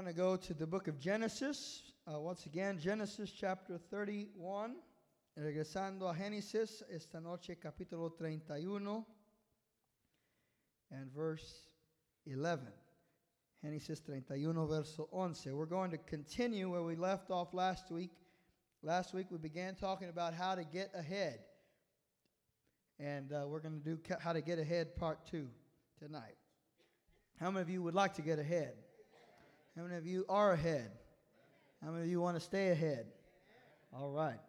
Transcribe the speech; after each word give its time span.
going 0.00 0.06
to 0.06 0.12
go 0.12 0.36
to 0.36 0.54
the 0.54 0.64
book 0.64 0.86
of 0.86 0.96
Genesis. 1.00 1.82
Uh, 2.06 2.20
once 2.20 2.46
again, 2.46 2.78
Genesis 2.78 3.32
chapter 3.32 3.78
31. 3.90 4.76
Regresando 5.36 6.08
a 6.08 6.14
Génesis, 6.14 6.84
esta 6.88 7.18
noche 7.18 7.56
capítulo 7.60 8.08
31 8.16 9.04
and 10.92 11.12
verse 11.12 11.66
11. 12.26 12.68
Genesis 13.60 13.98
31, 13.98 14.68
verso 14.68 15.08
11. 15.12 15.56
We're 15.56 15.66
going 15.66 15.90
to 15.90 15.98
continue 15.98 16.70
where 16.70 16.84
we 16.84 16.94
left 16.94 17.32
off 17.32 17.52
last 17.52 17.90
week. 17.90 18.12
Last 18.84 19.12
week 19.12 19.26
we 19.32 19.38
began 19.38 19.74
talking 19.74 20.10
about 20.10 20.32
how 20.32 20.54
to 20.54 20.62
get 20.62 20.92
ahead. 20.94 21.40
And 23.00 23.32
uh, 23.32 23.48
we're 23.48 23.58
going 23.58 23.80
to 23.80 23.96
do 23.96 23.98
how 24.20 24.32
to 24.32 24.42
get 24.42 24.60
ahead 24.60 24.94
part 24.94 25.26
two 25.26 25.48
tonight. 25.98 26.36
How 27.40 27.50
many 27.50 27.62
of 27.62 27.68
you 27.68 27.82
would 27.82 27.96
like 27.96 28.14
to 28.14 28.22
get 28.22 28.38
ahead? 28.38 28.74
How 29.78 29.84
many 29.84 29.96
of 29.96 30.06
you 30.06 30.24
are 30.28 30.54
ahead? 30.54 30.90
How 31.84 31.92
many 31.92 32.02
of 32.02 32.10
you 32.10 32.20
want 32.20 32.36
to 32.36 32.40
stay 32.40 32.70
ahead? 32.70 33.06
All 33.92 34.10
right. 34.10 34.40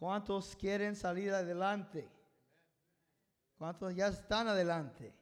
¿Cuántos 0.00 0.56
quieren 0.56 0.94
salir 0.94 1.30
adelante? 1.30 2.04
¿Cuántos 3.60 3.94
ya 3.94 4.08
están 4.08 4.46
adelante? 4.46 5.12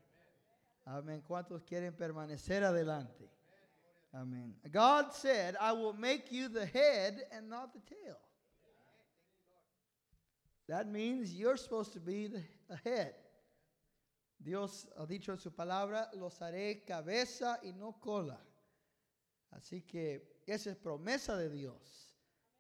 Amén. 0.87 1.21
¿Cuántos 1.29 1.65
quieren 1.65 1.93
permanecer 1.95 2.63
adelante? 2.63 3.29
Amen. 4.15 4.55
God 4.71 5.13
said, 5.13 5.57
I 5.61 5.73
will 5.73 5.95
make 5.95 6.31
you 6.31 6.49
the 6.49 6.67
head 6.67 7.23
and 7.33 7.51
not 7.51 7.73
the 7.73 7.81
tail. 7.81 8.19
That 10.69 10.87
means 10.89 11.35
you're 11.35 11.57
supposed 11.57 11.93
to 11.95 12.01
be 12.01 12.29
the 12.29 12.45
head. 12.85 13.15
Dios 14.41 14.87
ha 14.97 15.07
dicho 15.07 15.33
en 15.33 15.39
su 15.39 15.51
palabra, 15.51 16.09
los 16.15 16.39
haré 16.39 16.85
cabeza 16.87 17.59
y 17.65 17.73
no 17.77 17.97
cola. 18.01 18.39
Así 19.53 19.83
que 19.87 20.43
esa 20.47 20.71
es 20.71 20.77
promesa 20.77 21.37
de 21.37 21.49
Dios 21.49 22.15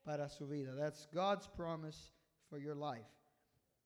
para 0.04 0.28
su 0.28 0.46
vida. 0.46 0.74
That's 0.74 1.06
God's 1.12 1.46
promise 1.48 2.12
for 2.48 2.58
your 2.58 2.74
life. 2.74 3.06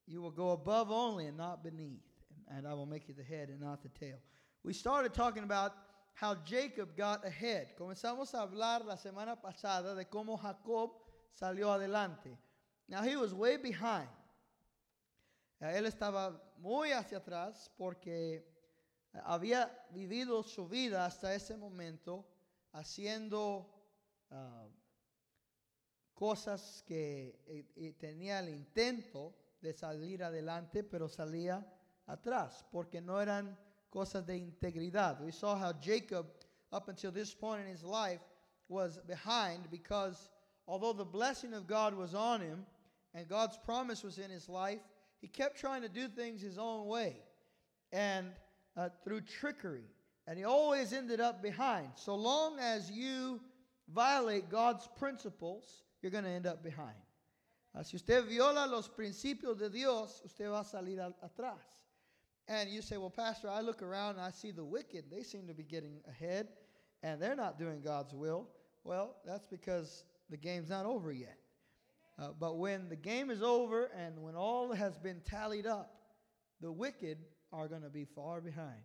You 0.07 0.23
will 0.23 0.33
go 0.33 0.51
above 0.51 0.91
only 0.91 1.27
and 1.27 1.37
not 1.37 1.62
beneath, 1.62 2.03
and 2.48 2.67
I 2.67 2.75
will 2.75 2.87
make 2.87 3.09
you 3.09 3.15
the 3.15 3.25
head 3.25 3.48
and 3.48 3.61
not 3.61 3.83
the 3.83 3.89
tail. 3.91 4.19
We 4.62 4.73
started 4.73 5.15
talking 5.15 5.45
about 5.45 5.73
how 6.15 6.34
Jacob 6.45 6.97
got 6.97 7.25
ahead. 7.25 7.69
Comenzamos 7.79 8.34
a 8.34 8.47
hablar 8.47 8.84
la 8.84 8.97
semana 8.97 9.37
pasada 9.41 9.95
de 9.95 10.05
cómo 10.05 10.39
Jacob 10.39 10.91
salió 11.33 11.73
adelante. 11.73 12.37
Now 12.89 13.03
he 13.03 13.17
was 13.17 13.33
way 13.33 13.57
behind. 13.57 14.09
Él 15.62 15.87
estaba 15.87 16.41
muy 16.61 16.91
hacia 16.92 17.19
atrás 17.19 17.70
porque 17.79 18.45
había 19.25 19.70
vivido 19.95 20.42
su 20.42 20.67
vida 20.67 21.05
hasta 21.05 21.35
ese 21.35 21.57
momento 21.57 22.25
haciendo 22.73 23.67
uh, 24.31 24.69
cosas 26.15 26.83
que 26.87 27.41
eh, 27.77 27.95
tenía 27.99 28.41
el 28.41 28.51
intento 28.51 29.35
de 29.61 29.73
salir 29.73 30.23
adelante, 30.23 30.83
pero 30.85 31.09
salía 31.09 31.67
atrás, 32.07 32.65
porque 32.71 33.01
no 33.01 33.21
eran 33.21 33.57
cosas 33.91 34.27
de 34.27 34.37
integridad. 34.37 35.21
We 35.21 35.33
saw 35.33 35.57
how 35.57 35.73
Jacob, 35.73 36.27
up 36.73 36.89
until 36.89 37.11
this 37.13 37.35
point 37.35 37.63
in 37.63 37.69
his 37.69 37.83
life, 37.83 38.21
was 38.69 38.98
behind 39.07 39.71
because 39.71 40.31
although 40.67 40.93
the 40.93 41.05
blessing 41.05 41.55
of 41.55 41.67
God 41.67 41.95
was 41.95 42.15
on 42.15 42.41
him 42.41 42.65
and 43.15 43.29
God's 43.29 43.59
promise 43.59 44.05
was 44.05 44.19
in 44.19 44.31
his 44.31 44.48
life, 44.48 44.81
he 45.21 45.27
kept 45.27 45.59
trying 45.59 45.83
to 45.83 45.89
do 45.89 46.09
things 46.09 46.41
his 46.41 46.57
own 46.59 46.87
way 46.87 47.17
and 47.93 48.29
uh, 48.77 48.89
through 49.05 49.23
trickery. 49.23 49.85
And 50.31 50.39
he 50.39 50.45
always 50.45 50.92
ended 50.92 51.20
up 51.20 51.42
behind. 51.42 51.89
So 51.97 52.14
long 52.14 52.61
as 52.61 52.89
you 52.89 53.41
violate 53.92 54.48
God's 54.48 54.89
principles, 54.97 55.83
you're 56.00 56.12
going 56.12 56.23
to 56.23 56.31
end 56.31 56.47
up 56.47 56.62
behind. 56.62 56.95
Uh, 57.75 57.83
si 57.83 57.97
usted 57.97 58.27
viola 58.27 58.69
los 58.70 58.89
principios 58.89 59.58
de 59.58 59.69
Dios, 59.69 60.23
usted 60.25 60.48
va 60.48 60.61
a 60.61 60.64
salir 60.64 61.12
atrás. 61.20 61.83
And 62.46 62.70
you 62.70 62.80
say, 62.80 62.96
well, 62.96 63.11
Pastor, 63.11 63.51
I 63.51 63.61
look 63.61 63.83
around 63.83 64.18
and 64.18 64.20
I 64.20 64.30
see 64.30 64.52
the 64.52 64.64
wicked. 64.64 65.07
They 65.11 65.24
seem 65.24 65.48
to 65.48 65.52
be 65.52 65.64
getting 65.64 65.96
ahead 66.08 66.47
and 67.02 67.20
they're 67.20 67.35
not 67.35 67.58
doing 67.58 67.80
God's 67.80 68.14
will. 68.14 68.47
Well, 68.85 69.17
that's 69.27 69.48
because 69.48 70.05
the 70.30 70.36
game's 70.36 70.68
not 70.68 70.86
over 70.86 71.11
yet. 71.11 71.39
Uh, 72.20 72.29
but 72.39 72.57
when 72.57 72.89
the 72.89 72.95
game 72.95 73.30
is 73.30 73.42
over 73.42 73.86
and 73.98 74.23
when 74.23 74.36
all 74.36 74.73
has 74.73 74.97
been 74.97 75.23
tallied 75.29 75.67
up, 75.67 75.92
the 76.61 76.70
wicked 76.70 77.18
are 77.52 77.67
going 77.67 77.83
to 77.83 77.91
be 77.91 78.05
far 78.05 78.41
behind. 78.41 78.83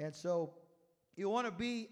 And 0.00 0.14
so 0.14 0.54
you 1.14 1.28
want 1.28 1.46
to 1.46 1.52
be 1.52 1.90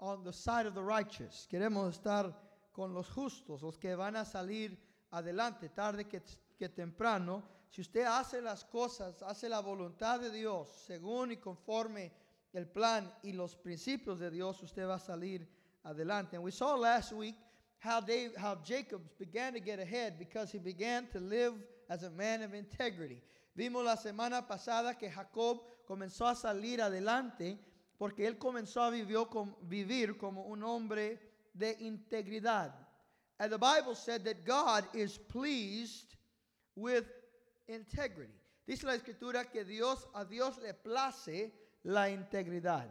on 0.00 0.24
the 0.24 0.32
side 0.32 0.66
of 0.66 0.74
the 0.74 0.82
righteous. 0.82 1.46
Queremos 1.50 1.98
estar 1.98 2.34
con 2.74 2.92
los 2.92 3.08
justos, 3.08 3.62
los 3.62 3.78
que 3.78 3.96
van 3.96 4.16
a 4.16 4.24
salir 4.24 4.76
adelante, 5.12 5.68
tarde 5.74 6.04
que, 6.04 6.20
que 6.58 6.68
temprano. 6.68 7.42
Si 7.70 7.80
usted 7.80 8.04
hace 8.04 8.40
las 8.40 8.64
cosas, 8.64 9.22
hace 9.22 9.48
la 9.48 9.60
voluntad 9.60 10.20
de 10.20 10.30
Dios, 10.30 10.68
según 10.86 11.32
y 11.32 11.36
conforme 11.36 12.12
el 12.52 12.66
plan 12.66 13.12
y 13.22 13.32
los 13.32 13.54
principios 13.54 14.18
de 14.18 14.30
Dios, 14.30 14.60
usted 14.62 14.86
va 14.86 14.94
a 14.94 15.00
salir 15.00 15.46
adelante. 15.84 16.36
And 16.36 16.44
we 16.44 16.50
saw 16.50 16.74
last 16.74 17.12
week 17.12 17.36
how, 17.78 18.00
Dave, 18.00 18.32
how 18.36 18.56
Jacob 18.64 19.00
began 19.18 19.52
to 19.52 19.60
get 19.60 19.78
ahead 19.78 20.18
because 20.18 20.50
he 20.50 20.58
began 20.58 21.06
to 21.12 21.20
live 21.20 21.54
as 21.88 22.02
a 22.02 22.10
man 22.10 22.42
of 22.42 22.52
integrity. 22.54 23.22
Vimos 23.56 23.84
la 23.84 23.96
semana 23.96 24.46
pasada 24.46 24.98
que 24.98 25.08
Jacob 25.08 25.60
comenzó 25.86 26.26
a 26.26 26.34
salir 26.34 26.80
adelante 26.80 27.58
porque 27.98 28.26
él 28.26 28.38
comenzó 28.38 28.82
a 28.82 28.90
vivir 28.90 30.16
como 30.18 30.42
un 30.42 30.62
hombre 30.62 31.18
de 31.54 31.76
integridad. 31.80 32.72
And 33.38 33.50
the 33.52 33.58
Bible 33.58 33.94
said 33.94 34.24
that 34.24 34.44
God 34.44 34.84
is 34.94 35.18
pleased 35.18 36.16
with 36.76 37.04
integrity. 37.68 38.32
Dice 38.66 38.84
la 38.84 38.94
escritura 38.94 39.44
que 39.52 39.64
Dios 39.64 40.06
a 40.14 40.24
Dios 40.24 40.58
le 40.62 40.72
place 40.72 41.50
la 41.84 42.06
integridad. 42.06 42.86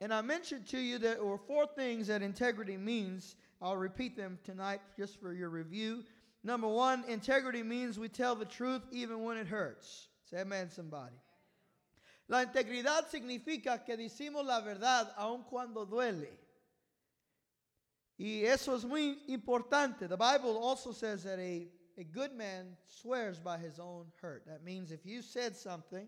And 0.00 0.14
I 0.14 0.22
mentioned 0.22 0.66
to 0.68 0.78
you 0.78 0.98
that 0.98 1.16
there 1.18 1.24
were 1.24 1.38
four 1.38 1.66
things 1.66 2.06
that 2.06 2.22
integrity 2.22 2.76
means. 2.76 3.36
I'll 3.60 3.76
repeat 3.76 4.16
them 4.16 4.38
tonight 4.44 4.80
just 4.96 5.20
for 5.20 5.34
your 5.34 5.50
review. 5.50 6.04
Number 6.42 6.68
one, 6.68 7.04
integrity 7.06 7.62
means 7.62 7.98
we 7.98 8.08
tell 8.08 8.34
the 8.34 8.46
truth 8.46 8.82
even 8.90 9.22
when 9.22 9.36
it 9.36 9.46
hurts. 9.46 10.08
Say 10.24 10.38
amen, 10.38 10.70
somebody. 10.70 11.16
La 12.30 12.44
integridad 12.44 13.08
significa 13.08 13.84
que 13.84 13.96
decimos 13.96 14.46
la 14.46 14.60
verdad 14.60 15.12
aun 15.16 15.42
cuando 15.42 15.84
duele. 15.84 16.38
Y 18.16 18.44
eso 18.44 18.76
es 18.76 18.84
muy 18.84 19.18
importante. 19.28 20.06
The 20.06 20.16
Bible 20.16 20.56
also 20.56 20.92
says 20.92 21.24
that 21.24 21.40
a, 21.40 21.66
a 21.98 22.04
good 22.04 22.32
man 22.32 22.76
swears 22.86 23.40
by 23.40 23.58
his 23.58 23.80
own 23.80 24.06
hurt. 24.22 24.46
That 24.46 24.62
means 24.62 24.92
if 24.92 25.04
you 25.04 25.22
said 25.22 25.56
something 25.56 26.06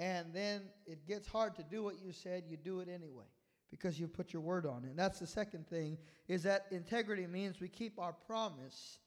and 0.00 0.34
then 0.34 0.62
it 0.86 1.06
gets 1.06 1.28
hard 1.28 1.54
to 1.54 1.62
do 1.62 1.84
what 1.84 2.02
you 2.02 2.10
said, 2.12 2.44
you 2.48 2.56
do 2.56 2.80
it 2.80 2.88
anyway 2.88 3.26
because 3.70 4.00
you 4.00 4.08
put 4.08 4.32
your 4.32 4.42
word 4.42 4.66
on 4.66 4.82
it. 4.84 4.88
And 4.88 4.98
that's 4.98 5.20
the 5.20 5.26
second 5.26 5.68
thing 5.68 5.98
is 6.26 6.42
that 6.42 6.66
integrity 6.72 7.28
means 7.28 7.60
we 7.60 7.68
keep 7.68 8.00
our 8.00 8.12
promise 8.12 8.98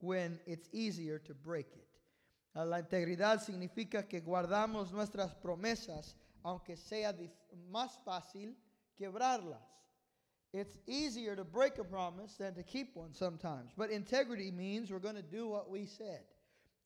when 0.00 0.38
it's 0.46 0.70
easier 0.72 1.18
to 1.18 1.34
break 1.34 1.66
it. 1.74 1.83
Ah, 2.54 2.64
la 2.64 2.78
integridad 2.78 3.42
significa 3.42 4.06
que 4.06 4.20
guardamos 4.20 4.92
nuestras 4.92 5.34
promesas 5.34 6.16
aunque 6.44 6.76
sea 6.76 7.14
más 7.70 7.98
fácil 8.04 8.54
quebrarlas. 8.96 9.62
It's 10.52 10.78
easier 10.86 11.34
to 11.34 11.42
break 11.42 11.78
a 11.78 11.84
promise 11.84 12.36
than 12.36 12.54
to 12.54 12.62
keep 12.62 12.94
one 12.94 13.12
sometimes. 13.12 13.72
But 13.76 13.90
integrity 13.90 14.52
means 14.52 14.92
we're 14.92 15.00
going 15.00 15.16
to 15.16 15.22
do 15.22 15.48
what 15.48 15.68
we 15.68 15.86
said. 15.86 16.20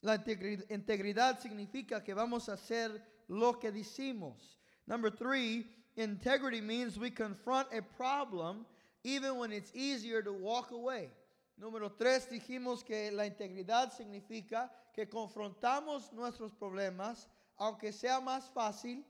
La 0.03 0.17
integridad 0.17 1.41
significa 1.41 2.03
que 2.03 2.15
vamos 2.15 2.49
a 2.49 2.53
hacer 2.53 3.03
lo 3.29 3.55
que 3.55 3.71
decimos. 3.71 4.57
Number 4.87 5.11
three, 5.11 5.67
integrity 5.97 6.63
means 6.63 6.99
we 6.99 7.11
confront 7.11 7.69
a 7.77 7.83
problem 7.83 8.65
even 9.05 9.37
when 9.37 9.53
it's 9.53 9.71
easier 9.75 10.23
to 10.23 10.33
walk 10.33 10.71
away. 10.71 11.11
Número 11.59 11.91
tres, 11.91 12.29
dijimos 12.31 12.85
que 12.85 13.11
la 13.11 13.27
integridad 13.27 13.93
significa 13.93 14.71
que 14.95 15.09
confrontamos 15.09 16.13
nuestros 16.13 16.53
problemas, 16.53 17.29
aunque 17.57 17.93
sea 17.93 18.21
más 18.21 18.49
fácil 18.51 19.05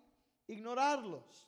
ignorarlos. 0.49 1.47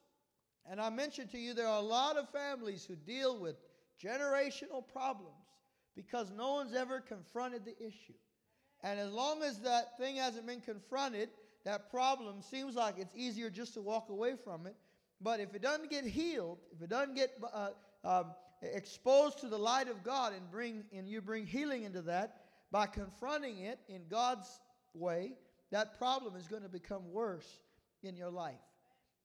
And 0.66 0.78
I 0.78 0.90
mentioned 0.90 1.30
to 1.30 1.38
you 1.38 1.54
there 1.54 1.66
are 1.66 1.78
a 1.78 1.82
lot 1.82 2.18
of 2.18 2.28
families 2.28 2.84
who 2.84 2.96
deal 2.96 3.40
with 3.40 3.56
generational 3.98 4.86
problems 4.86 5.46
because 5.96 6.30
no 6.30 6.52
one's 6.52 6.74
ever 6.74 7.00
confronted 7.00 7.64
the 7.64 7.76
issue. 7.78 8.14
And 8.82 9.00
as 9.00 9.10
long 9.10 9.42
as 9.42 9.58
that 9.60 9.96
thing 9.98 10.16
hasn't 10.16 10.46
been 10.46 10.60
confronted, 10.60 11.30
that 11.64 11.90
problem 11.90 12.42
seems 12.42 12.74
like 12.74 12.98
it's 12.98 13.14
easier 13.14 13.48
just 13.48 13.74
to 13.74 13.80
walk 13.80 14.10
away 14.10 14.34
from 14.36 14.66
it. 14.66 14.76
But 15.20 15.40
if 15.40 15.54
it 15.54 15.62
doesn't 15.62 15.90
get 15.90 16.04
healed, 16.04 16.58
if 16.74 16.82
it 16.82 16.88
doesn't 16.88 17.14
get 17.14 17.32
uh, 17.52 17.70
um, 18.04 18.34
exposed 18.62 19.38
to 19.40 19.48
the 19.48 19.58
light 19.58 19.88
of 19.88 20.02
God 20.02 20.32
and 20.32 20.50
bring 20.50 20.84
and 20.92 21.08
you 21.08 21.20
bring 21.20 21.46
healing 21.46 21.84
into 21.84 22.02
that 22.02 22.42
by 22.70 22.86
confronting 22.86 23.58
it 23.60 23.78
in 23.88 24.02
God's 24.08 24.60
way, 24.94 25.32
that 25.70 25.98
problem 25.98 26.36
is 26.36 26.46
going 26.46 26.62
to 26.62 26.68
become 26.68 27.10
worse 27.12 27.60
in 28.02 28.16
your 28.16 28.30
life. 28.30 28.60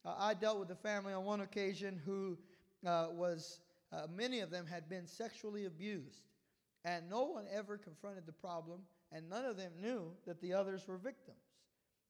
Uh, 0.04 0.14
I 0.18 0.34
dealt 0.34 0.58
with 0.58 0.70
a 0.70 0.76
family 0.76 1.12
on 1.12 1.24
one 1.24 1.40
occasion 1.40 2.00
who 2.04 2.38
uh, 2.86 3.08
was 3.10 3.60
uh, 3.92 4.06
many 4.14 4.40
of 4.40 4.50
them 4.50 4.66
had 4.66 4.88
been 4.88 5.06
sexually 5.06 5.66
abused. 5.66 6.22
And 6.84 7.08
no 7.10 7.24
one 7.24 7.46
ever 7.52 7.78
confronted 7.78 8.26
the 8.26 8.32
problem, 8.32 8.80
and 9.10 9.28
none 9.28 9.44
of 9.44 9.56
them 9.56 9.72
knew 9.80 10.12
that 10.26 10.40
the 10.40 10.52
others 10.52 10.86
were 10.86 10.98
victims. 10.98 11.36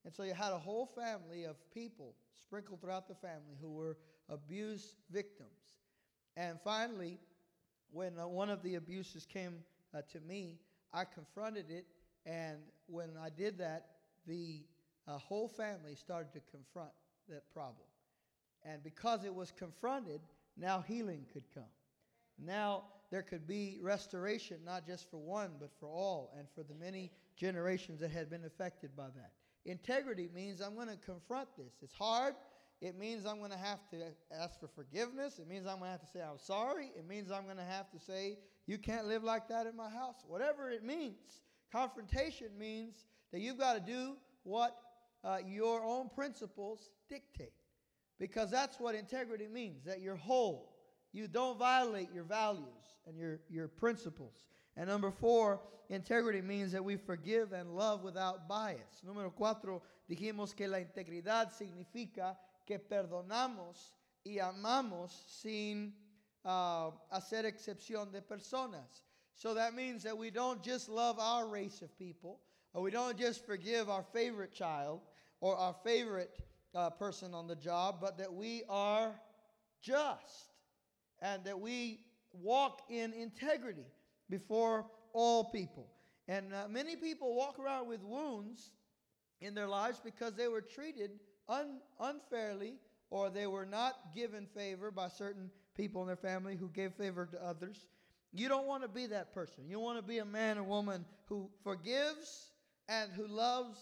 And 0.04 0.14
so 0.14 0.22
you 0.22 0.34
had 0.34 0.52
a 0.52 0.58
whole 0.58 0.86
family 0.86 1.44
of 1.44 1.56
people 1.72 2.14
sprinkled 2.38 2.80
throughout 2.80 3.08
the 3.08 3.14
family 3.14 3.56
who 3.60 3.70
were 3.70 3.96
abused 4.28 4.96
victims. 5.10 5.55
And 6.36 6.58
finally, 6.62 7.18
when 7.92 8.18
uh, 8.18 8.26
one 8.26 8.50
of 8.50 8.62
the 8.62 8.74
abuses 8.74 9.26
came 9.26 9.54
uh, 9.94 10.02
to 10.12 10.20
me, 10.20 10.58
I 10.92 11.04
confronted 11.04 11.66
it. 11.70 11.86
And 12.26 12.58
when 12.86 13.10
I 13.20 13.30
did 13.30 13.58
that, 13.58 13.86
the 14.26 14.64
uh, 15.08 15.18
whole 15.18 15.48
family 15.48 15.94
started 15.94 16.32
to 16.32 16.40
confront 16.50 16.90
that 17.28 17.50
problem. 17.52 17.86
And 18.64 18.82
because 18.82 19.24
it 19.24 19.34
was 19.34 19.52
confronted, 19.52 20.20
now 20.56 20.84
healing 20.86 21.24
could 21.32 21.44
come. 21.54 21.64
Now 22.38 22.84
there 23.10 23.22
could 23.22 23.46
be 23.46 23.78
restoration, 23.80 24.58
not 24.64 24.86
just 24.86 25.10
for 25.10 25.18
one, 25.18 25.52
but 25.60 25.70
for 25.78 25.86
all, 25.86 26.32
and 26.36 26.46
for 26.54 26.62
the 26.64 26.74
many 26.74 27.12
generations 27.36 28.00
that 28.00 28.10
had 28.10 28.28
been 28.28 28.44
affected 28.44 28.96
by 28.96 29.06
that. 29.14 29.32
Integrity 29.64 30.28
means 30.34 30.60
I'm 30.60 30.74
going 30.74 30.88
to 30.88 30.96
confront 30.96 31.48
this. 31.56 31.74
It's 31.82 31.92
hard. 31.92 32.34
It 32.80 32.98
means 32.98 33.24
I'm 33.24 33.38
going 33.38 33.52
to 33.52 33.56
have 33.56 33.88
to 33.90 33.96
ask 34.38 34.60
for 34.60 34.68
forgiveness. 34.68 35.38
It 35.38 35.48
means 35.48 35.66
I'm 35.66 35.78
going 35.78 35.88
to 35.88 35.92
have 35.92 36.00
to 36.00 36.06
say 36.06 36.20
I'm 36.20 36.38
sorry. 36.38 36.92
It 36.96 37.08
means 37.08 37.30
I'm 37.30 37.44
going 37.44 37.56
to 37.56 37.62
have 37.62 37.90
to 37.90 37.98
say, 37.98 38.38
you 38.66 38.78
can't 38.78 39.06
live 39.06 39.24
like 39.24 39.48
that 39.48 39.66
in 39.66 39.76
my 39.76 39.88
house. 39.88 40.24
Whatever 40.26 40.70
it 40.70 40.84
means. 40.84 41.40
Confrontation 41.72 42.48
means 42.58 43.06
that 43.32 43.40
you've 43.40 43.58
got 43.58 43.74
to 43.74 43.80
do 43.80 44.16
what 44.42 44.76
uh, 45.24 45.38
your 45.46 45.84
own 45.84 46.08
principles 46.08 46.90
dictate. 47.08 47.52
Because 48.18 48.50
that's 48.50 48.78
what 48.78 48.94
integrity 48.94 49.46
means 49.46 49.84
that 49.84 50.00
you're 50.00 50.16
whole. 50.16 50.76
You 51.12 51.28
don't 51.28 51.58
violate 51.58 52.08
your 52.12 52.24
values 52.24 52.98
and 53.06 53.16
your, 53.16 53.40
your 53.48 53.68
principles. 53.68 54.48
And 54.76 54.88
number 54.88 55.10
four, 55.10 55.60
integrity 55.88 56.42
means 56.42 56.72
that 56.72 56.84
we 56.84 56.96
forgive 56.96 57.52
and 57.52 57.74
love 57.74 58.02
without 58.02 58.48
bias. 58.48 59.02
Número 59.06 59.32
cuatro, 59.34 59.82
dijimos 60.10 60.54
que 60.54 60.68
la 60.68 60.78
integridad 60.78 61.52
significa 61.52 62.36
que 62.66 62.78
perdonamos 62.78 63.92
y 64.24 64.38
amamos 64.38 65.12
sin 65.28 65.94
uh, 66.44 66.90
hacer 67.12 67.44
excepción 67.44 68.12
de 68.12 68.20
personas. 68.20 69.02
So 69.34 69.54
that 69.54 69.74
means 69.74 70.02
that 70.02 70.16
we 70.16 70.30
don't 70.30 70.62
just 70.62 70.88
love 70.88 71.18
our 71.18 71.46
race 71.46 71.82
of 71.82 71.96
people, 71.98 72.40
or 72.72 72.82
we 72.82 72.90
don't 72.90 73.18
just 73.18 73.44
forgive 73.44 73.88
our 73.88 74.02
favorite 74.12 74.52
child 74.52 75.00
or 75.40 75.56
our 75.56 75.74
favorite 75.84 76.38
uh, 76.74 76.90
person 76.90 77.34
on 77.34 77.46
the 77.46 77.56
job, 77.56 77.98
but 78.00 78.18
that 78.18 78.32
we 78.32 78.62
are 78.68 79.14
just 79.82 80.52
and 81.20 81.44
that 81.44 81.58
we 81.58 82.00
walk 82.32 82.82
in 82.88 83.12
integrity 83.12 83.86
before 84.28 84.86
all 85.12 85.44
people. 85.44 85.86
And 86.28 86.52
uh, 86.52 86.66
many 86.68 86.96
people 86.96 87.34
walk 87.34 87.58
around 87.58 87.88
with 87.88 88.02
wounds 88.02 88.72
in 89.40 89.54
their 89.54 89.68
lives 89.68 90.00
because 90.02 90.34
they 90.34 90.48
were 90.48 90.60
treated 90.60 91.10
un- 91.48 91.80
unfairly 92.00 92.74
or 93.10 93.30
they 93.30 93.46
were 93.46 93.66
not 93.66 94.14
given 94.14 94.46
favor 94.46 94.90
by 94.90 95.08
certain 95.08 95.50
people 95.74 96.02
in 96.02 96.06
their 96.06 96.16
family 96.16 96.56
who 96.56 96.68
gave 96.68 96.92
favor 96.94 97.26
to 97.26 97.42
others. 97.42 97.86
You 98.32 98.48
don't 98.48 98.66
want 98.66 98.82
to 98.82 98.88
be 98.88 99.06
that 99.06 99.32
person. 99.32 99.68
You 99.68 99.80
want 99.80 99.98
to 99.98 100.02
be 100.02 100.18
a 100.18 100.24
man 100.24 100.58
or 100.58 100.64
woman 100.64 101.04
who 101.26 101.48
forgives 101.62 102.50
and 102.88 103.10
who 103.12 103.26
loves 103.26 103.78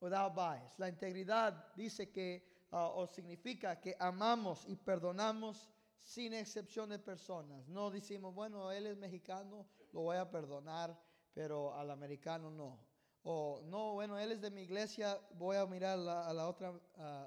without 0.00 0.34
bias. 0.34 0.72
La 0.78 0.88
integridad 0.88 1.54
dice 1.76 2.12
que 2.12 2.42
uh, 2.72 2.88
o 2.88 3.06
significa 3.06 3.80
que 3.80 3.94
amamos 4.00 4.66
y 4.68 4.76
perdonamos 4.76 5.68
sin 5.98 6.32
excepción 6.34 6.90
de 6.90 6.98
personas. 6.98 7.66
No 7.68 7.90
decimos, 7.90 8.34
bueno, 8.34 8.70
él 8.70 8.86
es 8.86 8.96
mexicano, 8.96 9.66
lo 9.92 10.02
voy 10.02 10.16
a 10.16 10.30
perdonar, 10.30 10.96
pero 11.34 11.74
al 11.74 11.90
americano 11.90 12.50
no. 12.50 12.78
O 13.28 13.60
no, 13.64 13.94
bueno, 13.94 14.16
él 14.20 14.30
es 14.30 14.40
de 14.40 14.52
mi 14.52 14.62
iglesia, 14.62 15.20
voy 15.36 15.56
a 15.56 15.66
mirar 15.66 15.98
a 15.98 16.32
la 16.32 16.48
otra, 16.48 16.72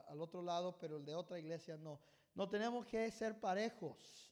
al 0.07 0.21
otro 0.21 0.41
lado, 0.41 0.77
pero 0.79 0.95
el 0.95 1.03
de 1.03 1.13
otra 1.13 1.37
iglesia 1.37 1.75
no. 1.75 1.99
No 2.33 2.47
tenemos 2.47 2.85
que 2.85 3.11
ser 3.11 3.37
parejos 3.37 4.31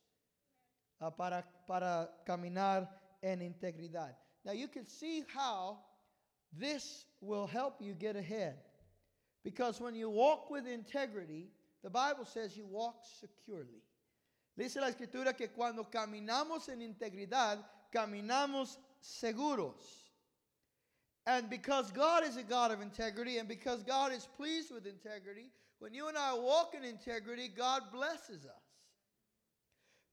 uh, 1.02 1.12
para, 1.12 1.46
para 1.68 2.24
caminar 2.26 3.18
en 3.22 3.42
integridad. 3.42 4.18
Now 4.46 4.54
you 4.54 4.70
can 4.70 4.86
see 4.86 5.26
how 5.36 5.84
this 6.58 7.06
will 7.20 7.48
help 7.48 7.82
you 7.82 7.94
get 7.94 8.16
ahead. 8.16 8.64
Because 9.44 9.82
when 9.82 9.94
you 9.94 10.10
walk 10.10 10.50
with 10.50 10.66
integrity, 10.66 11.52
the 11.84 11.90
Bible 11.90 12.24
says 12.24 12.56
you 12.56 12.66
walk 12.66 13.04
securely. 13.04 13.84
Dice 14.56 14.78
la 14.80 14.88
escritura 14.88 15.36
que 15.36 15.50
cuando 15.50 15.84
caminamos 15.84 16.70
en 16.70 16.82
integridad, 16.82 17.60
caminamos 17.92 18.78
seguros. 19.02 20.07
And 21.28 21.50
because 21.50 21.92
God 21.92 22.24
is 22.24 22.38
a 22.38 22.42
God 22.42 22.72
of 22.72 22.82
integrity 22.82 23.38
and 23.38 23.50
because 23.50 23.84
God 23.84 24.14
is 24.14 24.26
pleased 24.38 24.72
with 24.74 24.88
integrity, 24.88 25.52
when 25.80 25.94
you 25.94 26.08
and 26.08 26.18
I 26.18 26.34
walk 26.34 26.74
in 26.74 26.86
integrity, 26.86 27.50
God 27.50 27.82
blesses 27.92 28.46
us. 28.46 28.64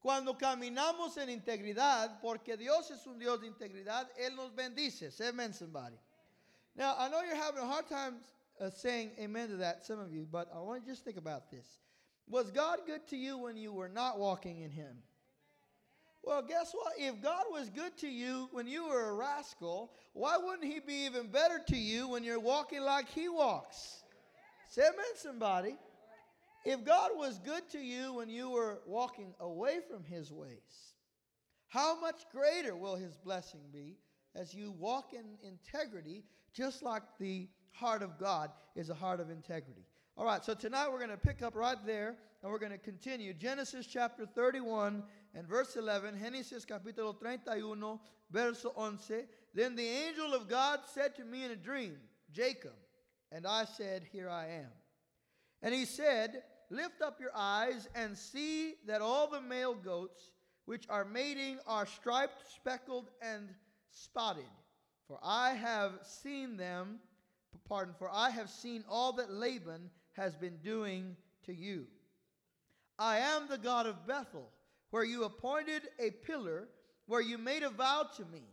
Cuando 0.03 0.35
caminamos 0.35 1.17
en 1.17 1.29
integridad, 1.29 2.21
porque 2.21 2.59
Dios 2.59 2.91
es 2.91 3.07
un 3.07 3.19
Dios 3.21 3.41
de 3.41 3.47
integridad, 3.47 4.07
Él 4.21 4.37
nos 4.37 4.51
bendice. 4.51 5.13
Say 5.13 5.29
amen, 5.29 5.53
somebody. 5.53 5.97
Now, 6.77 6.97
I 6.99 7.09
know 7.09 7.23
you're 7.23 7.37
having 7.37 7.63
a 7.63 7.67
hard 7.67 7.87
time 7.89 8.17
uh, 8.61 8.71
saying 8.71 9.13
amen 9.19 9.51
to 9.51 9.57
that, 9.59 9.87
some 9.87 10.01
of 10.01 10.13
you, 10.13 10.27
but 10.31 10.49
I 10.53 10.59
want 10.59 10.81
you 10.81 10.87
to 10.87 10.93
just 10.93 11.05
think 11.05 11.17
about 11.17 11.49
this. 11.49 11.79
Was 12.29 12.51
God 12.51 12.81
good 12.87 13.07
to 13.09 13.17
you 13.17 13.39
when 13.39 13.57
you 13.57 13.73
were 13.73 13.89
not 13.89 14.19
walking 14.19 14.63
in 14.63 14.71
Him? 14.71 14.97
Well, 16.27 16.43
guess 16.43 16.73
what? 16.73 16.95
If 16.99 17.23
God 17.23 17.45
was 17.51 17.69
good 17.69 17.97
to 17.99 18.09
you 18.09 18.49
when 18.53 18.67
you 18.67 18.89
were 18.89 19.11
a 19.11 19.15
rascal, 19.15 19.93
why 20.15 20.39
wouldn't 20.39 20.65
He 20.65 20.81
be 20.81 21.05
even 21.05 21.27
better 21.27 21.61
to 21.69 21.77
you 21.77 22.09
when 22.09 22.25
you're 22.25 22.41
walking 22.41 22.81
like 22.81 23.09
He 23.09 23.29
walks? 23.29 24.03
Say 24.69 24.83
amen, 24.83 25.05
somebody. 25.17 25.77
If 26.65 26.83
God 26.85 27.11
was 27.15 27.39
good 27.39 27.69
to 27.73 27.79
you 27.79 28.15
when 28.15 28.31
you 28.31 28.49
were 28.49 28.79
walking 28.87 29.35
away 29.39 29.81
from 29.91 30.03
His 30.03 30.33
ways, 30.33 30.95
how 31.69 32.01
much 32.01 32.23
greater 32.33 32.75
will 32.75 32.97
His 32.97 33.17
blessing 33.17 33.61
be 33.73 33.99
as 34.35 34.55
you 34.55 34.73
walk 34.73 35.13
in 35.13 35.25
integrity, 35.47 36.25
just 36.55 36.83
like 36.83 37.03
the 37.21 37.49
heart 37.73 38.03
of 38.03 38.19
God 38.19 38.51
is 38.75 38.89
a 38.89 38.95
heart 38.95 39.21
of 39.21 39.29
integrity? 39.29 39.85
All 40.17 40.25
right, 40.25 40.43
so 40.43 40.55
tonight 40.55 40.89
we're 40.91 40.99
going 40.99 41.11
to 41.11 41.17
pick 41.19 41.43
up 41.43 41.55
right 41.55 41.77
there 41.85 42.17
and 42.43 42.51
we're 42.51 42.59
going 42.59 42.73
to 42.73 42.79
continue. 42.79 43.35
Genesis 43.35 43.87
chapter 43.87 44.25
31 44.25 45.03
and 45.35 45.49
verse 45.49 45.77
11. 45.77 46.19
Genesis 46.21 46.65
capítulo 46.65 47.15
31, 47.19 47.99
verso 48.31 48.73
11. 48.77 49.27
Then 49.53 49.77
the 49.77 49.87
angel 49.87 50.35
of 50.35 50.49
God 50.49 50.81
said 50.93 51.15
to 51.17 51.25
me 51.25 51.45
in 51.45 51.51
a 51.51 51.57
dream, 51.57 51.97
Jacob. 52.33 52.75
And 53.33 53.47
I 53.47 53.65
said, 53.65 54.05
Here 54.13 54.29
I 54.29 54.47
am. 54.47 54.71
And 55.63 55.75
he 55.75 55.85
said, 55.85 56.43
Lift 56.71 57.03
up 57.03 57.21
your 57.21 57.33
eyes 57.35 57.89
and 57.95 58.17
see 58.17 58.75
that 58.87 59.01
all 59.01 59.29
the 59.29 59.41
male 59.41 59.75
goats 59.75 60.31
which 60.65 60.87
are 60.89 61.05
mating 61.05 61.59
are 61.67 61.87
striped, 61.87 62.43
speckled, 62.55 63.11
and 63.21 63.49
spotted. 63.91 64.45
For 65.07 65.19
I 65.23 65.53
have 65.53 65.93
seen 66.03 66.57
them, 66.57 67.01
pardon, 67.69 67.95
for 67.99 68.09
I 68.11 68.31
have 68.31 68.49
seen 68.49 68.85
all 68.89 69.13
that 69.15 69.31
Laban 69.31 69.91
has 70.15 70.35
been 70.35 70.57
doing 70.63 71.17
to 71.45 71.55
you. 71.55 71.87
I 72.99 73.19
am 73.19 73.49
the 73.49 73.59
God 73.59 73.87
of 73.87 74.07
Bethel, 74.07 74.51
where 74.95 75.03
you 75.03 75.25
appointed 75.25 75.89
a 75.99 76.13
pillar, 76.13 76.69
where 77.07 77.21
you 77.21 77.37
made 77.37 77.65
a 77.65 77.69
vow 77.69 78.07
to 78.17 78.25
me. 78.27 78.45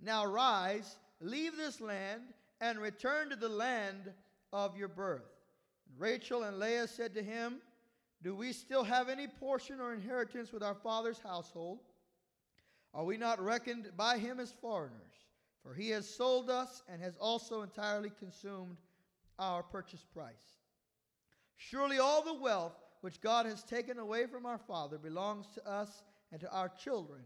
Now 0.00 0.24
rise, 0.24 0.94
leave 1.20 1.56
this 1.56 1.80
land, 1.80 2.22
and 2.60 2.78
return 2.78 3.30
to 3.30 3.34
the 3.34 3.48
land 3.48 4.12
of 4.52 4.76
your 4.76 4.86
birth. 4.86 5.26
And 5.88 5.98
Rachel 5.98 6.44
and 6.44 6.60
Leah 6.60 6.86
said 6.86 7.14
to 7.14 7.22
him, 7.24 7.56
Do 8.22 8.36
we 8.36 8.52
still 8.52 8.84
have 8.84 9.08
any 9.08 9.26
portion 9.26 9.80
or 9.80 9.92
inheritance 9.92 10.52
with 10.52 10.62
our 10.62 10.76
father's 10.76 11.18
household? 11.18 11.80
Are 12.94 13.04
we 13.04 13.16
not 13.16 13.44
reckoned 13.44 13.90
by 13.96 14.18
him 14.18 14.38
as 14.38 14.52
foreigners? 14.52 15.26
For 15.64 15.74
he 15.74 15.90
has 15.90 16.08
sold 16.08 16.48
us 16.48 16.84
and 16.88 17.02
has 17.02 17.16
also 17.16 17.62
entirely 17.62 18.12
consumed 18.20 18.76
our 19.40 19.64
purchase 19.64 20.04
price. 20.14 20.58
Surely 21.56 21.98
all 21.98 22.22
the 22.22 22.40
wealth 22.40 22.76
which 23.00 23.20
God 23.20 23.46
has 23.46 23.62
taken 23.62 23.98
away 23.98 24.26
from 24.26 24.46
our 24.46 24.58
father 24.58 24.98
belongs 24.98 25.46
to 25.54 25.68
us 25.68 26.02
and 26.32 26.40
to 26.40 26.50
our 26.50 26.68
children. 26.68 27.20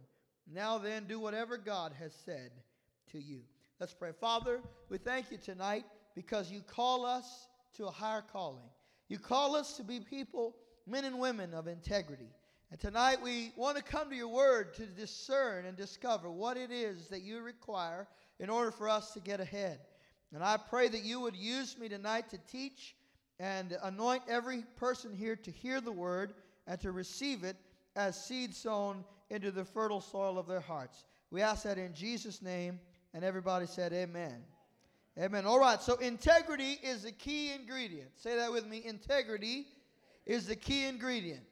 Now 0.52 0.78
then, 0.78 1.04
do 1.06 1.18
whatever 1.18 1.56
God 1.56 1.92
has 1.98 2.12
said 2.24 2.50
to 3.12 3.18
you. 3.18 3.40
Let's 3.80 3.94
pray. 3.94 4.12
Father, 4.20 4.60
we 4.88 4.98
thank 4.98 5.30
you 5.30 5.38
tonight 5.38 5.84
because 6.14 6.50
you 6.50 6.60
call 6.60 7.06
us 7.06 7.48
to 7.76 7.86
a 7.86 7.90
higher 7.90 8.24
calling. 8.32 8.68
You 9.08 9.18
call 9.18 9.56
us 9.56 9.76
to 9.76 9.84
be 9.84 10.00
people, 10.00 10.56
men 10.86 11.04
and 11.04 11.18
women 11.18 11.54
of 11.54 11.66
integrity. 11.66 12.30
And 12.70 12.80
tonight 12.80 13.20
we 13.22 13.52
want 13.56 13.76
to 13.76 13.82
come 13.82 14.08
to 14.08 14.16
your 14.16 14.28
word 14.28 14.74
to 14.74 14.86
discern 14.86 15.66
and 15.66 15.76
discover 15.76 16.30
what 16.30 16.56
it 16.56 16.70
is 16.70 17.08
that 17.08 17.22
you 17.22 17.40
require 17.40 18.08
in 18.38 18.48
order 18.48 18.70
for 18.70 18.88
us 18.88 19.12
to 19.12 19.20
get 19.20 19.40
ahead. 19.40 19.78
And 20.34 20.42
I 20.42 20.56
pray 20.56 20.88
that 20.88 21.04
you 21.04 21.20
would 21.20 21.36
use 21.36 21.78
me 21.78 21.88
tonight 21.88 22.30
to 22.30 22.38
teach 22.50 22.96
and 23.42 23.76
anoint 23.82 24.22
every 24.28 24.62
person 24.76 25.12
here 25.12 25.34
to 25.34 25.50
hear 25.50 25.80
the 25.80 25.90
word 25.90 26.32
and 26.68 26.80
to 26.80 26.92
receive 26.92 27.42
it 27.42 27.56
as 27.96 28.24
seed 28.24 28.54
sown 28.54 29.04
into 29.30 29.50
the 29.50 29.64
fertile 29.64 30.00
soil 30.00 30.38
of 30.38 30.46
their 30.46 30.60
hearts. 30.60 31.04
We 31.32 31.42
ask 31.42 31.64
that 31.64 31.76
in 31.76 31.92
Jesus' 31.92 32.40
name, 32.40 32.78
and 33.12 33.24
everybody 33.24 33.66
said, 33.66 33.92
Amen. 33.92 34.44
Amen. 35.18 35.44
All 35.44 35.58
right, 35.58 35.82
so 35.82 35.96
integrity 35.96 36.78
is 36.84 37.02
the 37.02 37.10
key 37.10 37.52
ingredient. 37.52 38.10
Say 38.16 38.36
that 38.36 38.52
with 38.52 38.66
me. 38.66 38.82
Integrity 38.84 39.66
is 40.24 40.46
the 40.46 40.56
key 40.56 40.84
ingredient. 40.84 41.42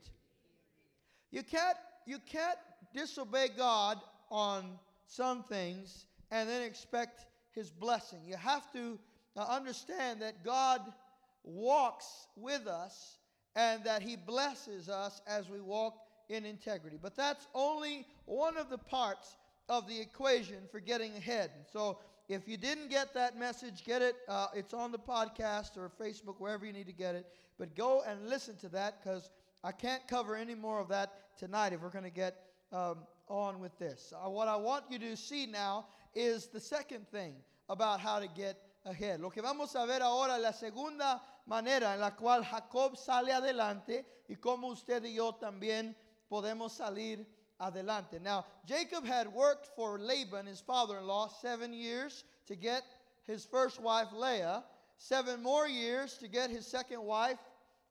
You 1.33 1.43
can't 1.43 1.77
you 2.07 2.19
can't 2.25 2.57
disobey 2.95 3.49
God 3.57 3.99
on 4.31 4.79
some 5.07 5.43
things 5.43 6.07
and 6.31 6.49
then 6.49 6.63
expect 6.63 7.27
his 7.51 7.71
blessing. 7.71 8.21
You 8.25 8.37
have 8.37 8.73
to 8.73 8.99
uh, 9.37 9.45
understand 9.49 10.23
that 10.23 10.43
God 10.45 10.81
walks 11.45 12.29
with 12.37 12.67
us 12.67 13.19
and 13.57 13.83
that 13.85 14.03
he 14.03 14.17
blesses 14.17 14.89
us 14.89 15.21
as 15.27 15.49
we 15.49 15.61
walk 15.61 15.95
in 16.29 16.45
integrity. 16.45 16.99
But 17.01 17.17
that's 17.17 17.47
only 17.55 18.07
one 18.27 18.57
of 18.57 18.71
the 18.71 18.79
parts 18.79 19.37
of 19.69 19.89
the 19.89 20.01
equation 20.01 20.59
for 20.71 20.81
getting 20.81 21.17
ahead. 21.17 21.51
So 21.73 21.99
if 22.29 22.49
you 22.49 22.57
didn't 22.57 22.91
get 22.91 23.13
that 23.15 23.39
message, 23.39 23.85
get 23.85 24.03
it. 24.03 24.17
Uh, 24.29 24.47
it's 24.55 24.73
on 24.73 24.93
the 24.93 24.99
podcast 24.99 25.77
or 25.77 25.91
Facebook, 26.01 26.37
wherever 26.39 26.65
you 26.65 26.73
need 26.73 26.87
to 26.87 26.93
get 26.93 27.15
it. 27.15 27.27
But 27.59 27.75
go 27.75 28.03
and 28.07 28.29
listen 28.29 28.57
to 28.59 28.69
that 28.71 29.03
because 29.03 29.31
I 29.65 29.73
can't 29.73 30.07
cover 30.07 30.37
any 30.37 30.55
more 30.55 30.81
of 30.81 30.89
that 30.89 31.37
tonight 31.39 31.73
if 31.73 31.83
we're 31.83 31.91
going 31.91 32.05
to 32.05 32.11
get 32.11 32.37
um, 32.73 32.99
on 33.29 33.61
with 33.61 33.77
this. 33.79 34.13
Uh, 34.15 34.29
what 34.29 34.49
I 34.49 34.57
want 34.57 34.85
you 34.91 34.99
to 35.01 35.17
see 35.17 35.47
now 35.47 35.87
is 36.15 36.47
the 36.47 36.61
second 36.61 37.09
thing 37.09 37.35
about 37.69 38.01
how 38.01 38.19
to 38.19 38.29
get 38.29 38.57
ahead. 38.85 39.21
Lo 39.21 39.31
que 39.31 39.43
vamos 39.43 39.75
a 39.75 39.87
ver 39.87 40.03
ahora 40.03 40.37
es 40.37 40.43
la 40.43 40.53
segunda 40.53 41.23
manera 41.47 41.95
en 41.95 42.01
la 42.01 42.11
cual 42.11 42.45
Jacob 42.45 42.97
sale 42.97 43.33
adelante 43.33 44.05
y 44.29 44.37
cómo 44.37 44.69
usted 44.69 45.05
y 45.05 45.15
yo 45.15 45.35
también 45.35 45.95
podemos 46.29 46.73
salir 46.73 47.27
adelante. 47.59 48.21
Now, 48.21 48.47
Jacob 48.67 49.05
had 49.05 49.29
worked 49.29 49.69
for 49.77 49.99
Laban, 49.99 50.47
his 50.47 50.61
father 50.61 50.99
in 50.99 51.07
law, 51.07 51.29
seven 51.29 51.73
years 51.73 52.25
to 52.47 52.57
get 52.57 52.83
his 53.27 53.45
first 53.45 53.81
wife, 53.81 54.13
Leah, 54.13 54.65
seven 54.97 55.43
more 55.43 55.69
years 55.69 56.17
to 56.19 56.29
get 56.29 56.51
his 56.51 56.67
second 56.67 57.03
wife, 57.03 57.39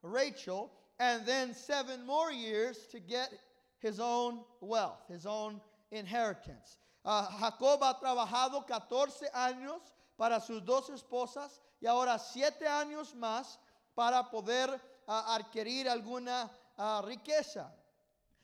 Rachel, 0.01 0.71
and 0.99 1.25
then 1.25 1.53
seven 1.53 2.05
more 2.05 2.31
years 2.31 2.87
to 2.91 2.99
get 2.99 3.31
his 3.79 3.99
own 3.99 4.39
wealth, 4.61 5.01
his 5.07 5.25
own 5.25 5.61
inheritance. 5.91 6.77
Uh, 7.05 7.25
Jacob 7.39 7.81
ha 7.81 7.93
trabajado 8.01 8.65
14 8.67 9.29
años 9.33 9.81
para 10.19 10.41
sus 10.41 10.65
dos 10.65 10.89
esposas 10.89 11.61
y 11.79 11.87
ahora 11.87 12.19
siete 12.19 12.67
años 12.67 13.15
más 13.15 13.57
para 13.95 14.29
poder 14.29 14.69
uh, 15.07 15.11
adquirir 15.27 15.87
alguna 15.87 16.51
uh, 16.77 17.01
riqueza. 17.03 17.71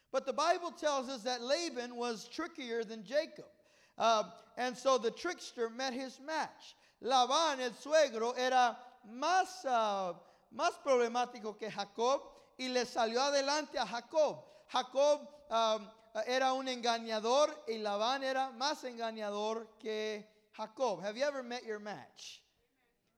But 0.10 0.25
the 0.25 0.32
Bible 0.32 0.72
tells 0.72 1.10
us 1.10 1.24
that 1.24 1.41
Laban 1.41 1.98
was 1.98 2.29
trickier 2.29 2.86
than 2.86 3.03
Jacob. 3.03 3.51
Uh, 3.98 4.24
and 4.55 4.77
so 4.77 4.98
the 4.98 5.12
trickster 5.12 5.70
met 5.70 5.91
his 5.94 6.17
match. 6.22 6.77
Labán, 7.03 7.60
el 7.60 7.72
suegro, 7.72 8.34
era 8.38 8.77
más, 9.05 9.65
uh, 9.65 10.13
más 10.55 10.79
problemático 10.82 11.60
que 11.60 11.70
Jacob 11.70 12.22
y 12.58 12.70
le 12.70 12.86
salió 12.86 13.20
adelante 13.20 13.77
a 13.77 13.86
Jacob. 13.86 14.46
Jacob 14.72 15.27
um, 15.50 15.88
era 16.25 16.53
un 16.53 16.70
engañador 16.70 17.53
y 17.67 17.79
Labán 17.79 18.24
era 18.24 18.51
más 18.51 18.86
engañador 18.86 19.67
que 19.77 20.35
Jacob. 20.58 21.04
Have 21.04 21.18
you 21.18 21.24
ever 21.24 21.44
met 21.44 21.66
your 21.66 21.80
match? 21.80 22.42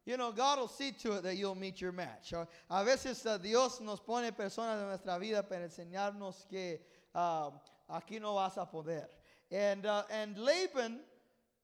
You 0.06 0.16
know, 0.16 0.32
God 0.32 0.58
will 0.58 0.70
see 0.70 0.94
to 1.04 1.18
it 1.18 1.24
that 1.24 1.36
you'll 1.36 1.54
meet 1.54 1.82
your 1.82 1.92
match. 1.92 2.34
A 2.70 2.86
veces 2.86 3.26
uh, 3.26 3.38
Dios 3.38 3.82
nos 3.82 4.00
pone 4.00 4.32
personas 4.32 4.82
en 4.82 4.88
nuestra 4.88 5.20
vida 5.20 5.44
para 5.44 5.68
enseñarnos 5.68 6.48
que 6.50 6.80
uh, 7.14 7.52
aquí 7.90 8.22
no 8.22 8.36
vas 8.36 8.58
a 8.58 8.66
poder. 8.66 9.08
And, 9.52 9.86
uh, 9.86 10.04
and 10.10 10.38
Laban 10.38 11.02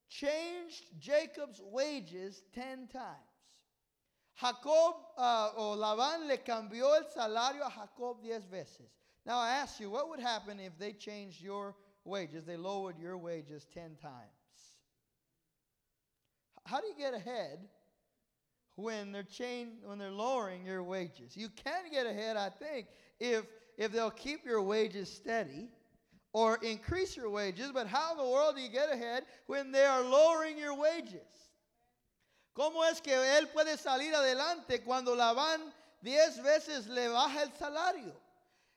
changed 0.10 0.86
Jacob's 1.00 1.62
wages 1.64 2.44
10 2.54 2.90
times. 2.90 3.18
Jacob 4.36 4.96
uh, 5.18 5.52
o 5.56 5.78
Labán 5.78 6.28
le 6.28 6.38
cambió 6.40 6.98
el 6.98 7.06
salario 7.16 7.66
a 7.66 7.70
Jacob 7.70 8.22
10 8.22 8.46
veces. 8.48 8.90
Now 9.26 9.38
I 9.38 9.52
ask 9.52 9.80
you, 9.80 9.90
what 9.90 10.10
would 10.10 10.20
happen 10.20 10.60
if 10.60 10.78
they 10.78 10.92
changed 10.92 11.42
your 11.42 11.76
wages? 12.04 12.44
They 12.44 12.58
lowered 12.58 13.00
your 13.00 13.18
wages 13.18 13.68
10 13.74 13.96
times. 14.02 14.43
How 16.66 16.80
do 16.80 16.88
you 16.88 16.96
get 16.98 17.14
ahead 17.14 17.60
when 18.76 19.12
they're 19.12 19.24
chain, 19.24 19.78
when 19.84 19.98
they're 20.00 20.12
lowering 20.12 20.66
your 20.66 20.84
wages? 20.84 21.36
You 21.36 21.50
can 21.50 21.92
get 21.92 22.06
ahead, 22.06 22.38
I 22.38 22.50
think, 22.50 22.88
if 23.20 23.46
if 23.78 23.92
they'll 23.92 24.12
keep 24.12 24.46
your 24.46 24.62
wages 24.62 25.12
steady 25.12 25.70
or 26.32 26.58
increase 26.62 27.18
your 27.18 27.30
wages, 27.30 27.72
but 27.72 27.88
how 27.88 28.12
in 28.12 28.18
the 28.18 28.24
world 28.24 28.56
do 28.56 28.62
you 28.62 28.70
get 28.70 28.92
ahead 28.92 29.24
when 29.48 29.72
they 29.72 29.86
are 29.86 30.02
lowering 30.02 30.58
your 30.58 30.76
wages? 30.76 31.22
¿Cómo 32.56 32.84
es 32.90 33.02
que 33.02 33.14
él 33.14 33.48
puede 33.52 33.78
salir 33.78 34.14
adelante 34.14 34.84
cuando 34.84 35.16
Labán 35.16 35.74
diez 36.04 36.40
veces 36.40 36.88
le 36.88 37.08
baja 37.08 37.44
el 37.44 37.52
salario? 37.60 38.14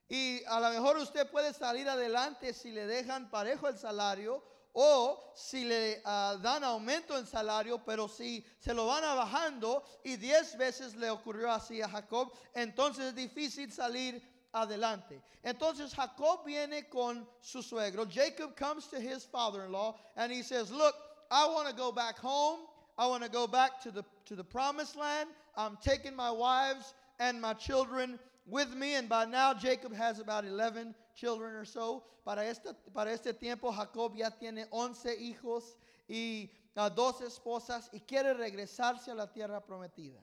Y 0.08 0.40
a 0.48 0.60
lo 0.60 0.70
mejor 0.70 0.96
usted 0.96 1.30
puede 1.30 1.52
salir 1.52 1.88
adelante 1.88 2.54
si 2.54 2.70
le 2.70 2.86
dejan 2.86 3.28
parejo 3.30 3.68
el 3.68 3.76
salario 3.76 4.42
o 4.78 5.32
si 5.34 5.64
le 5.64 6.02
uh, 6.04 6.36
dan 6.42 6.62
aumento 6.62 7.16
en 7.16 7.26
salario, 7.26 7.78
pero 7.78 8.06
si 8.06 8.44
se 8.60 8.74
lo 8.74 8.86
van 8.86 9.02
bajando 9.02 9.82
y 10.04 10.16
diez 10.16 10.54
veces 10.58 10.94
le 10.96 11.08
ocurrió 11.08 11.50
así 11.50 11.80
a 11.80 11.88
Jacob, 11.88 12.30
entonces 12.54 13.06
es 13.06 13.14
difícil 13.14 13.72
salir 13.72 14.20
adelante. 14.52 15.22
Entonces 15.42 15.94
Jacob 15.94 16.44
viene 16.44 16.90
con 16.90 17.26
su 17.40 17.62
suegro. 17.62 18.04
Jacob 18.06 18.54
comes 18.54 18.86
to 18.88 19.00
his 19.00 19.24
father-in-law 19.24 19.98
and 20.16 20.30
he 20.30 20.42
says, 20.42 20.70
"Look, 20.70 20.94
I 21.30 21.46
want 21.46 21.68
to 21.68 21.74
go 21.74 21.90
back 21.90 22.18
home. 22.18 22.60
I 22.98 23.06
want 23.06 23.22
to 23.22 23.30
go 23.30 23.46
back 23.46 23.80
to 23.82 23.90
the 23.90 24.04
to 24.26 24.36
the 24.36 24.44
promised 24.44 24.96
land. 24.96 25.30
I'm 25.56 25.78
taking 25.78 26.14
my 26.14 26.30
wives 26.30 26.92
and 27.18 27.40
my 27.40 27.54
children 27.54 28.18
with 28.46 28.74
me. 28.74 28.94
And 28.94 29.08
by 29.08 29.24
now, 29.24 29.54
Jacob 29.54 29.94
has 29.94 30.20
about 30.20 30.44
11 30.44 30.94
children 31.16 31.54
or 31.56 31.64
so. 31.64 32.04
Para 32.24 32.44
este, 32.44 32.74
para 32.94 33.10
este 33.10 33.32
tiempo, 33.32 33.72
Jacob 33.72 34.14
ya 34.16 34.30
tiene 34.30 34.66
11 34.70 35.16
hijos 35.18 35.76
y 36.08 36.50
uh, 36.76 36.88
dos 36.90 37.20
esposas 37.20 37.88
y 37.92 38.00
quiere 38.00 38.34
regresarse 38.34 39.10
a 39.10 39.14
la 39.14 39.26
tierra 39.26 39.60
prometida. 39.60 40.20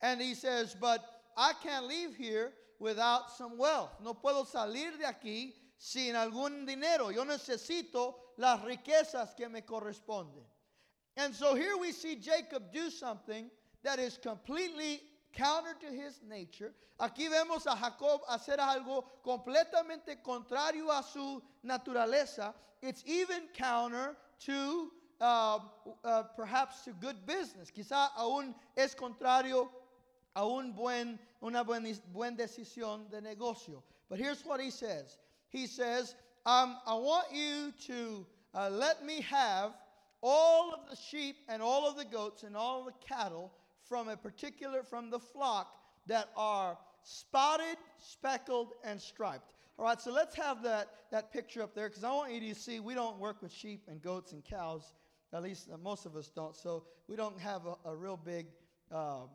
And 0.00 0.20
he 0.20 0.34
says, 0.34 0.74
But 0.74 1.04
I 1.36 1.52
can't 1.62 1.86
leave 1.86 2.14
here 2.14 2.52
without 2.78 3.30
some 3.30 3.58
wealth. 3.58 3.90
No 4.02 4.14
puedo 4.14 4.46
salir 4.46 4.98
de 4.98 5.06
aquí 5.06 5.54
sin 5.78 6.14
algún 6.14 6.66
dinero. 6.66 7.10
Yo 7.10 7.24
necesito 7.24 8.14
las 8.38 8.62
riquezas 8.62 9.34
que 9.36 9.48
me 9.48 9.62
corresponden. 9.62 10.44
And 11.16 11.34
so 11.34 11.54
here 11.54 11.76
we 11.78 11.92
see 11.92 12.16
Jacob 12.16 12.72
do 12.72 12.90
something 12.90 13.50
that 13.82 13.98
is 13.98 14.18
completely 14.18 15.00
counter 15.36 15.74
to 15.80 15.86
his 15.86 16.20
nature. 16.28 16.72
Aquí 16.98 17.28
vemos 17.28 17.66
a 17.66 17.76
Jacob 17.76 18.22
hacer 18.28 18.58
algo 18.58 19.04
completamente 19.24 20.22
contrario 20.24 20.90
a 20.90 21.02
su 21.02 21.42
naturaleza. 21.64 22.54
It's 22.82 23.02
even 23.06 23.48
counter 23.54 24.16
to 24.46 24.90
uh, 25.20 25.58
uh, 26.04 26.22
perhaps 26.36 26.84
to 26.84 26.92
good 26.92 27.26
business. 27.26 27.70
Quizá 27.70 28.08
aún 28.18 28.54
es 28.76 28.94
contrario 28.94 29.68
a 30.34 30.46
un 30.46 30.72
buen, 30.72 31.18
una 31.42 31.64
buena 31.64 31.92
buen 32.12 32.36
decisión 32.36 33.10
de 33.10 33.20
negocio. 33.20 33.82
But 34.08 34.18
here's 34.18 34.44
what 34.44 34.60
he 34.60 34.70
says. 34.70 35.18
He 35.48 35.66
says, 35.66 36.14
um, 36.44 36.76
I 36.86 36.94
want 36.94 37.26
you 37.32 37.72
to 37.86 38.26
uh, 38.54 38.70
let 38.70 39.04
me 39.04 39.20
have 39.22 39.72
all 40.22 40.72
of 40.72 40.90
the 40.90 40.96
sheep 40.96 41.36
and 41.48 41.60
all 41.62 41.86
of 41.86 41.96
the 41.96 42.04
goats 42.04 42.42
and 42.42 42.56
all 42.56 42.80
of 42.80 42.86
the 42.86 43.06
cattle 43.06 43.52
from 43.88 44.08
a 44.08 44.16
particular, 44.16 44.82
from 44.82 45.10
the 45.10 45.18
flock 45.18 45.76
that 46.06 46.28
are 46.36 46.78
spotted, 47.02 47.76
speckled, 47.98 48.72
and 48.84 49.00
striped. 49.00 49.54
All 49.78 49.84
right, 49.84 50.00
so 50.00 50.10
let's 50.10 50.34
have 50.36 50.62
that, 50.62 50.88
that 51.10 51.32
picture 51.32 51.62
up 51.62 51.74
there 51.74 51.88
because 51.88 52.04
I 52.04 52.10
want 52.10 52.32
you 52.32 52.40
to 52.52 52.58
see 52.58 52.80
we 52.80 52.94
don't 52.94 53.18
work 53.18 53.42
with 53.42 53.52
sheep 53.52 53.82
and 53.88 54.00
goats 54.00 54.32
and 54.32 54.42
cows. 54.44 54.94
At 55.32 55.42
least 55.42 55.68
uh, 55.72 55.76
most 55.76 56.06
of 56.06 56.16
us 56.16 56.30
don't. 56.34 56.56
So 56.56 56.84
we 57.08 57.16
don't 57.16 57.38
have 57.38 57.62
a, 57.66 57.90
a 57.90 57.94
real 57.94 58.16
big 58.16 58.46
um, 58.90 59.28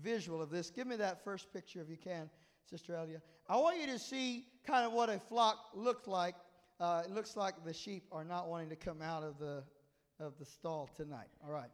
visual 0.00 0.40
of 0.40 0.50
this. 0.50 0.70
Give 0.70 0.86
me 0.86 0.96
that 0.96 1.24
first 1.24 1.52
picture 1.52 1.80
if 1.80 1.90
you 1.90 1.96
can, 1.96 2.30
Sister 2.70 2.94
Elia. 2.94 3.20
I 3.48 3.56
want 3.56 3.80
you 3.80 3.86
to 3.88 3.98
see 3.98 4.46
kind 4.64 4.86
of 4.86 4.92
what 4.92 5.08
a 5.08 5.18
flock 5.18 5.58
looks 5.74 6.06
like. 6.06 6.36
Uh, 6.78 7.02
it 7.04 7.10
looks 7.12 7.36
like 7.36 7.54
the 7.64 7.72
sheep 7.72 8.04
are 8.12 8.24
not 8.24 8.48
wanting 8.48 8.68
to 8.68 8.76
come 8.76 9.02
out 9.02 9.22
of 9.24 9.38
the 9.38 9.62
of 10.20 10.38
the 10.38 10.44
stall 10.44 10.88
tonight. 10.96 11.28
All 11.44 11.50
right. 11.50 11.70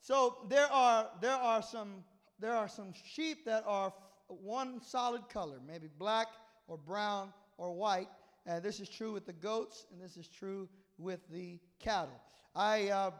So 0.00 0.38
there 0.48 0.70
are 0.70 1.08
there 1.20 1.34
are 1.34 1.62
some 1.62 2.04
there 2.38 2.54
are 2.54 2.68
some 2.68 2.92
sheep 2.92 3.44
that 3.46 3.64
are 3.66 3.92
one 4.28 4.80
solid 4.82 5.28
color, 5.28 5.58
maybe 5.66 5.88
black 5.98 6.28
or 6.68 6.76
brown 6.76 7.32
or 7.58 7.72
white. 7.72 8.08
And 8.46 8.62
this 8.62 8.80
is 8.80 8.88
true 8.88 9.12
with 9.12 9.26
the 9.26 9.32
goats, 9.32 9.86
and 9.90 10.00
this 10.00 10.16
is 10.16 10.28
true 10.28 10.68
with 10.98 11.20
the 11.30 11.58
cattle. 11.80 12.20
Hay 12.54 12.90
uh, 12.90 13.10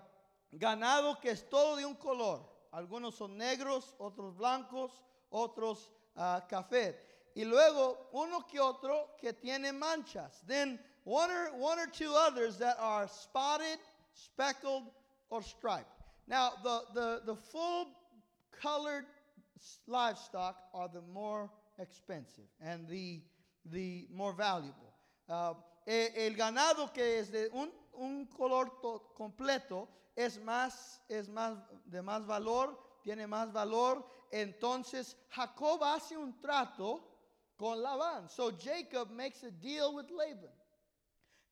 ganado 0.58 1.20
que 1.20 1.32
es 1.32 1.42
todo 1.50 1.76
de 1.76 1.86
un 1.86 1.96
color. 1.96 2.40
Algunos 2.72 3.14
son 3.14 3.38
negros, 3.38 3.94
otros 3.98 4.34
blancos, 4.36 4.90
otros 5.32 5.88
uh, 6.16 6.40
café. 6.50 6.94
y 7.36 7.44
luego 7.44 8.08
uno 8.12 8.46
que 8.46 8.58
otro 8.58 9.10
que 9.20 9.34
tiene 9.34 9.70
manchas. 9.70 10.42
Then 10.46 10.78
one 11.04 11.30
or, 11.30 11.52
one 11.58 11.78
or 11.78 11.86
two 11.86 12.12
others 12.14 12.56
that 12.58 12.78
are 12.80 13.06
spotted, 13.08 13.78
speckled, 14.14 14.84
or 15.28 15.42
striped. 15.42 15.95
Now, 16.28 16.52
the, 16.62 16.80
the, 16.94 17.20
the 17.26 17.36
full 17.36 17.86
colored 18.60 19.04
livestock 19.86 20.56
are 20.74 20.88
the 20.92 21.02
more 21.12 21.50
expensive 21.78 22.44
and 22.60 22.88
the, 22.88 23.22
the 23.70 24.06
more 24.12 24.32
valuable. 24.32 24.92
Uh, 25.28 25.54
el 25.86 26.34
ganado 26.34 26.92
que 26.92 27.18
es 27.18 27.30
de 27.30 27.48
un, 27.52 27.70
un 27.94 28.26
color 28.26 28.70
completo 29.16 29.88
es 30.16 30.38
más, 30.38 31.00
es 31.08 31.28
más 31.28 31.58
de 31.84 32.02
más 32.02 32.26
valor, 32.26 32.76
tiene 33.04 33.26
más 33.26 33.52
valor. 33.52 34.04
Entonces 34.32 35.16
Jacob 35.30 35.82
hace 35.84 36.16
un 36.16 36.40
trato 36.40 37.00
con 37.56 37.80
Labán. 37.82 38.28
So 38.28 38.50
Jacob 38.50 39.10
makes 39.10 39.44
a 39.44 39.50
deal 39.50 39.94
with 39.94 40.10
Laban. 40.10 40.55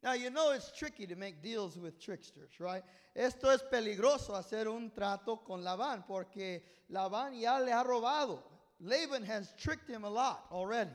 Now, 0.05 0.13
you 0.13 0.29
know 0.29 0.53
it's 0.53 0.71
tricky 0.71 1.07
to 1.07 1.17
make 1.17 1.43
deals 1.43 1.79
with 1.79 1.99
tricksters, 1.99 2.61
right? 2.61 2.83
Esto 3.17 3.49
es 3.49 3.63
peligroso 3.63 4.35
hacer 4.35 4.67
un 4.67 4.91
trato 4.91 5.37
con 5.47 5.65
Labán 5.65 6.05
porque 6.07 6.61
Labán 6.93 7.41
ya 7.41 7.57
le 7.57 7.73
ha 7.73 7.83
robado. 7.83 8.43
Laban 8.81 9.25
has 9.25 9.55
tricked 9.59 9.89
him 9.89 10.05
a 10.05 10.11
lot 10.11 10.45
already. 10.53 10.91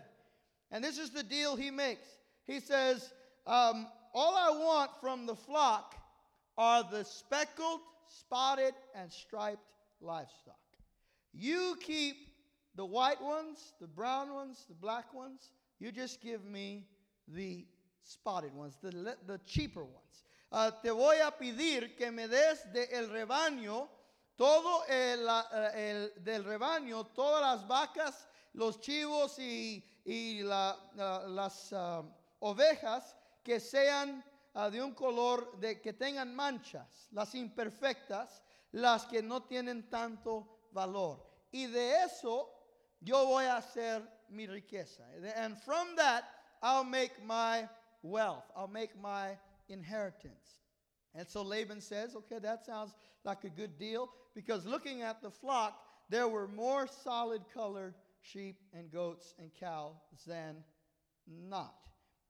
And 0.69 0.83
this 0.83 0.99
is 0.99 1.09
the 1.09 1.23
deal 1.23 1.55
he 1.55 1.71
makes. 1.71 2.05
He 2.45 2.59
says, 2.59 3.11
um, 3.47 3.87
All 4.13 4.35
I 4.35 4.51
want 4.51 4.91
from 5.01 5.25
the 5.25 5.35
flock 5.35 5.95
are 6.55 6.83
the 6.83 7.03
speckled, 7.03 7.79
spotted, 8.09 8.75
and 8.93 9.11
striped 9.11 9.65
livestock. 10.01 10.59
You 11.33 11.77
keep 11.79 12.15
the 12.75 12.85
white 12.85 13.21
ones, 13.23 13.73
the 13.81 13.87
brown 13.87 14.35
ones, 14.35 14.65
the 14.69 14.75
black 14.75 15.15
ones. 15.15 15.49
You 15.79 15.91
just 15.91 16.21
give 16.21 16.45
me 16.45 16.85
the 17.27 17.65
spotted 18.09 18.53
ones, 18.55 18.75
the, 18.81 19.15
the 19.27 19.39
cheaper 19.45 19.83
ones. 19.83 20.23
Uh, 20.51 20.71
te 20.81 20.89
voy 20.89 21.17
a 21.19 21.31
pedir 21.31 21.95
que 21.95 22.11
me 22.11 22.27
des 22.27 22.65
de 22.73 22.85
el 22.91 23.07
rebaño, 23.09 23.87
todo 24.35 24.83
el, 24.89 25.27
el, 25.75 26.11
del 26.23 26.43
rebaño, 26.43 27.05
todas 27.13 27.41
las 27.41 27.67
vacas, 27.67 28.27
los 28.53 28.79
chivos 28.79 29.37
y, 29.37 29.83
y 30.05 30.41
la, 30.41 30.75
uh, 30.95 31.29
las 31.29 31.71
uh, 31.71 32.03
ovejas 32.39 33.15
que 33.43 33.59
sean 33.59 34.23
de 34.71 34.81
un 34.81 34.93
color 34.93 35.57
de 35.59 35.79
que 35.79 35.93
tengan 35.93 36.35
manchas, 36.35 37.07
las 37.11 37.33
imperfectas, 37.35 38.41
las 38.71 39.05
que 39.05 39.21
no 39.21 39.43
tienen 39.43 39.89
tanto 39.89 40.67
valor. 40.71 41.23
Y 41.51 41.67
de 41.67 42.03
eso 42.03 42.49
yo 42.99 43.25
voy 43.25 43.45
a 43.45 43.57
hacer 43.57 44.01
mi 44.29 44.47
riqueza. 44.47 45.03
And 45.35 45.57
from 45.57 45.95
that 45.95 46.25
I'll 46.61 46.83
make 46.83 47.23
my 47.23 47.69
wealth. 48.01 48.45
I'll 48.55 48.67
make 48.67 48.99
my 49.01 49.37
inheritance. 49.67 50.59
And 51.15 51.27
so 51.27 51.41
Laban 51.41 51.81
says, 51.81 52.15
okay, 52.15 52.39
that 52.39 52.65
sounds 52.65 52.93
like 53.23 53.43
a 53.43 53.49
good 53.49 53.77
deal 53.77 54.09
because 54.35 54.65
looking 54.65 55.01
at 55.01 55.21
the 55.21 55.31
flock, 55.31 55.81
there 56.09 56.27
were 56.27 56.47
more 56.47 56.87
solid 56.87 57.41
colored 57.53 57.95
sheep 58.21 58.57
and 58.73 58.91
goats 58.91 59.33
and 59.39 59.51
cows 59.59 59.95
than 60.25 60.57
not. 61.27 61.75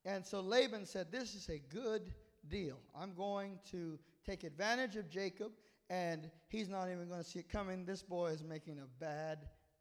And 0.06 0.26
so 0.26 0.40
Laban 0.42 0.86
said, 0.86 1.12
This 1.12 1.36
is 1.36 1.50
a 1.50 1.60
good 1.74 2.14
deal. 2.48 2.80
I'm 2.96 3.14
going 3.14 3.60
to 3.72 4.00
take 4.26 4.44
advantage 4.44 4.96
of 4.96 5.10
Jacob, 5.10 5.52
and 5.90 6.30
he's 6.48 6.70
not 6.70 6.88
even 6.90 7.08
going 7.08 7.22
to 7.22 7.30
see 7.30 7.40
it 7.40 7.50
coming. 7.50 7.86
This 7.86 8.02
boy 8.02 8.28
is 8.28 8.44
making 8.44 8.80
a 8.80 9.04
bad 9.04 9.40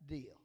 deal. 0.09 0.41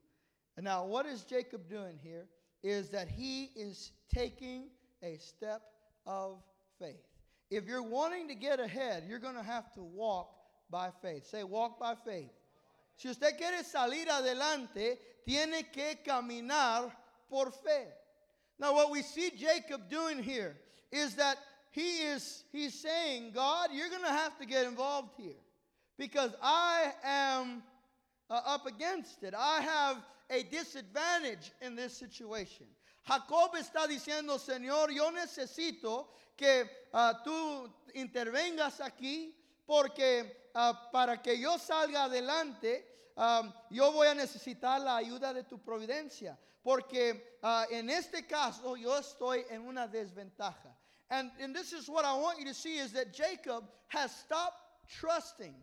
And 0.58 0.64
now, 0.64 0.86
what 0.86 1.06
is 1.06 1.24
Jacob 1.24 1.68
doing 1.70 1.98
here? 2.02 2.28
Is 2.64 2.90
that 2.90 3.10
he 3.10 3.50
is 3.56 3.92
taking 4.14 4.70
a 5.04 5.18
step 5.18 5.62
of 6.06 6.38
faith. 6.80 6.96
If 7.50 7.66
you're 7.68 7.84
wanting 7.84 8.30
to 8.30 8.36
get 8.36 8.60
ahead, 8.60 9.04
you're 9.08 9.20
going 9.20 9.36
to 9.36 9.44
have 9.44 9.72
to 9.74 9.82
walk 9.82 10.34
by 10.70 10.90
faith. 11.02 11.28
Say, 11.28 11.44
walk 11.44 11.80
by 11.80 11.96
faith. 12.06 12.32
Si 12.98 13.10
usted 13.10 13.38
quiere 13.38 13.64
salir 13.64 14.08
adelante, 14.08 14.98
tiene 15.26 15.64
que 15.72 15.98
caminar 16.06 16.92
por 17.30 17.52
fe. 17.52 17.88
Now, 18.60 18.74
what 18.74 18.92
we 18.92 19.02
see 19.02 19.32
Jacob 19.32 19.90
doing 19.90 20.22
here 20.22 20.56
is 20.92 21.16
that 21.16 21.38
he 21.72 22.04
is 22.04 22.44
he's 22.52 22.74
saying, 22.74 23.32
God, 23.34 23.70
you're 23.74 23.90
going 23.90 24.04
to 24.04 24.10
have 24.10 24.38
to 24.40 24.46
get 24.46 24.66
involved 24.66 25.10
here 25.18 25.42
because 25.98 26.32
I 26.42 26.92
am 27.04 27.64
uh, 28.30 28.42
up 28.46 28.68
against 28.68 29.24
it. 29.24 29.34
I 29.38 29.62
have 29.62 29.98
a 30.30 30.44
disadvantage 30.44 31.52
in 31.62 31.76
this 31.76 31.98
situation. 31.98 32.68
Jacob 33.06 33.56
está 33.56 33.86
diciendo, 33.86 34.40
Señor, 34.40 34.92
yo 34.92 35.12
necesito 35.12 36.10
que 36.36 36.88
uh, 36.94 37.24
tú 37.24 37.74
intervengas 37.94 38.80
aquí 38.80 39.36
porque 39.66 40.50
uh, 40.56 40.92
para 40.92 41.22
que 41.22 41.38
yo 41.38 41.58
salga 41.58 42.06
adelante, 42.06 43.12
um, 43.16 43.52
yo 43.70 43.92
voy 43.92 44.08
a 44.08 44.16
necesitar 44.16 44.80
la 44.80 44.98
ayuda 44.98 45.34
de 45.34 45.44
tu 45.44 45.60
providencia. 45.60 46.38
Porque 46.64 47.40
en 47.72 47.90
este 47.90 48.26
caso 48.26 48.78
yo 48.78 48.98
estoy 48.98 49.46
en 49.50 49.68
una 49.68 49.86
desventaja. 49.86 50.74
And 51.10 51.54
this 51.54 51.74
is 51.74 51.90
what 51.90 52.06
I 52.06 52.14
want 52.18 52.40
you 52.40 52.46
to 52.46 52.54
see 52.54 52.78
is 52.78 52.94
that 52.94 53.14
Jacob 53.14 53.66
has 53.90 54.16
stopped 54.16 54.58
trusting 54.88 55.54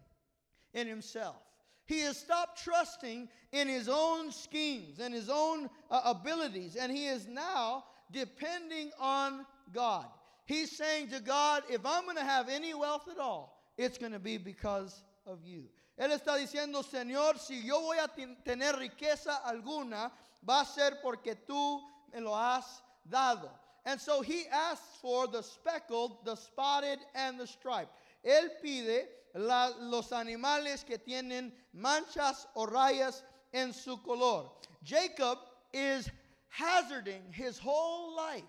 in 0.75 0.87
himself. 0.87 1.50
He 1.91 2.03
has 2.03 2.17
stopped 2.17 2.63
trusting 2.63 3.29
in 3.51 3.67
his 3.67 3.89
own 3.89 4.31
schemes 4.31 5.01
and 5.01 5.13
his 5.13 5.29
own 5.29 5.69
uh, 5.91 6.03
abilities, 6.05 6.77
and 6.77 6.93
he 6.93 7.09
is 7.09 7.27
now 7.27 7.83
depending 8.13 8.93
on 9.01 9.45
God. 9.75 10.07
He's 10.47 10.71
saying 10.71 11.09
to 11.09 11.19
God, 11.19 11.65
if 11.69 11.85
I'm 11.85 12.05
going 12.05 12.17
to 12.17 12.23
have 12.23 12.49
any 12.49 12.75
wealth 12.75 13.09
at 13.11 13.19
all, 13.19 13.61
it's 13.77 13.99
going 13.99 14.13
to 14.13 14.21
be 14.21 14.39
because 14.39 15.03
of 15.27 15.41
you. 15.45 15.65
Él 15.99 16.13
está 16.13 16.37
diciendo, 16.39 16.85
Señor, 16.85 17.41
si 17.41 17.57
yo 17.57 17.81
voy 17.81 17.97
a 17.99 18.09
tener 18.45 18.75
riqueza 18.79 19.41
alguna, 19.45 20.13
va 20.49 20.61
a 20.61 20.67
ser 20.67 20.93
porque 21.03 21.35
tú 21.45 21.81
me 22.15 22.21
lo 22.21 22.35
has 22.37 22.83
dado. 23.11 23.51
And 23.85 24.01
so 24.01 24.21
he 24.23 24.45
asks 24.47 24.97
for 25.03 25.27
the 25.27 25.43
speckled, 25.43 26.25
the 26.25 26.37
spotted, 26.37 27.01
and 27.17 27.37
the 27.37 27.49
striped. 27.49 27.91
Él 28.25 28.49
pide 28.63 29.09
la, 29.35 29.71
los 29.81 30.13
animales 30.13 30.85
que 30.85 30.99
tienen 30.99 31.53
manchas 31.73 32.47
o 32.55 32.67
rayas 32.67 33.23
en 33.53 33.73
su 33.73 33.97
color. 33.99 34.51
Jacob 34.83 35.39
is 35.73 36.09
hazarding 36.49 37.23
his 37.33 37.59
whole 37.59 38.17
life 38.17 38.45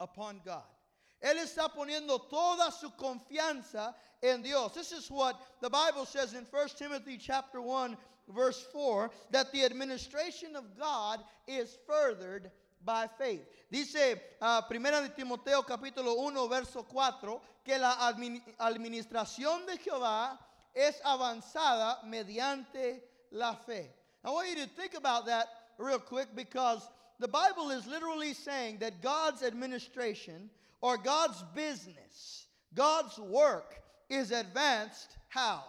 upon 0.00 0.40
God. 0.44 0.62
Él 1.22 1.36
está 1.36 1.68
poniendo 1.74 2.28
toda 2.28 2.70
su 2.70 2.90
confianza 2.90 3.94
en 4.22 4.42
Dios. 4.42 4.74
This 4.74 4.92
is 4.92 5.10
what 5.10 5.40
the 5.60 5.70
Bible 5.70 6.04
says 6.04 6.34
in 6.34 6.44
1 6.50 6.68
Timothy 6.76 7.16
chapter 7.16 7.60
1 7.60 7.96
verse 8.28 8.66
4 8.72 9.10
that 9.30 9.52
the 9.52 9.64
administration 9.64 10.56
of 10.56 10.78
God 10.78 11.20
is 11.46 11.78
furthered 11.86 12.50
by 12.84 13.08
faith. 13.18 13.40
Dice 13.70 14.20
uh, 14.40 14.62
Primera 14.62 15.00
de 15.00 15.08
Timoteo 15.08 15.62
capítulo 15.62 16.14
1 16.16 16.48
verso 16.48 16.82
4 16.84 17.40
que 17.64 17.78
la 17.78 17.96
administración 18.58 19.66
de 19.66 19.78
Jehová 19.78 20.38
es 20.74 21.00
avanzada 21.04 21.98
mediante 22.04 23.00
la 23.30 23.54
fe. 23.54 23.90
I 24.24 24.30
want 24.30 24.48
you 24.48 24.56
to 24.56 24.70
think 24.70 24.94
about 24.94 25.26
that 25.26 25.46
real 25.78 25.98
quick 25.98 26.28
because 26.34 26.88
the 27.18 27.28
Bible 27.28 27.70
is 27.70 27.86
literally 27.86 28.34
saying 28.34 28.78
that 28.78 29.02
God's 29.02 29.42
administration 29.42 30.50
or 30.80 30.96
God's 30.96 31.42
business, 31.54 32.46
God's 32.74 33.18
work 33.18 33.80
is 34.08 34.30
advanced 34.30 35.16
how? 35.28 35.64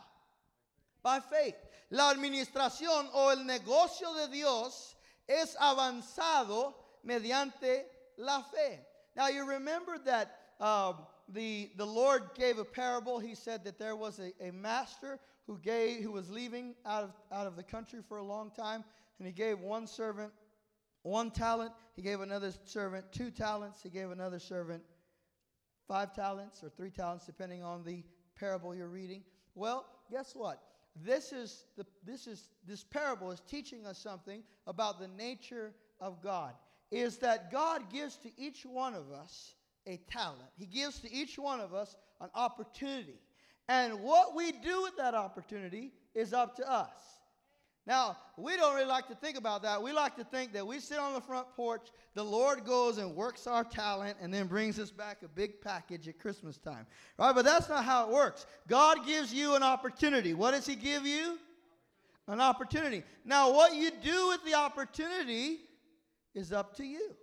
By 1.03 1.19
faith. 1.19 1.55
La 1.91 2.13
administración 2.13 3.07
o 3.13 3.29
el 3.29 3.45
negocio 3.45 4.13
de 4.15 4.31
Dios 4.31 4.95
es 5.27 5.55
avanzado 5.55 6.73
mediante 7.05 7.83
la 8.17 8.41
fe. 8.41 8.79
Now 9.15 9.27
you 9.27 9.45
remember 9.45 9.97
that 10.05 10.37
um, 10.59 10.95
the, 11.29 11.69
the 11.77 11.85
Lord 11.85 12.23
gave 12.35 12.57
a 12.57 12.65
parable. 12.65 13.19
He 13.19 13.35
said 13.35 13.63
that 13.65 13.79
there 13.79 13.95
was 13.95 14.19
a, 14.19 14.31
a 14.45 14.51
master 14.51 15.19
who 15.47 15.57
gave 15.59 16.01
who 16.01 16.11
was 16.11 16.29
leaving 16.29 16.75
out 16.85 17.03
of, 17.03 17.13
out 17.31 17.47
of 17.47 17.55
the 17.55 17.63
country 17.63 17.99
for 18.07 18.17
a 18.17 18.23
long 18.23 18.51
time, 18.51 18.83
and 19.19 19.27
he 19.27 19.33
gave 19.33 19.59
one 19.59 19.87
servant 19.87 20.31
one 21.03 21.29
talent, 21.29 21.71
he 21.95 22.01
gave 22.01 22.21
another 22.21 22.51
servant 22.63 23.05
two 23.11 23.29
talents, 23.29 23.79
he 23.83 23.89
gave 23.89 24.09
another 24.09 24.39
servant 24.39 24.81
five 25.87 26.15
talents 26.15 26.63
or 26.63 26.69
three 26.69 26.89
talents, 26.89 27.27
depending 27.27 27.61
on 27.61 27.83
the 27.83 28.03
parable 28.35 28.73
you're 28.73 28.87
reading. 28.87 29.23
Well, 29.53 29.85
guess 30.11 30.33
what? 30.35 30.63
This 30.95 31.31
is 31.31 31.65
the 31.77 31.85
this 32.03 32.25
is 32.25 32.49
this 32.67 32.83
parable 32.83 33.29
is 33.29 33.41
teaching 33.47 33.85
us 33.85 33.99
something 33.99 34.41
about 34.65 34.99
the 34.99 35.07
nature 35.09 35.73
of 36.01 36.23
God. 36.23 36.53
Is 36.91 37.17
that 37.17 37.51
God 37.51 37.91
gives 37.91 38.17
to 38.17 38.29
each 38.37 38.65
one 38.65 38.93
of 38.93 39.11
us 39.11 39.55
a 39.87 39.97
talent. 40.09 40.49
He 40.57 40.65
gives 40.65 40.99
to 40.99 41.11
each 41.11 41.37
one 41.37 41.59
of 41.59 41.73
us 41.73 41.95
an 42.21 42.29
opportunity. 42.35 43.19
And 43.67 44.01
what 44.01 44.35
we 44.35 44.51
do 44.51 44.83
with 44.83 44.95
that 44.97 45.15
opportunity 45.15 45.91
is 46.13 46.33
up 46.33 46.55
to 46.57 46.71
us. 46.71 47.15
Now, 47.87 48.17
we 48.35 48.55
don't 48.55 48.73
really 48.73 48.87
like 48.87 49.07
to 49.09 49.15
think 49.15 49.37
about 49.37 49.61
that. 49.61 49.81
We 49.81 49.91
like 49.91 50.15
to 50.15 50.23
think 50.23 50.53
that 50.53 50.65
we 50.65 50.79
sit 50.79 50.97
on 50.97 51.13
the 51.13 51.21
front 51.21 51.47
porch, 51.55 51.89
the 52.15 52.23
Lord 52.23 52.65
goes 52.65 52.97
and 52.97 53.15
works 53.15 53.45
our 53.45 53.63
talent, 53.63 54.17
and 54.19 54.33
then 54.33 54.47
brings 54.47 54.79
us 54.79 54.89
back 54.89 55.21
a 55.23 55.27
big 55.27 55.61
package 55.61 56.07
at 56.07 56.17
Christmas 56.17 56.57
time. 56.57 56.87
Right? 57.19 57.35
But 57.35 57.45
that's 57.45 57.69
not 57.69 57.85
how 57.85 58.07
it 58.07 58.13
works. 58.13 58.47
God 58.67 59.05
gives 59.05 59.31
you 59.31 59.55
an 59.55 59.61
opportunity. 59.61 60.33
What 60.33 60.51
does 60.51 60.65
He 60.65 60.75
give 60.75 61.05
you? 61.05 61.37
An 62.27 62.41
opportunity. 62.41 63.03
Now, 63.23 63.53
what 63.53 63.75
you 63.75 63.91
do 63.91 64.29
with 64.29 64.43
the 64.43 64.55
opportunity 64.55 65.59
is 66.35 66.51
up 66.51 66.75
to 66.75 66.83
you. 66.83 67.15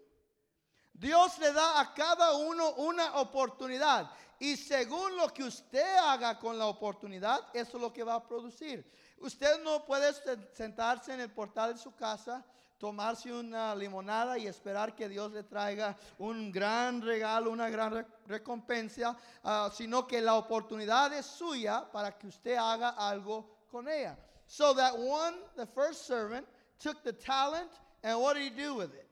Dios 0.98 1.38
le 1.38 1.52
da 1.52 1.80
a 1.80 1.94
cada 1.94 2.34
uno 2.36 2.74
una 2.78 3.20
oportunidad. 3.20 4.10
Y 4.38 4.56
según 4.56 5.16
lo 5.16 5.28
que 5.28 5.44
usted 5.44 5.96
haga 5.98 6.38
con 6.38 6.58
la 6.58 6.66
oportunidad, 6.66 7.40
eso 7.54 7.76
es 7.76 7.80
lo 7.80 7.92
que 7.92 8.02
va 8.02 8.14
a 8.14 8.26
producir. 8.26 8.84
Usted 9.18 9.62
no 9.62 9.84
puede 9.84 10.12
sentarse 10.52 11.14
en 11.14 11.20
el 11.20 11.30
portal 11.30 11.74
de 11.74 11.80
su 11.80 11.94
casa, 11.94 12.44
tomarse 12.76 13.32
una 13.32 13.72
limonada 13.76 14.36
y 14.36 14.48
esperar 14.48 14.96
que 14.96 15.08
Dios 15.08 15.30
le 15.30 15.44
traiga 15.44 15.96
un 16.18 16.50
gran 16.50 17.00
regalo, 17.00 17.52
una 17.52 17.70
gran 17.70 18.04
recompensa, 18.26 19.16
uh, 19.44 19.70
sino 19.72 20.04
que 20.08 20.20
la 20.20 20.34
oportunidad 20.34 21.12
es 21.12 21.26
suya 21.26 21.88
para 21.92 22.18
que 22.18 22.26
usted 22.26 22.56
haga 22.56 22.88
algo 22.88 23.64
con 23.70 23.88
ella. 23.88 24.18
So 24.48 24.74
that 24.74 24.98
one, 24.98 25.36
the 25.54 25.66
first 25.66 26.04
servant, 26.04 26.44
took 26.80 27.04
the 27.04 27.12
talent, 27.12 27.70
and 28.02 28.20
what 28.20 28.34
did 28.34 28.44
he 28.44 28.50
do 28.50 28.74
with 28.74 28.92
it? 28.94 29.08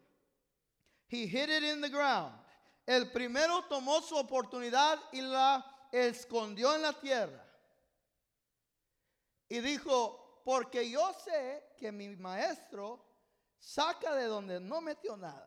He 1.09 1.27
hid 1.27 1.49
it 1.51 1.63
in 1.63 1.81
the 1.81 1.89
ground. 1.89 2.33
El 2.87 3.07
primero 3.07 3.65
tomó 3.69 4.01
su 4.03 4.17
oportunidad 4.17 4.99
y 5.13 5.21
la 5.21 5.65
escondió 5.93 6.75
en 6.75 6.83
la 6.83 6.93
tierra. 6.93 7.45
Y 9.49 9.61
dijo, 9.61 10.43
porque 10.45 10.89
yo 10.89 11.13
sé 11.25 11.63
que 11.77 11.93
mi 11.93 12.09
maestro 12.17 13.05
saca 13.59 14.15
de 14.15 14.25
donde 14.25 14.61
no 14.61 14.81
metió 14.81 15.17
nada. 15.17 15.47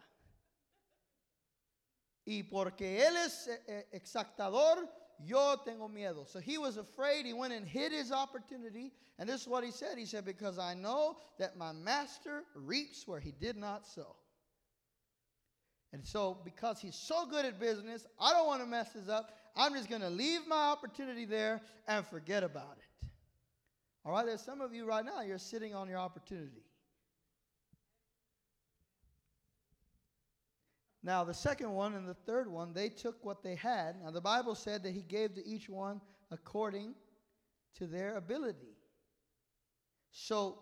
Y 2.25 2.43
porque 2.43 3.05
él 3.05 3.17
es 3.17 3.47
eh, 3.47 3.63
eh, 3.67 3.89
exactador, 3.91 4.89
yo 5.19 5.55
tengo 5.65 5.87
miedo. 5.87 6.27
So 6.27 6.39
he 6.39 6.57
was 6.57 6.77
afraid. 6.77 7.25
He 7.25 7.33
went 7.33 7.53
and 7.53 7.67
hid 7.67 7.91
his 7.91 8.11
opportunity. 8.11 8.91
And 9.19 9.27
this 9.27 9.41
is 9.41 9.47
what 9.47 9.63
he 9.63 9.71
said. 9.71 9.97
He 9.97 10.05
said, 10.05 10.25
Because 10.25 10.57
I 10.57 10.73
know 10.73 11.17
that 11.39 11.57
my 11.57 11.71
master 11.71 12.43
reaps 12.55 13.07
where 13.07 13.19
he 13.19 13.31
did 13.31 13.57
not 13.57 13.85
sow. 13.85 14.15
And 15.93 16.03
so, 16.03 16.39
because 16.43 16.79
he's 16.79 16.95
so 16.95 17.27
good 17.27 17.45
at 17.45 17.59
business, 17.59 18.07
I 18.19 18.33
don't 18.33 18.47
want 18.47 18.61
to 18.61 18.67
mess 18.67 18.93
this 18.93 19.09
up. 19.09 19.31
I'm 19.55 19.73
just 19.73 19.89
going 19.89 20.01
to 20.01 20.09
leave 20.09 20.41
my 20.47 20.71
opportunity 20.71 21.25
there 21.25 21.61
and 21.87 22.05
forget 22.07 22.43
about 22.43 22.77
it. 22.79 23.07
All 24.03 24.11
right, 24.11 24.25
there's 24.25 24.41
some 24.41 24.59
of 24.59 24.73
you 24.73 24.85
right 24.85 25.05
now, 25.05 25.21
you're 25.21 25.37
sitting 25.37 25.75
on 25.75 25.87
your 25.87 25.99
opportunity. 25.99 26.62
Now, 31.03 31.23
the 31.23 31.33
second 31.33 31.71
one 31.71 31.95
and 31.95 32.07
the 32.07 32.13
third 32.13 32.49
one, 32.49 32.73
they 32.73 32.87
took 32.87 33.23
what 33.25 33.43
they 33.43 33.55
had. 33.55 34.01
Now, 34.01 34.11
the 34.11 34.21
Bible 34.21 34.55
said 34.55 34.83
that 34.83 34.93
he 34.93 35.01
gave 35.01 35.35
to 35.35 35.45
each 35.45 35.69
one 35.69 35.99
according 36.31 36.95
to 37.75 37.87
their 37.87 38.15
ability. 38.15 38.77
So, 40.11 40.59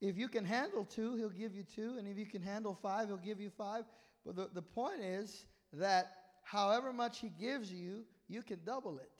if 0.00 0.16
you 0.16 0.28
can 0.28 0.44
handle 0.44 0.84
two, 0.84 1.16
he'll 1.16 1.30
give 1.30 1.54
you 1.54 1.64
two. 1.64 1.96
And 1.98 2.06
if 2.06 2.18
you 2.18 2.26
can 2.26 2.42
handle 2.42 2.78
five, 2.80 3.08
he'll 3.08 3.16
give 3.16 3.40
you 3.40 3.50
five. 3.50 3.84
But 4.26 4.36
the, 4.36 4.50
the 4.52 4.62
point 4.62 5.00
is 5.00 5.46
that 5.72 6.12
however 6.42 6.92
much 6.92 7.18
he 7.20 7.30
gives 7.30 7.72
you, 7.72 8.04
you 8.28 8.42
can 8.42 8.60
double 8.64 8.98
it. 8.98 9.10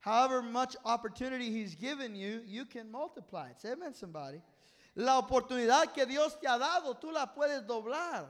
However 0.00 0.42
much 0.42 0.74
opportunity 0.84 1.50
He's 1.50 1.76
given 1.76 2.16
you, 2.16 2.42
you 2.44 2.64
can 2.64 2.90
multiply 2.90 3.50
it. 3.50 3.60
Say 3.60 3.70
amen, 3.70 3.94
somebody. 3.94 4.42
La 4.96 5.22
oportunidad 5.22 5.94
que 5.94 6.04
Dios 6.04 6.36
te 6.40 6.48
ha 6.48 6.58
dado, 6.58 6.94
tú 6.94 7.12
la 7.12 7.26
puedes 7.26 7.64
doblar. 7.66 8.26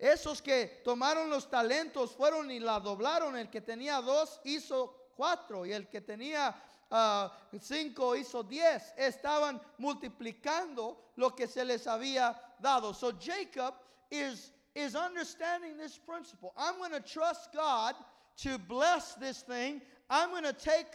Esos 0.00 0.40
que 0.40 0.80
tomaron 0.82 1.28
los 1.28 1.50
talentos 1.50 2.12
fueron 2.12 2.50
y 2.50 2.58
la 2.58 2.80
doblaron. 2.80 3.36
El 3.36 3.50
que 3.50 3.60
tenía 3.60 4.00
dos 4.00 4.40
hizo 4.44 5.12
cuatro 5.14 5.66
y 5.66 5.72
el 5.72 5.88
que 5.88 6.00
tenía 6.00 6.54
uh, 6.90 7.28
cinco 7.60 8.16
hizo 8.16 8.42
diez. 8.42 8.94
Estaban 8.96 9.60
multiplicando 9.76 10.96
lo 11.16 11.36
que 11.36 11.46
se 11.46 11.66
les 11.66 11.86
había 11.86 12.34
dado. 12.58 12.94
So 12.94 13.12
Jacob 13.12 13.74
is, 14.10 14.52
is 14.74 14.94
understanding 14.96 15.76
this 15.76 15.98
principle. 15.98 16.54
I'm 16.56 16.78
going 16.78 16.92
to 16.92 17.00
trust 17.00 17.52
God 17.52 17.94
to 18.38 18.58
bless 18.58 19.14
this 19.16 19.42
thing. 19.42 19.82
I'm 20.08 20.30
going 20.30 20.44
to 20.44 20.54
take 20.54 20.86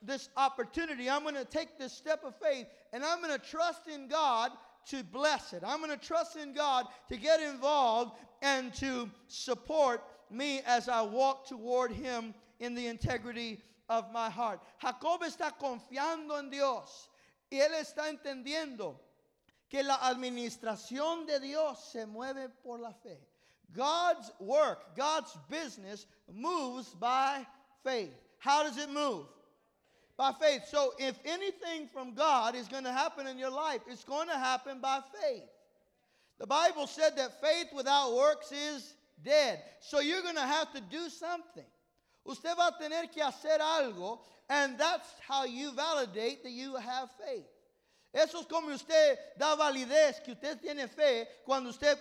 this 0.00 0.28
opportunity. 0.36 1.10
I'm 1.10 1.22
going 1.22 1.34
to 1.34 1.44
take 1.44 1.78
this 1.78 1.92
step 1.92 2.22
of 2.24 2.36
faith 2.36 2.68
and 2.92 3.04
I'm 3.04 3.20
going 3.20 3.36
to 3.36 3.44
trust 3.44 3.88
in 3.88 4.06
God 4.06 4.52
to 4.86 5.02
bless 5.04 5.52
it. 5.52 5.62
I'm 5.66 5.78
going 5.78 5.96
to 5.96 6.06
trust 6.06 6.36
in 6.36 6.52
God 6.52 6.86
to 7.08 7.16
get 7.16 7.40
involved 7.40 8.12
and 8.40 8.74
to 8.74 9.10
support 9.28 10.02
me 10.30 10.60
as 10.66 10.88
I 10.88 11.02
walk 11.02 11.46
toward 11.46 11.92
Him 11.92 12.34
in 12.58 12.74
the 12.74 12.86
integrity 12.86 13.60
of 13.88 14.12
my 14.12 14.30
heart. 14.30 14.60
Jacob 14.80 15.22
está 15.22 15.52
confiando 15.60 16.38
en 16.38 16.50
Dios 16.50 17.08
y 17.50 17.58
él 17.58 17.72
está 17.80 18.08
entendiendo 18.08 18.96
que 19.68 19.82
la 19.82 19.96
administración 19.96 21.26
de 21.26 21.40
Dios 21.40 21.92
se 21.92 22.06
mueve 22.06 22.48
por 22.62 22.78
la 22.78 22.92
fe. 23.02 23.18
God's 23.74 24.30
work, 24.38 24.96
God's 24.96 25.36
business 25.48 26.06
moves 26.30 26.88
by 27.00 27.46
faith. 27.82 28.12
How 28.38 28.64
does 28.64 28.76
it 28.76 28.90
move? 28.90 29.26
By 30.16 30.32
faith. 30.32 30.62
So 30.68 30.92
if 30.98 31.18
anything 31.24 31.88
from 31.92 32.14
God 32.14 32.54
is 32.54 32.68
going 32.68 32.84
to 32.84 32.92
happen 32.92 33.26
in 33.26 33.38
your 33.38 33.50
life, 33.50 33.80
it's 33.88 34.04
going 34.04 34.28
to 34.28 34.36
happen 34.36 34.80
by 34.80 35.00
faith. 35.20 35.44
The 36.38 36.46
Bible 36.46 36.86
said 36.86 37.16
that 37.16 37.40
faith 37.40 37.68
without 37.74 38.14
works 38.14 38.52
is 38.52 38.94
dead. 39.24 39.62
So 39.80 40.00
you're 40.00 40.22
going 40.22 40.36
to 40.36 40.40
have 40.40 40.72
to 40.74 40.80
do 40.80 41.08
something. 41.08 41.64
Usted 42.24 42.54
va 42.56 42.68
a 42.68 42.82
tener 42.82 43.08
que 43.12 43.22
hacer 43.22 43.58
algo, 43.58 44.20
and 44.48 44.78
that's 44.78 45.08
how 45.26 45.44
you 45.44 45.72
validate 45.72 46.42
that 46.44 46.52
you 46.52 46.76
have 46.76 47.10
faith. 47.24 47.46
Eso 48.14 48.40
es 48.40 48.46
como 48.46 48.68
usted 48.68 49.18
da 49.38 49.56
validez 49.56 50.22
que 50.22 50.34
usted 50.34 50.60
tiene 50.60 50.86
fe 50.86 51.26
cuando 51.46 51.70
usted 51.70 51.98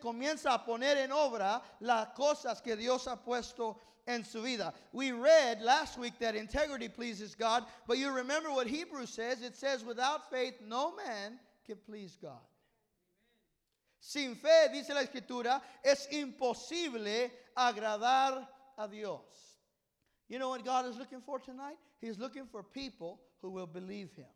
comienza 0.00 0.54
a 0.54 0.64
poner 0.64 0.96
en 0.96 1.12
obra 1.12 1.62
las 1.80 2.08
cosas 2.16 2.62
que 2.62 2.74
Dios 2.74 3.06
ha 3.06 3.16
puesto 3.16 3.76
en 3.76 3.91
su 4.24 4.42
vida. 4.42 4.72
We 4.92 5.12
read 5.12 5.62
last 5.62 5.98
week 5.98 6.18
that 6.20 6.34
integrity 6.34 6.88
pleases 6.88 7.34
God, 7.34 7.64
but 7.86 7.98
you 7.98 8.10
remember 8.10 8.50
what 8.50 8.66
Hebrews 8.66 9.10
says? 9.10 9.42
It 9.42 9.56
says, 9.56 9.84
without 9.84 10.30
faith, 10.30 10.54
no 10.66 10.94
man 10.96 11.38
can 11.66 11.76
please 11.86 12.16
God. 12.20 12.40
Sin 14.00 14.34
fe, 14.34 14.68
dice 14.72 14.90
la 14.90 15.02
Escritura, 15.02 15.62
es 15.84 16.08
imposible 16.10 17.30
agradar 17.56 18.46
a 18.76 18.88
Dios. 18.88 19.20
You 20.28 20.38
know 20.38 20.48
what 20.48 20.64
God 20.64 20.86
is 20.86 20.96
looking 20.96 21.20
for 21.20 21.38
tonight? 21.38 21.76
He's 22.00 22.18
looking 22.18 22.46
for 22.46 22.62
people 22.62 23.20
who 23.40 23.50
will 23.50 23.66
believe 23.66 24.10
Him. 24.16 24.26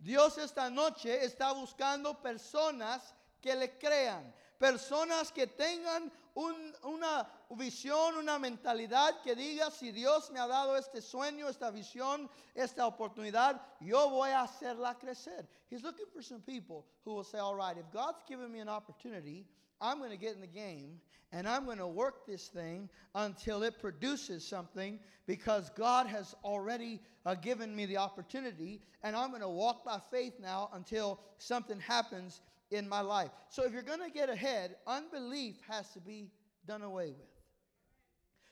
Dios 0.00 0.38
esta 0.38 0.70
noche 0.70 1.24
está 1.24 1.52
buscando 1.52 2.16
personas 2.22 3.00
que 3.40 3.54
le 3.54 3.68
crean, 3.80 4.22
personas 4.62 5.32
que 5.32 5.48
tengan 5.48 6.12
un, 6.36 6.54
una 6.84 7.26
visión, 7.50 8.16
una 8.16 8.38
mentalidad 8.38 9.20
que 9.24 9.34
diga, 9.34 9.72
si 9.72 9.90
Dios 9.90 10.30
me 10.30 10.38
ha 10.38 10.46
dado 10.46 10.76
este 10.76 11.02
sueño, 11.02 11.48
esta 11.48 11.72
visión, 11.72 12.30
esta 12.54 12.86
oportunidad, 12.86 13.60
yo 13.80 14.08
voy 14.08 14.30
a 14.30 14.42
hacerla 14.42 14.96
crecer. 15.00 15.48
He's 15.68 15.82
looking 15.82 16.06
for 16.14 16.22
some 16.22 16.40
people 16.42 16.86
who 17.04 17.12
will 17.12 17.24
say, 17.24 17.38
all 17.38 17.56
right, 17.56 17.76
if 17.76 17.90
God's 17.92 18.22
given 18.28 18.52
me 18.52 18.60
an 18.60 18.68
opportunity, 18.68 19.44
I'm 19.80 19.98
going 19.98 20.10
to 20.10 20.16
get 20.16 20.36
in 20.36 20.40
the 20.40 20.46
game 20.46 21.00
and 21.32 21.48
I'm 21.48 21.64
going 21.64 21.78
to 21.78 21.88
work 21.88 22.24
this 22.24 22.46
thing 22.46 22.88
until 23.16 23.64
it 23.64 23.80
produces 23.80 24.46
something 24.46 25.00
because 25.26 25.70
God 25.70 26.06
has 26.06 26.36
already 26.44 27.00
uh, 27.26 27.34
given 27.34 27.74
me 27.74 27.86
the 27.86 27.96
opportunity 27.96 28.80
and 29.02 29.16
I'm 29.16 29.30
going 29.30 29.42
to 29.42 29.48
walk 29.48 29.84
by 29.84 29.98
faith 30.12 30.34
now 30.40 30.70
until 30.72 31.18
something 31.38 31.80
happens 31.80 32.42
in 32.72 32.88
my 32.88 33.00
life. 33.00 33.30
So 33.48 33.64
if 33.64 33.72
you're 33.72 33.82
going 33.82 34.00
to 34.00 34.10
get 34.10 34.28
ahead, 34.28 34.76
unbelief 34.86 35.56
has 35.68 35.88
to 35.90 36.00
be 36.00 36.30
done 36.66 36.82
away 36.82 37.08
with. 37.08 37.28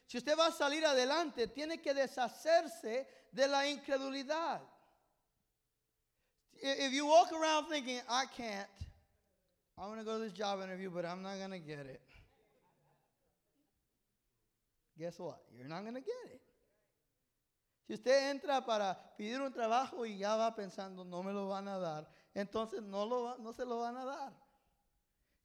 Si 0.06 0.18
usted 0.18 0.36
va 0.36 0.48
a 0.48 0.52
salir 0.52 0.84
adelante, 0.84 1.46
tiene 1.54 1.80
que 1.80 1.94
deshacerse 1.94 3.06
de 3.32 3.48
la 3.48 3.64
incredulidad. 3.64 4.60
If 6.62 6.92
you 6.92 7.06
walk 7.06 7.32
around 7.32 7.68
thinking, 7.68 8.00
I 8.08 8.26
can't, 8.26 8.68
I'm 9.78 9.86
going 9.86 9.98
to 9.98 10.04
go 10.04 10.18
to 10.18 10.24
this 10.24 10.32
job 10.32 10.60
interview, 10.62 10.90
but 10.90 11.06
I'm 11.06 11.22
not 11.22 11.38
going 11.38 11.52
to 11.52 11.58
get 11.58 11.86
it. 11.86 12.02
Guess 14.98 15.18
what? 15.18 15.40
You're 15.56 15.68
not 15.68 15.82
going 15.82 15.94
to 15.94 16.00
get 16.00 16.34
it. 16.34 16.40
Si 17.86 17.94
usted 17.94 18.30
entra 18.30 18.64
para 18.64 18.96
pedir 19.18 19.40
un 19.40 19.52
trabajo 19.52 20.04
y 20.04 20.18
ya 20.18 20.36
va 20.36 20.54
pensando, 20.54 21.04
no 21.04 21.22
me 21.22 21.32
lo 21.32 21.48
van 21.48 21.66
a 21.66 21.78
dar, 21.78 22.06
entonces 22.34 22.82
no, 22.82 23.04
lo, 23.04 23.36
no 23.42 23.52
se 23.52 23.64
lo 23.64 23.80
van 23.80 23.96
a 23.96 24.04
dar. 24.04 24.32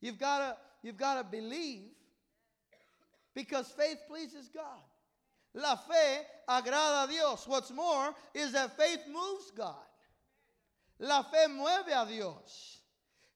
You've 0.02 0.20
got 0.20 0.40
to 0.40 0.58
you've 0.84 0.98
got 0.98 1.16
to 1.16 1.24
believe 1.24 1.90
because 3.34 3.68
faith 3.70 3.98
pleases 4.08 4.50
God. 4.50 4.84
La 5.54 5.76
fe 5.78 6.26
agrada 6.50 7.06
a 7.06 7.08
Dios. 7.08 7.48
What's 7.48 7.72
more 7.72 8.14
is 8.34 8.52
that 8.52 8.78
faith 8.78 9.00
moves 9.08 9.52
God. 9.52 9.76
La 11.00 11.24
fe 11.24 11.48
mueve 11.48 11.92
a 11.94 12.06
Dios. 12.08 12.80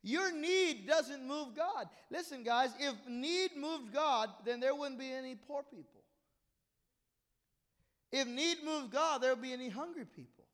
Your 0.01 0.31
need 0.31 0.87
doesn't 0.87 1.25
move 1.27 1.55
God. 1.55 1.87
Listen, 2.09 2.43
guys, 2.43 2.69
if 2.79 2.95
need 3.07 3.51
moved 3.57 3.93
God, 3.93 4.29
then 4.45 4.59
there 4.59 4.73
wouldn't 4.73 4.99
be 4.99 5.11
any 5.11 5.35
poor 5.35 5.63
people. 5.63 6.01
If 8.11 8.27
need 8.27 8.63
moved 8.63 8.91
God, 8.91 9.21
there 9.21 9.31
would 9.31 9.41
be 9.41 9.53
any 9.53 9.69
hungry 9.69 10.05
people. 10.05 10.45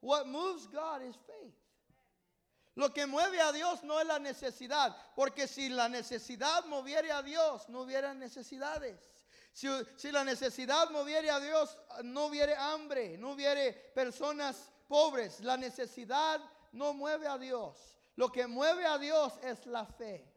What 0.00 0.28
moves 0.28 0.66
God 0.66 1.02
is 1.02 1.14
faith. 1.14 1.54
Lo 2.76 2.92
que 2.92 3.06
mueve 3.06 3.40
a 3.40 3.52
Dios 3.52 3.84
no 3.84 4.00
es 4.00 4.06
la 4.06 4.18
necesidad, 4.18 4.96
porque 5.14 5.46
si 5.46 5.68
la 5.68 5.88
necesidad 5.88 6.64
moviera 6.64 7.18
a 7.18 7.22
Dios, 7.22 7.68
no 7.68 7.82
hubiera 7.82 8.14
necesidades. 8.14 9.14
Si, 9.52 10.10
la 10.10 10.24
necesidad 10.24 10.90
moviera 10.90 11.36
a 11.36 11.40
Dios, 11.40 11.78
no 12.02 12.26
hubiera 12.26 12.72
hambre, 12.72 13.16
no 13.16 13.30
hubiera 13.32 13.72
personas 13.94 14.72
pobres. 14.88 15.40
La 15.40 15.56
necesidad 15.56 16.40
no 16.72 16.92
mueve 16.92 17.28
a 17.28 17.38
Dios. 17.38 17.76
Lo 18.16 18.30
que 18.30 18.48
mueve 18.48 18.84
a 18.84 18.98
Dios 18.98 19.32
es 19.44 19.64
la 19.66 19.86
fe. 19.86 20.28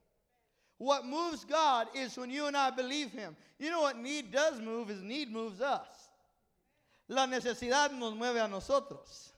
What 0.77 1.05
moves 1.05 1.43
God 1.43 1.87
is 1.95 2.15
when 2.17 2.29
you 2.29 2.45
and 2.45 2.55
I 2.55 2.69
believe 2.69 3.11
Him. 3.11 3.35
You 3.57 3.71
know 3.71 3.81
what 3.81 3.97
need 3.97 4.31
does 4.31 4.59
move 4.59 4.91
is 4.91 5.01
need 5.01 5.31
moves 5.31 5.59
us. 5.59 6.09
La 7.07 7.25
necesidad 7.25 7.91
nos 7.93 8.13
mueve 8.13 8.39
a 8.39 8.47
nosotros. 8.47 9.31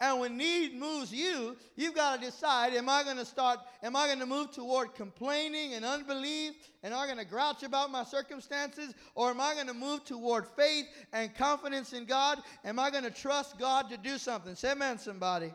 And 0.00 0.18
when 0.18 0.36
need 0.36 0.74
moves 0.74 1.12
you, 1.12 1.56
you've 1.76 1.94
got 1.94 2.20
to 2.20 2.26
decide 2.26 2.74
am 2.74 2.88
I 2.88 3.04
going 3.04 3.16
to 3.16 3.24
start, 3.24 3.60
am 3.82 3.94
I 3.94 4.06
going 4.06 4.18
to 4.18 4.26
move 4.26 4.50
toward 4.50 4.94
complaining 4.94 5.74
and 5.74 5.84
unbelief? 5.84 6.54
And 6.82 6.92
am 6.92 7.00
I 7.00 7.06
going 7.06 7.18
to 7.18 7.24
grouch 7.24 7.62
about 7.62 7.90
my 7.92 8.02
circumstances? 8.02 8.94
Or 9.14 9.30
am 9.30 9.40
I 9.40 9.54
going 9.54 9.68
to 9.68 9.74
move 9.74 10.04
toward 10.04 10.46
faith 10.48 10.86
and 11.12 11.34
confidence 11.34 11.92
in 11.92 12.06
God? 12.06 12.38
Am 12.64 12.78
I 12.78 12.90
going 12.90 13.04
to 13.04 13.10
trust 13.10 13.58
God 13.58 13.88
to 13.90 13.96
do 13.96 14.18
something? 14.18 14.56
Say 14.56 14.72
amen, 14.72 14.98
somebody. 14.98 15.54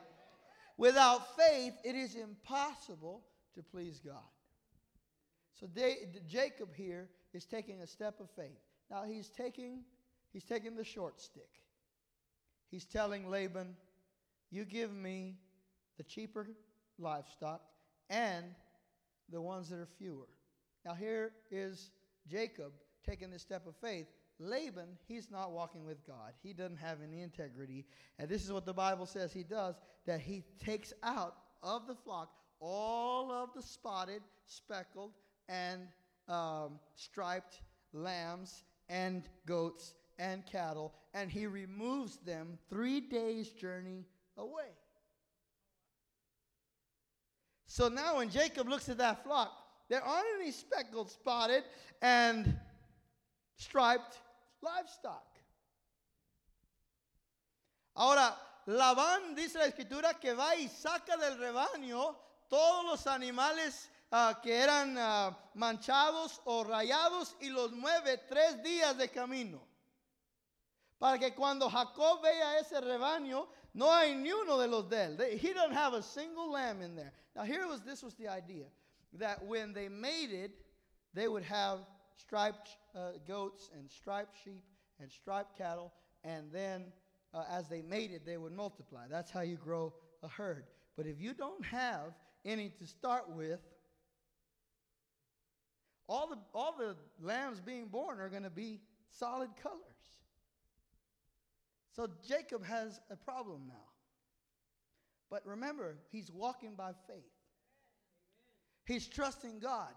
Without 0.78 1.36
faith, 1.38 1.74
it 1.84 1.96
is 1.96 2.16
impossible 2.16 3.22
to 3.56 3.62
please 3.62 4.00
God. 4.04 4.24
So 5.60 5.68
Jacob 6.28 6.70
here 6.74 7.10
is 7.34 7.46
taking 7.46 7.82
a 7.82 7.88
step 7.88 8.22
of 8.22 8.30
faith. 8.32 8.62
Now 8.90 9.04
he's 9.04 9.28
taking, 9.28 9.84
he's 10.32 10.46
taking 10.46 10.78
the 10.78 10.86
short 10.86 11.20
stick. 11.20 11.50
He's 12.72 12.86
telling 12.86 13.30
Laban, 13.30 13.76
you 14.52 14.66
give 14.66 14.94
me 14.94 15.36
the 15.98 16.04
cheaper 16.04 16.48
livestock 16.98 17.62
and 18.10 18.46
the 19.32 19.42
ones 19.42 19.70
that 19.70 19.80
are 19.80 19.88
fewer. 19.98 20.28
Now, 20.86 20.94
here 20.94 21.34
is 21.52 21.92
Jacob 22.28 22.72
taking 23.06 23.30
this 23.30 23.42
step 23.42 23.68
of 23.68 23.76
faith. 23.76 24.08
Laban, 24.40 24.98
he's 25.08 25.30
not 25.30 25.52
walking 25.52 25.86
with 25.86 26.06
God. 26.08 26.34
He 26.42 26.54
doesn't 26.54 26.78
have 26.78 27.00
any 27.06 27.22
integrity. 27.22 27.86
And 28.18 28.30
this 28.30 28.44
is 28.44 28.52
what 28.52 28.66
the 28.66 28.74
Bible 28.74 29.06
says 29.06 29.34
he 29.34 29.44
does 29.44 29.76
that 30.06 30.22
he 30.22 30.44
takes 30.64 30.94
out 31.04 31.36
of 31.62 31.88
the 31.88 31.96
flock 31.96 32.32
all 32.62 33.32
of 33.32 33.50
the 33.54 33.62
spotted, 33.62 34.22
speckled, 34.46 35.12
and 35.48 35.82
um, 36.28 36.80
striped 36.96 37.62
lambs 37.94 38.64
and 38.90 39.24
goats 39.46 39.94
and 40.18 40.46
cattle, 40.46 40.94
and 41.14 41.32
he 41.32 41.48
removes 41.48 42.18
them 42.18 42.58
three 42.70 43.00
days' 43.00 43.50
journey 43.50 44.06
away. 44.40 44.72
So 47.68 47.88
now 47.88 48.18
when 48.18 48.30
Jacob 48.30 48.68
looks 48.68 48.90
at 48.90 48.98
that 48.98 49.24
flock, 49.24 49.52
there 49.90 50.04
aren't 50.04 50.28
any 50.42 50.52
speckled, 50.52 51.10
spotted, 51.12 51.64
and 52.02 52.58
striped 53.58 54.18
livestock. 54.62 55.26
Ahora, 57.96 58.36
Labán 58.68 59.36
dice 59.36 59.56
la 59.56 59.66
escritura 59.66 60.20
que 60.20 60.34
va 60.34 60.56
y 60.56 60.68
saca 60.68 61.18
del 61.18 61.38
rebaño 61.38 62.16
todos 62.50 62.86
los 62.86 63.08
animales 63.08 63.90
uh, 64.12 64.34
que 64.42 64.56
eran 64.56 64.98
uh, 64.98 65.34
manchados 65.56 66.42
o 66.46 66.64
rayados 66.64 67.36
y 67.42 67.50
los 67.50 67.72
mueve 67.72 68.18
tres 68.28 68.62
días 68.64 68.98
de 68.98 69.10
camino. 69.10 69.60
Para 70.98 71.18
que 71.18 71.34
cuando 71.34 71.70
Jacob 71.70 72.22
vea 72.22 72.60
ese 72.60 72.82
rebaño, 72.82 73.48
no 73.74 73.88
hay 73.92 74.14
ni 74.16 74.32
uno 74.32 74.58
de 74.58 74.68
los 74.68 74.86
de 74.86 74.96
él. 74.96 75.40
he 75.40 75.54
doesn't 75.54 75.74
have 75.76 75.94
a 75.94 76.02
single 76.02 76.52
lamb 76.52 76.82
in 76.82 76.96
there. 76.96 77.12
Now 77.36 77.44
here 77.44 77.68
was 77.68 77.82
this 77.82 78.04
was 78.04 78.16
the 78.16 78.28
idea 78.28 78.66
that 79.14 79.44
when 79.46 79.74
they 79.74 79.88
mated, 79.90 80.52
they 81.14 81.28
would 81.28 81.44
have 81.44 81.80
striped 82.18 82.78
uh, 82.96 83.12
goats 83.28 83.70
and 83.74 83.90
striped 83.90 84.36
sheep 84.44 84.64
and 85.00 85.12
striped 85.12 85.58
cattle, 85.58 85.94
and 86.24 86.52
then 86.52 86.86
uh, 87.34 87.44
as 87.50 87.68
they 87.68 87.82
mated, 87.82 88.22
they 88.26 88.38
would 88.38 88.52
multiply. 88.52 89.08
That's 89.10 89.32
how 89.32 89.42
you 89.42 89.56
grow 89.56 89.94
a 90.24 90.28
herd. 90.28 90.66
But 90.98 91.06
if 91.06 91.22
you 91.22 91.34
don't 91.34 91.64
have 91.66 92.14
any 92.46 92.70
to 92.80 92.86
start 92.86 93.30
with, 93.30 93.60
all 96.08 96.28
the 96.28 96.38
all 96.54 96.76
the 96.78 96.96
lambs 97.22 97.60
being 97.60 97.88
born 97.88 98.20
are 98.20 98.30
going 98.30 98.44
to 98.44 98.50
be 98.50 98.82
solid 99.12 99.50
colors. 99.62 99.89
So 102.00 102.08
Jacob 102.26 102.64
has 102.64 103.02
a 103.12 103.18
problem 103.18 103.64
now. 103.68 103.90
But 105.30 105.46
remember, 105.46 105.98
he's 106.14 106.32
walking 106.32 106.76
by 106.76 106.92
faith. 107.08 107.36
He's 108.86 109.06
trusting 109.06 109.60
God. 109.60 109.94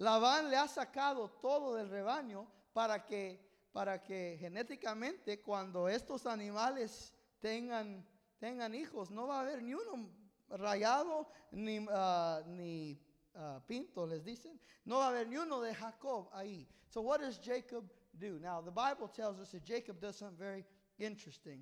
Labán 0.00 0.48
le 0.48 0.56
ha 0.56 0.68
sacado 0.68 1.28
todo 1.42 1.76
del 1.76 1.88
rebaño 1.88 2.46
para 2.72 3.00
que, 3.00 3.36
para 3.74 3.98
que 3.98 4.38
genéticamente 4.40 5.42
cuando 5.42 5.88
estos 5.88 6.24
animales 6.24 7.12
tengan, 7.42 8.04
tengan 8.38 8.72
hijos, 8.72 9.10
no 9.10 9.26
va 9.26 9.40
a 9.40 9.40
haber 9.40 9.62
ni 9.62 9.74
uno 9.74 10.08
rayado 10.50 11.26
ni, 11.50 11.80
uh, 11.80 12.46
ni 12.46 12.96
uh, 13.34 13.58
pinto, 13.66 14.06
les 14.06 14.22
dicen. 14.22 14.56
No 14.84 14.98
va 14.98 15.06
a 15.06 15.08
haber 15.08 15.26
ni 15.26 15.36
uno 15.36 15.60
de 15.62 15.74
Jacob 15.74 16.28
ahí. 16.32 16.64
So 16.90 17.00
what 17.00 17.22
does 17.22 17.38
Jacob 17.38 17.90
do? 18.20 18.38
Now, 18.40 18.60
the 18.60 18.70
Bible 18.70 19.08
tells 19.08 19.40
us 19.40 19.50
that 19.50 19.64
Jacob 19.64 20.00
does 20.00 20.16
something 20.16 20.38
very 20.38 20.64
interesting. 20.98 21.60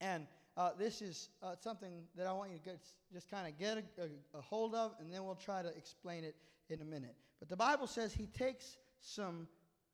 And 0.00 0.26
uh, 0.56 0.70
this 0.78 1.02
is 1.02 1.28
uh, 1.42 1.54
something 1.60 2.02
that 2.16 2.26
I 2.26 2.32
want 2.32 2.50
you 2.50 2.58
to 2.58 2.64
get, 2.64 2.78
just 3.12 3.30
kind 3.30 3.46
of 3.46 3.58
get 3.58 3.78
a, 3.78 4.02
a, 4.02 4.38
a, 4.38 4.40
hold 4.40 4.74
of, 4.74 4.92
and 5.00 5.12
then 5.12 5.24
we'll 5.24 5.36
try 5.36 5.62
to 5.62 5.68
explain 5.76 6.24
it 6.24 6.34
in 6.68 6.80
a 6.80 6.84
minute. 6.84 7.14
But 7.38 7.48
the 7.48 7.56
Bible 7.56 7.86
says 7.86 8.12
he 8.12 8.26
takes 8.26 8.76
some 9.00 9.46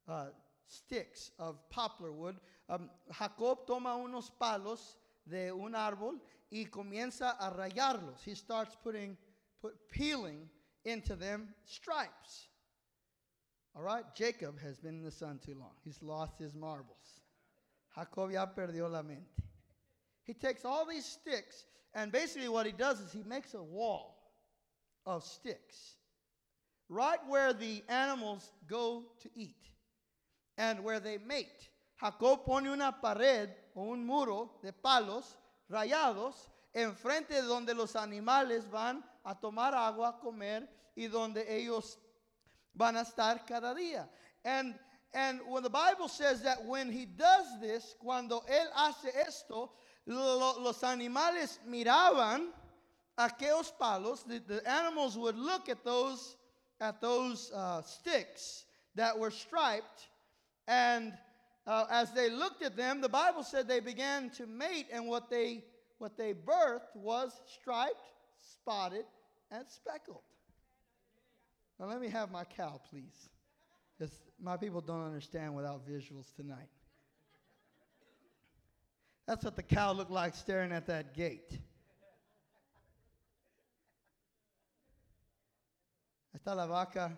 uh, 0.09 0.27
sticks 0.67 1.31
of 1.39 1.57
poplar 1.71 2.13
wood. 2.13 2.37
Um, 2.69 2.91
Jacob 3.19 3.67
toma 3.67 3.91
unos 3.91 4.31
palos 4.41 4.97
de 5.29 5.51
un 5.51 5.73
árbol 5.73 6.19
y 6.51 6.67
comienza 6.71 7.37
a 7.39 7.51
rayarlos. 7.51 8.23
He 8.25 8.35
starts 8.35 8.77
putting, 8.83 9.17
put, 9.61 9.75
peeling 9.91 10.49
into 10.85 11.15
them 11.17 11.49
stripes. 11.65 12.49
All 13.77 13.83
right, 13.83 14.05
Jacob 14.15 14.61
has 14.61 14.79
been 14.79 14.97
in 14.97 15.03
the 15.03 15.11
sun 15.11 15.41
too 15.45 15.57
long. 15.59 15.73
He's 15.83 16.01
lost 16.03 16.39
his 16.39 16.55
marbles. 16.55 17.21
Jacob 17.95 18.31
ya 18.31 18.47
perdió 18.47 18.91
la 18.91 19.03
mente. 19.03 19.43
He 20.25 20.35
takes 20.35 20.65
all 20.65 20.87
these 20.87 21.05
sticks, 21.05 21.67
and 21.95 22.11
basically 22.11 22.49
what 22.49 22.67
he 22.67 22.73
does 22.73 23.01
is 23.01 23.13
he 23.13 23.23
makes 23.23 23.55
a 23.55 23.63
wall 23.63 24.17
of 25.07 25.23
sticks 25.23 25.97
right 26.89 27.21
where 27.29 27.53
the 27.53 27.83
animals 27.89 28.53
go 28.67 29.05
to 29.21 29.29
eat 29.35 29.69
and 30.57 30.83
where 30.83 31.01
they 31.01 31.19
mate. 31.19 31.69
Jacob 32.01 32.45
pone 32.45 32.67
una 32.67 32.93
pared 32.93 33.51
o 33.77 33.93
un 33.93 34.05
muro 34.05 34.51
de 34.63 34.73
palos 34.73 35.37
rayados 35.71 36.49
enfrente 36.75 37.31
de 37.31 37.43
donde 37.43 37.75
los 37.75 37.95
animales 37.95 38.69
van 38.71 39.03
a 39.25 39.35
tomar 39.35 39.75
agua, 39.75 40.19
comer 40.21 40.69
y 40.97 41.07
donde 41.07 41.45
ellos 41.49 41.99
van 42.75 42.97
a 42.97 43.03
estar 43.03 43.47
cada 43.47 43.75
día. 43.75 44.09
And 44.45 44.75
and 45.15 45.41
when 45.49 45.63
the 45.63 45.71
Bible 45.71 46.09
says 46.09 46.43
that 46.43 46.65
when 46.65 46.91
he 46.91 47.07
does 47.07 47.47
this, 47.61 47.95
cuando 48.01 48.43
él 48.51 48.67
hace 48.75 49.15
esto, 49.27 49.71
lo, 50.07 50.61
los 50.61 50.83
animales 50.83 51.59
miraban 51.69 52.49
aquellos 53.17 53.73
palos. 53.79 54.25
The, 54.25 54.41
the, 54.47 54.69
animals 54.69 55.17
would 55.17 55.37
look 55.37 55.69
at 55.69 55.85
those 55.85 56.37
at 56.81 57.01
those 57.01 57.53
uh, 57.55 57.83
sticks 57.83 58.65
that 58.97 59.17
were 59.17 59.31
striped, 59.31 60.09
and 60.67 61.13
uh, 61.67 61.87
as 61.91 62.13
they 62.13 62.29
looked 62.29 62.63
at 62.63 62.77
them, 62.77 63.01
the 63.01 63.09
Bible 63.09 63.43
said 63.43 63.69
they 63.69 63.81
began 63.81 64.31
to 64.31 64.47
mate, 64.47 64.87
and 64.93 65.07
what 65.07 65.31
they 65.31 65.65
what 65.99 66.17
they 66.17 66.35
birthed 66.35 66.95
was 66.97 67.41
striped, 67.47 68.11
spotted, 68.43 69.05
and 69.51 69.65
speckled. 69.69 70.23
Now 71.79 71.87
let 71.87 72.01
me 72.01 72.09
have 72.09 72.31
my 72.31 72.45
cow, 72.45 72.81
please. 72.91 73.29
Just 73.99 74.15
my 74.45 74.59
people 74.59 74.83
don't 74.83 75.07
understand 75.07 75.55
without 75.57 75.89
visuals 75.89 76.35
tonight. 76.37 76.69
That's 79.27 79.43
what 79.43 79.57
the 79.57 79.63
cow 79.63 79.93
looked 79.93 80.11
like 80.11 80.35
staring 80.35 80.71
at 80.71 80.87
that 80.87 81.15
gate. 81.15 81.59
Está 86.37 86.55
la 86.55 86.67
vaca 86.67 87.17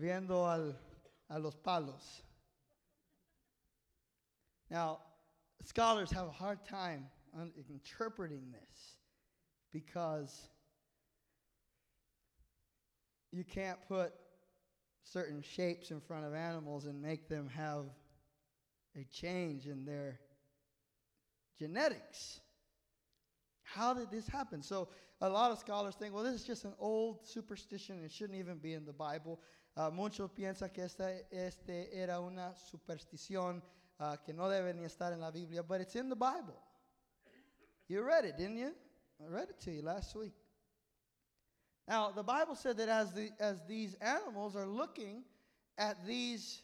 viendo 0.00 0.46
al, 0.46 0.76
a 1.28 1.38
los 1.40 1.56
palos. 1.56 2.22
Now, 4.70 4.98
scholars 5.64 6.12
have 6.12 6.28
a 6.28 6.30
hard 6.32 6.64
time 6.64 7.06
interpreting 7.68 8.52
this 8.52 8.94
because 9.72 10.48
you 13.32 13.42
can't 13.42 13.78
put 13.88 14.12
certain 15.04 15.42
shapes 15.42 15.90
in 15.90 16.00
front 16.00 16.24
of 16.24 16.34
animals 16.34 16.86
and 16.86 17.00
make 17.00 17.28
them 17.28 17.48
have 17.48 17.84
a 18.96 19.04
change 19.04 19.66
in 19.66 19.84
their 19.84 20.20
genetics. 21.58 22.40
How 23.62 23.94
did 23.94 24.10
this 24.10 24.26
happen? 24.26 24.62
So, 24.62 24.88
a 25.20 25.28
lot 25.28 25.52
of 25.52 25.58
scholars 25.58 25.94
think, 25.94 26.14
well, 26.14 26.24
this 26.24 26.34
is 26.34 26.44
just 26.44 26.64
an 26.64 26.72
old 26.78 27.26
superstition. 27.26 28.02
It 28.04 28.10
shouldn't 28.10 28.38
even 28.38 28.58
be 28.58 28.72
in 28.72 28.84
the 28.86 28.92
Bible. 28.92 29.38
Uh, 29.76 29.90
muchos 29.90 30.30
piensan 30.30 30.72
que 30.72 30.84
esta 30.84 31.12
este 31.30 31.88
era 31.92 32.20
una 32.20 32.54
superstición 32.54 33.62
uh, 34.00 34.16
que 34.24 34.32
no 34.32 34.48
debe 34.48 34.74
ni 34.74 34.84
estar 34.84 35.12
en 35.12 35.20
la 35.20 35.30
Biblia, 35.30 35.62
but 35.62 35.80
it's 35.80 35.94
in 35.94 36.08
the 36.08 36.16
Bible. 36.16 36.58
You 37.86 38.02
read 38.02 38.24
it, 38.24 38.36
didn't 38.36 38.56
you? 38.56 38.72
I 39.20 39.28
read 39.28 39.50
it 39.50 39.60
to 39.60 39.70
you 39.70 39.82
last 39.82 40.16
week. 40.16 40.39
Now, 41.90 42.12
the 42.12 42.22
Bible 42.22 42.54
said 42.54 42.76
that 42.76 42.88
as, 42.88 43.12
the, 43.12 43.30
as 43.40 43.56
these 43.66 43.96
animals 44.00 44.54
are 44.54 44.64
looking 44.64 45.24
at 45.76 46.06
these 46.06 46.62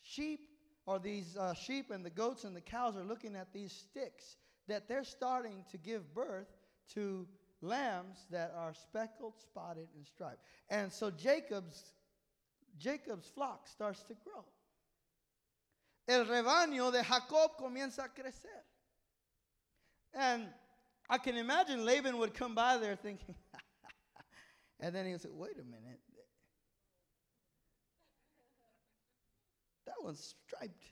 sheep, 0.00 0.40
or 0.86 0.98
these 0.98 1.36
uh, 1.36 1.52
sheep 1.52 1.90
and 1.90 2.02
the 2.02 2.10
goats 2.10 2.44
and 2.44 2.56
the 2.56 2.62
cows 2.62 2.96
are 2.96 3.04
looking 3.04 3.36
at 3.36 3.52
these 3.52 3.70
sticks, 3.70 4.38
that 4.68 4.88
they're 4.88 5.04
starting 5.04 5.62
to 5.70 5.76
give 5.76 6.14
birth 6.14 6.48
to 6.94 7.28
lambs 7.60 8.24
that 8.30 8.54
are 8.56 8.72
speckled, 8.72 9.34
spotted, 9.38 9.88
and 9.94 10.06
striped. 10.06 10.40
And 10.70 10.90
so 10.90 11.10
Jacob's 11.10 11.92
Jacob's 12.78 13.28
flock 13.28 13.68
starts 13.68 14.02
to 14.04 14.14
grow. 14.24 14.44
El 16.08 16.24
rebaño 16.24 16.90
de 16.90 17.02
Jacob 17.02 17.58
comienza 17.60 18.04
a 18.04 18.08
crecer. 18.08 18.64
And 20.14 20.46
I 21.10 21.18
can 21.18 21.36
imagine 21.36 21.84
Laban 21.84 22.16
would 22.16 22.32
come 22.32 22.54
by 22.54 22.78
there 22.78 22.96
thinking, 22.96 23.34
and 24.82 24.92
then 24.92 25.06
he 25.06 25.16
say, 25.16 25.28
wait 25.32 25.54
a 25.60 25.64
minute. 25.64 26.00
That 29.86 29.94
one's 30.02 30.34
striped. 30.46 30.84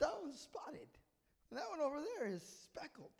That 0.00 0.10
one's 0.22 0.40
spotted. 0.40 0.88
And 1.50 1.58
that 1.58 1.68
one 1.68 1.80
over 1.80 2.00
there 2.00 2.26
is 2.28 2.42
speckled. 2.42 3.10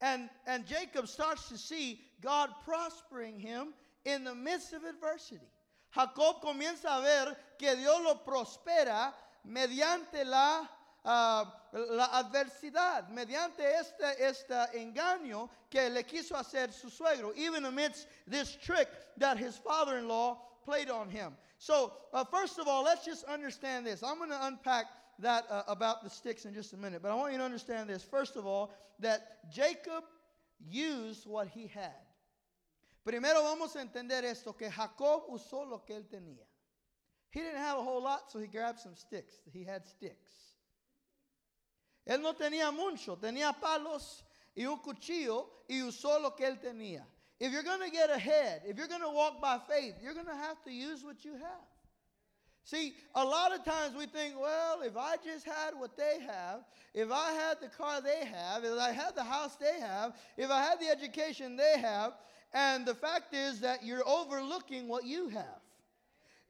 And, 0.00 0.30
and 0.46 0.66
Jacob 0.66 1.06
starts 1.06 1.48
to 1.50 1.58
see 1.58 2.00
God 2.22 2.48
prospering 2.64 3.38
him 3.38 3.74
in 4.06 4.24
the 4.24 4.34
midst 4.34 4.72
of 4.72 4.84
adversity. 4.84 5.46
Jacob 5.94 6.42
comienza 6.42 6.86
a 6.86 7.02
ver 7.02 7.36
que 7.58 7.76
Dios 7.76 8.00
lo 8.02 8.20
prospera 8.26 9.12
mediante 9.46 10.24
la, 10.24 10.66
uh, 11.04 11.44
la 11.72 12.06
adversidad, 12.12 13.08
mediante 13.08 13.60
este, 13.60 14.20
este 14.20 14.54
engaño 14.74 15.48
que 15.70 15.88
le 15.88 16.04
quiso 16.04 16.36
hacer 16.36 16.72
su 16.72 16.88
suegro, 16.88 17.32
even 17.36 17.64
amidst 17.64 18.06
this 18.26 18.56
trick 18.56 18.88
that 19.16 19.36
his 19.36 19.56
father 19.56 19.98
in 19.98 20.06
law 20.06 20.38
played 20.64 20.90
on 20.90 21.08
him. 21.08 21.36
So, 21.58 21.92
uh, 22.12 22.24
first 22.24 22.58
of 22.58 22.68
all, 22.68 22.84
let's 22.84 23.04
just 23.04 23.24
understand 23.24 23.86
this. 23.86 24.02
I'm 24.02 24.18
going 24.18 24.30
to 24.30 24.46
unpack 24.46 24.86
that 25.18 25.44
uh, 25.50 25.62
about 25.68 26.02
the 26.02 26.10
sticks 26.10 26.44
in 26.44 26.54
just 26.54 26.72
a 26.72 26.76
minute, 26.76 27.02
but 27.02 27.10
I 27.10 27.14
want 27.14 27.32
you 27.32 27.38
to 27.38 27.44
understand 27.44 27.88
this. 27.88 28.02
First 28.02 28.36
of 28.36 28.46
all, 28.46 28.72
that 29.00 29.50
Jacob 29.52 30.04
used 30.68 31.26
what 31.26 31.48
he 31.48 31.66
had. 31.66 31.90
Primero 33.04 33.42
vamos 33.42 33.74
a 33.74 33.80
entender 33.80 34.24
esto, 34.24 34.52
que 34.52 34.70
Jacob 34.70 35.28
usó 35.28 35.68
lo 35.68 35.82
que 35.84 35.96
él 35.96 36.04
tenía. 36.08 36.46
He 37.30 37.40
didn't 37.40 37.58
have 37.58 37.78
a 37.78 37.82
whole 37.82 38.02
lot, 38.02 38.30
so 38.30 38.38
he 38.38 38.46
grabbed 38.46 38.78
some 38.78 38.94
sticks. 38.94 39.34
He 39.52 39.64
had 39.64 39.86
sticks. 39.86 40.51
Él 42.06 42.20
no 42.20 42.34
tenía 42.34 42.70
mucho, 42.72 43.16
tenía 43.16 43.52
palos 43.52 44.24
y 44.54 44.66
un 44.66 44.78
cuchillo 44.78 45.48
y 45.68 45.82
usó 45.82 46.20
lo 46.20 46.34
que 46.34 46.46
él 46.46 46.60
tenía. 46.60 47.06
If 47.38 47.52
you're 47.52 47.62
going 47.62 47.80
to 47.80 47.90
get 47.90 48.10
ahead, 48.10 48.62
if 48.66 48.76
you're 48.76 48.88
going 48.88 49.02
to 49.02 49.10
walk 49.10 49.40
by 49.40 49.58
faith, 49.68 49.94
you're 50.00 50.14
going 50.14 50.26
to 50.26 50.34
have 50.34 50.62
to 50.64 50.70
use 50.70 51.04
what 51.04 51.24
you 51.24 51.32
have. 51.32 51.66
See, 52.64 52.94
a 53.16 53.24
lot 53.24 53.52
of 53.52 53.64
times 53.64 53.96
we 53.96 54.06
think, 54.06 54.40
well, 54.40 54.82
if 54.82 54.96
I 54.96 55.16
just 55.16 55.44
had 55.44 55.74
what 55.76 55.96
they 55.96 56.20
have, 56.20 56.60
if 56.94 57.10
I 57.10 57.32
had 57.32 57.60
the 57.60 57.68
car 57.68 58.00
they 58.00 58.24
have, 58.24 58.62
if 58.62 58.78
I 58.78 58.92
had 58.92 59.16
the 59.16 59.24
house 59.24 59.56
they 59.56 59.80
have, 59.80 60.14
if 60.36 60.50
I 60.50 60.62
had 60.62 60.78
the 60.78 60.88
education 60.88 61.56
they 61.56 61.80
have, 61.80 62.12
and 62.54 62.86
the 62.86 62.94
fact 62.94 63.34
is 63.34 63.60
that 63.60 63.84
you're 63.84 64.06
overlooking 64.06 64.86
what 64.86 65.04
you 65.04 65.28
have. 65.30 65.61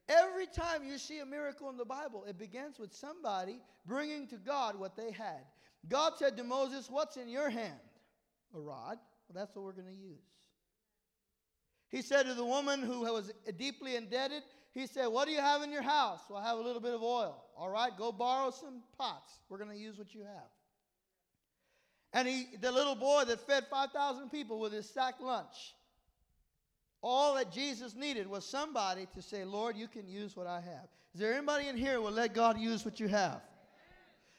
Every 0.09 0.47
time 0.47 0.85
you 0.85 0.99
see 0.99 1.21
a 1.21 1.27
miracle 1.27 1.71
in 1.71 1.77
the 1.77 1.85
Bible, 1.85 2.25
it 2.29 2.39
begins 2.39 2.79
with 2.79 2.93
somebody 2.93 3.61
bringing 3.87 4.27
to 4.29 4.37
God 4.37 4.79
what 4.79 4.97
they 4.97 5.11
had. 5.13 5.45
God 5.89 6.15
said 6.17 6.37
to 6.37 6.45
Moses, 6.45 6.89
What's 6.91 7.17
in 7.17 7.29
your 7.29 7.51
hand? 7.51 7.81
A 8.55 8.61
rod. 8.61 8.99
Well, 9.29 9.35
that's 9.35 9.55
what 9.55 9.65
we're 9.65 9.73
going 9.73 9.87
to 9.87 9.93
use. 9.93 10.23
He 11.89 12.03
said 12.03 12.25
to 12.25 12.35
the 12.35 12.45
woman 12.45 12.83
who 12.83 13.01
was 13.01 13.31
deeply 13.59 13.97
indebted, 13.97 14.43
He 14.73 14.87
said, 14.87 15.07
What 15.07 15.27
do 15.27 15.33
you 15.33 15.41
have 15.41 15.63
in 15.63 15.71
your 15.71 15.83
house? 15.83 16.21
Well, 16.29 16.39
I 16.39 16.49
have 16.49 16.59
a 16.59 16.63
little 16.63 16.81
bit 16.81 16.95
of 16.95 17.03
oil. 17.03 17.45
All 17.57 17.71
right, 17.71 17.97
go 17.97 18.11
borrow 18.13 18.51
some 18.51 18.83
pots. 18.99 19.41
We're 19.49 19.59
going 19.59 19.71
to 19.71 19.77
use 19.77 19.99
what 19.99 20.15
you 20.15 20.23
have. 20.23 20.51
And 22.13 22.29
he, 22.29 22.47
the 22.61 22.71
little 22.71 22.95
boy 22.95 23.25
that 23.27 23.47
fed 23.47 23.65
5,000 23.71 24.31
people 24.31 24.61
with 24.61 24.73
his 24.73 24.89
sack 24.89 25.15
lunch, 25.21 25.75
all 27.03 27.35
that 27.35 27.51
Jesus 27.51 27.95
needed 27.95 28.27
was 28.27 28.45
somebody 28.45 29.07
to 29.15 29.21
say, 29.21 29.45
Lord, 29.45 29.77
you 29.77 29.89
can 29.89 30.09
use 30.09 30.37
what 30.37 30.47
I 30.47 30.61
have. 30.61 30.89
Is 31.15 31.21
there 31.21 31.35
anybody 31.35 31.69
in 31.69 31.77
here 31.77 31.95
who 31.95 32.03
will 32.03 32.13
let 32.13 32.33
God 32.33 32.59
use 32.59 32.85
what 32.85 33.01
you 33.01 33.09
have? 33.09 33.43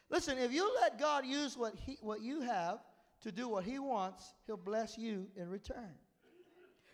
Listen, 0.10 0.38
if 0.38 0.52
you 0.52 0.72
let 0.82 1.00
God 1.00 1.26
use 1.26 1.58
what, 1.58 1.74
he, 1.76 1.98
what 2.02 2.22
you 2.22 2.42
have 2.42 2.80
to 3.22 3.32
do 3.32 3.48
what 3.48 3.64
He 3.64 3.80
wants, 3.80 4.34
He'll 4.46 4.58
bless 4.58 4.98
you 4.98 5.28
in 5.36 5.50
return. 5.50 5.92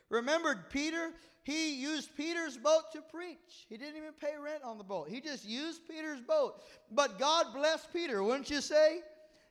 Remember, 0.09 0.65
Peter, 0.71 1.13
he 1.43 1.75
used 1.75 2.15
Peter's 2.17 2.57
boat 2.57 2.91
to 2.93 3.01
preach. 3.01 3.65
He 3.69 3.77
didn't 3.77 3.97
even 3.97 4.13
pay 4.19 4.33
rent 4.41 4.63
on 4.63 4.77
the 4.77 4.83
boat, 4.83 5.09
he 5.09 5.21
just 5.21 5.45
used 5.45 5.87
Peter's 5.87 6.21
boat. 6.21 6.61
But 6.91 7.19
God 7.19 7.53
blessed 7.53 7.91
Peter, 7.93 8.23
wouldn't 8.23 8.49
you 8.49 8.61
say? 8.61 9.01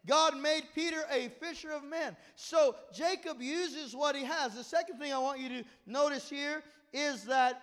God 0.08 0.36
made 0.38 0.64
Peter 0.74 1.04
a 1.12 1.28
fisher 1.28 1.70
of 1.70 1.84
men. 1.84 2.16
So 2.34 2.74
Jacob 2.92 3.40
uses 3.40 3.94
what 3.94 4.16
he 4.16 4.24
has. 4.24 4.54
The 4.54 4.64
second 4.64 4.98
thing 4.98 5.12
I 5.12 5.18
want 5.18 5.38
you 5.38 5.48
to 5.50 5.64
notice 5.86 6.28
here 6.28 6.64
is 6.92 7.24
that 7.24 7.60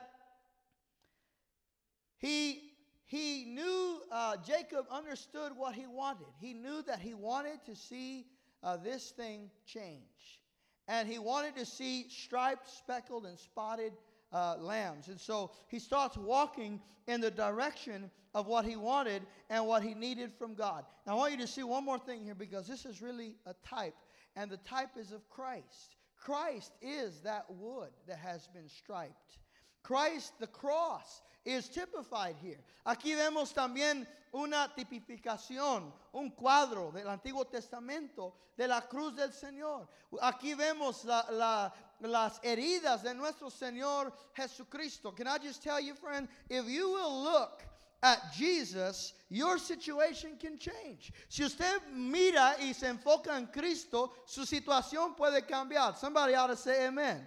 he 2.18 2.62
he 3.08 3.46
knew 3.46 4.02
uh, 4.12 4.38
Jacob 4.38 4.86
understood 4.90 5.52
what 5.56 5.76
he 5.76 5.86
wanted. 5.86 6.28
He 6.40 6.54
knew 6.54 6.82
that 6.84 7.00
he 7.00 7.14
wanted 7.14 7.64
to 7.66 7.76
see 7.76 8.26
uh, 8.64 8.78
this 8.78 9.12
thing 9.12 9.52
change, 9.66 10.42
and 10.88 11.08
he 11.08 11.20
wanted 11.20 11.56
to 11.58 11.66
see 11.66 12.08
striped, 12.10 12.70
speckled, 12.70 13.26
and 13.26 13.38
spotted 13.38 13.94
uh, 14.32 14.56
lambs. 14.60 15.08
And 15.08 15.20
so 15.20 15.52
he 15.68 15.80
starts 15.80 16.18
walking 16.18 16.82
in 17.08 17.22
the 17.22 17.32
direction 17.32 18.10
of 18.34 18.48
what 18.48 18.66
he 18.66 18.76
wanted 18.76 19.24
and 19.50 19.66
what 19.66 19.84
he 19.84 19.94
needed 19.94 20.34
from 20.38 20.56
God. 20.56 20.86
Now, 21.06 21.14
I 21.14 21.16
want 21.16 21.32
you 21.32 21.38
to 21.40 21.48
see 21.48 21.64
one 21.64 21.86
more 21.86 22.00
thing 22.00 22.24
here 22.24 22.36
because 22.36 22.68
this 22.68 22.86
is 22.86 23.02
really 23.02 23.36
a 23.46 23.54
type, 23.68 23.96
and 24.36 24.52
the 24.52 24.58
type 24.58 24.98
is 24.98 25.12
of 25.12 25.30
Christ. 25.30 25.96
Christ 26.18 26.72
is 26.82 27.22
that 27.22 27.46
wood 27.50 27.90
that 28.08 28.18
has 28.18 28.48
been 28.48 28.68
striped. 28.68 29.38
Christ, 29.84 30.34
the 30.40 30.48
cross, 30.48 31.22
is 31.46 31.70
typified 31.70 32.36
here. 32.42 32.58
Aquí 32.86 33.16
vemos 33.16 33.54
también 33.54 34.08
una 34.34 34.72
tipificación, 34.76 35.92
un 36.14 36.32
cuadro 36.32 36.92
del 36.92 37.08
Antiguo 37.08 37.46
Testamento 37.46 38.34
de 38.58 38.68
la 38.68 38.82
cruz 38.82 39.16
del 39.16 39.32
Señor. 39.32 39.88
Aquí 40.22 40.56
vemos 40.56 41.06
la, 41.06 41.24
la, 41.32 41.74
las 42.02 42.40
heridas 42.44 43.04
de 43.04 43.14
nuestro 43.14 43.50
Señor 43.50 44.12
Jesucristo. 44.38 45.16
Can 45.16 45.28
I 45.28 45.38
just 45.38 45.64
tell 45.64 45.80
you, 45.80 45.94
friend, 45.96 46.28
if 46.50 46.66
you 46.68 46.90
will 46.90 47.24
look 47.24 47.64
at 48.04 48.34
Jesus, 48.34 49.14
your 49.30 49.58
situation 49.58 50.38
can 50.40 50.58
change. 50.58 51.12
Si 51.30 51.44
usted 51.44 51.82
mira 51.94 52.56
y 52.60 52.74
se 52.74 52.88
enfoca 52.88 53.36
en 53.36 53.48
Cristo, 53.48 54.12
su 54.26 54.46
situación 54.46 55.16
puede 55.16 55.42
cambiar. 55.48 55.98
Somebody 55.98 56.36
ought 56.36 56.48
to 56.48 56.56
say 56.56 56.88
amen. 56.88 57.26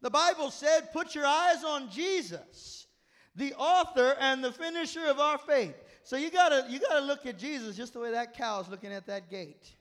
The 0.00 0.10
Bible 0.10 0.50
said, 0.50 0.92
put 0.92 1.14
your 1.14 1.26
eyes 1.26 1.62
on 1.64 1.90
Jesus, 1.90 2.86
the 3.34 3.52
author 3.54 4.16
and 4.18 4.42
the 4.42 4.52
finisher 4.52 5.06
of 5.06 5.18
our 5.18 5.38
faith. 5.38 5.74
So 6.04 6.16
you 6.16 6.30
gotta 6.30 6.66
you 6.68 6.80
gotta 6.80 7.04
look 7.04 7.26
at 7.26 7.38
Jesus 7.38 7.76
just 7.76 7.92
the 7.92 8.00
way 8.00 8.12
that 8.12 8.36
cow 8.36 8.60
is 8.60 8.68
looking 8.68 8.92
at 8.92 9.06
that 9.06 9.30
gate. 9.30 9.74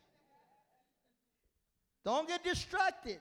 Don't 2.04 2.28
get 2.28 2.44
distracted. 2.44 3.20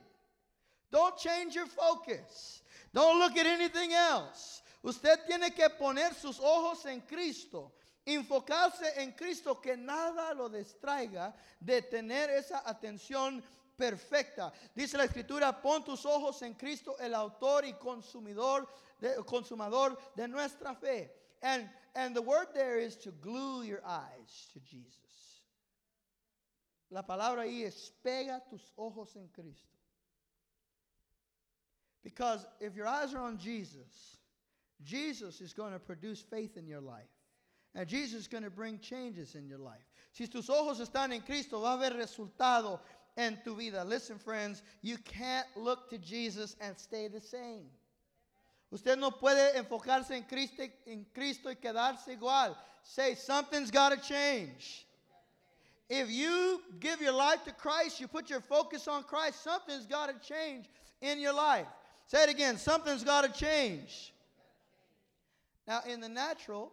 Don't 0.91 1.17
change 1.17 1.55
your 1.55 1.67
focus. 1.67 2.63
Don't 2.93 3.19
look 3.19 3.37
at 3.37 3.47
anything 3.47 3.93
else. 3.93 4.63
Usted 4.83 5.19
tiene 5.27 5.51
que 5.51 5.69
poner 5.71 6.15
sus 6.15 6.39
ojos 6.41 6.87
en 6.87 7.01
Cristo, 7.03 7.73
enfocarse 8.07 8.97
en 8.97 9.13
Cristo, 9.13 9.61
que 9.61 9.77
nada 9.77 10.33
lo 10.35 10.49
distraiga 10.49 11.35
de 11.61 11.83
tener 11.83 12.31
esa 12.31 12.63
atención 12.65 13.43
perfecta. 13.77 14.53
Dice 14.75 14.97
la 14.97 15.05
escritura, 15.05 15.61
pon 15.61 15.85
tus 15.85 16.07
ojos 16.07 16.43
en 16.43 16.55
Cristo, 16.55 16.97
el 16.99 17.15
autor 17.15 17.65
y 17.65 17.75
consumidor 17.75 18.69
de, 18.99 19.17
consumador 19.25 19.99
de 20.15 20.27
nuestra 20.29 20.75
fe. 20.75 21.13
And, 21.43 21.69
and 21.95 22.15
the 22.15 22.23
word 22.23 22.49
there 22.55 22.79
is 22.79 22.97
to 22.99 23.13
glue 23.13 23.63
your 23.63 23.83
eyes 23.85 24.49
to 24.53 24.61
Jesus. 24.61 24.99
La 26.91 27.03
palabra 27.03 27.43
ahí 27.43 27.65
es 27.65 27.93
pega 28.03 28.41
tus 28.49 28.73
ojos 28.77 29.15
en 29.17 29.29
Cristo. 29.29 29.78
Because 32.05 32.47
if 32.61 32.75
your 32.75 32.87
eyes 32.87 33.15
are 33.15 33.21
on 33.21 33.39
Jesus, 33.39 34.17
Jesus 34.85 35.41
is 35.41 35.53
going 35.53 35.73
to 35.73 35.79
produce 35.79 36.21
faith 36.21 36.57
in 36.57 36.67
your 36.67 36.81
life. 36.81 37.09
And 37.75 37.87
Jesus 37.87 38.23
is 38.23 38.29
going 38.29 38.45
to 38.45 38.51
bring 38.51 38.79
changes 38.79 39.35
in 39.35 39.47
your 39.47 39.59
life. 39.59 39.85
Si 40.13 40.27
tus 40.27 40.49
ojos 40.49 40.81
están 40.81 41.13
en 41.13 41.21
Cristo, 41.21 41.61
va 41.61 41.75
a 41.75 41.77
haber 41.77 41.97
resultado 41.97 42.81
en 43.17 43.39
tu 43.45 43.55
vida. 43.55 43.85
Listen, 43.85 44.19
friends, 44.19 44.63
you 44.83 44.97
can't 44.99 45.47
look 45.57 45.91
to 45.91 45.99
Jesus 45.99 46.57
and 46.61 46.79
stay 46.79 47.09
the 47.09 47.21
same. 47.21 47.67
Usted 48.71 48.99
no 48.99 49.11
puede 49.11 49.55
enfocarse 49.55 50.13
en 50.13 50.25
Cristo, 50.25 50.63
en 50.87 51.07
Cristo 51.15 51.49
y 51.49 51.55
quedarse 51.55 52.19
igual. 52.19 52.55
Say, 52.83 53.15
something's 53.15 53.71
got 53.71 53.91
to 53.91 54.09
change. 54.09 54.87
If 55.89 56.11
you 56.11 56.61
give 56.81 57.01
your 57.01 57.13
life 57.13 57.45
to 57.45 57.53
Christ, 57.53 58.01
you 58.01 58.09
put 58.09 58.29
your 58.29 58.41
focus 58.41 58.89
on 58.89 59.05
Christ, 59.05 59.43
something's 59.43 59.87
got 59.87 60.09
to 60.09 60.29
change 60.29 60.67
in 61.01 61.19
your 61.19 61.33
life. 61.33 61.67
Say 62.09 62.25
it 62.25 62.31
again 62.31 62.57
something's 62.57 63.05
got 63.05 63.23
to 63.23 63.41
change. 63.41 64.13
Now, 65.67 65.83
in 65.87 66.01
the 66.01 66.09
natural, 66.09 66.73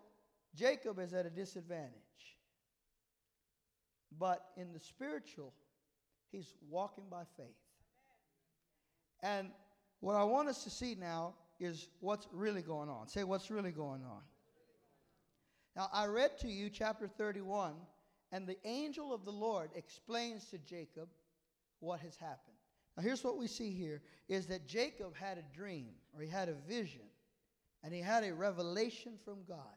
Jacob 0.56 0.98
is 1.00 1.14
at 1.14 1.26
a 1.26 1.30
disadvantage. 1.30 1.92
But 4.18 4.46
in 4.56 4.72
the 4.72 4.80
spiritual, 4.80 5.54
he's 6.32 6.54
walking 6.70 7.04
by 7.12 7.24
faith. 7.36 7.48
And 9.22 9.50
what 10.00 10.16
I 10.16 10.24
want 10.24 10.48
us 10.48 10.64
to 10.64 10.70
see 10.70 10.96
now 10.96 11.34
is 11.60 11.90
what's 12.00 12.28
really 12.32 12.62
going 12.62 12.88
on. 12.88 13.10
Say, 13.10 13.26
what's 13.26 13.52
really 13.52 13.72
going 13.72 14.04
on. 14.06 14.22
Now, 15.76 15.90
I 15.92 16.06
read 16.06 16.38
to 16.40 16.48
you 16.48 16.70
chapter 16.70 17.10
31, 17.10 17.74
and 18.32 18.48
the 18.48 18.58
angel 18.64 19.14
of 19.14 19.26
the 19.26 19.32
Lord 19.32 19.72
explains 19.76 20.46
to 20.46 20.58
Jacob 20.60 21.10
what 21.82 22.00
has 22.00 22.16
happened. 22.16 22.55
Now, 22.96 23.04
here's 23.04 23.24
what 23.24 23.38
we 23.38 23.48
see 23.48 23.72
here 23.72 24.02
is 24.28 24.48
that 24.48 24.68
Jacob 24.68 25.16
had 25.16 25.38
a 25.38 25.56
dream, 25.56 25.90
or 26.16 26.22
he 26.22 26.30
had 26.30 26.50
a 26.50 26.56
vision, 26.68 27.02
and 27.84 27.94
he 27.94 28.00
had 28.00 28.24
a 28.24 28.34
revelation 28.34 29.14
from 29.24 29.44
God. 29.48 29.76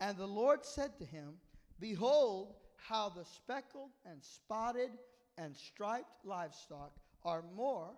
And 0.00 0.16
the 0.16 0.26
Lord 0.26 0.64
said 0.64 0.96
to 0.98 1.04
him, 1.04 1.34
Behold, 1.80 2.54
how 2.76 3.08
the 3.08 3.24
speckled 3.24 3.90
and 4.04 4.22
spotted 4.22 4.90
and 5.38 5.56
striped 5.56 6.24
livestock 6.24 6.92
are 7.24 7.44
more 7.54 7.90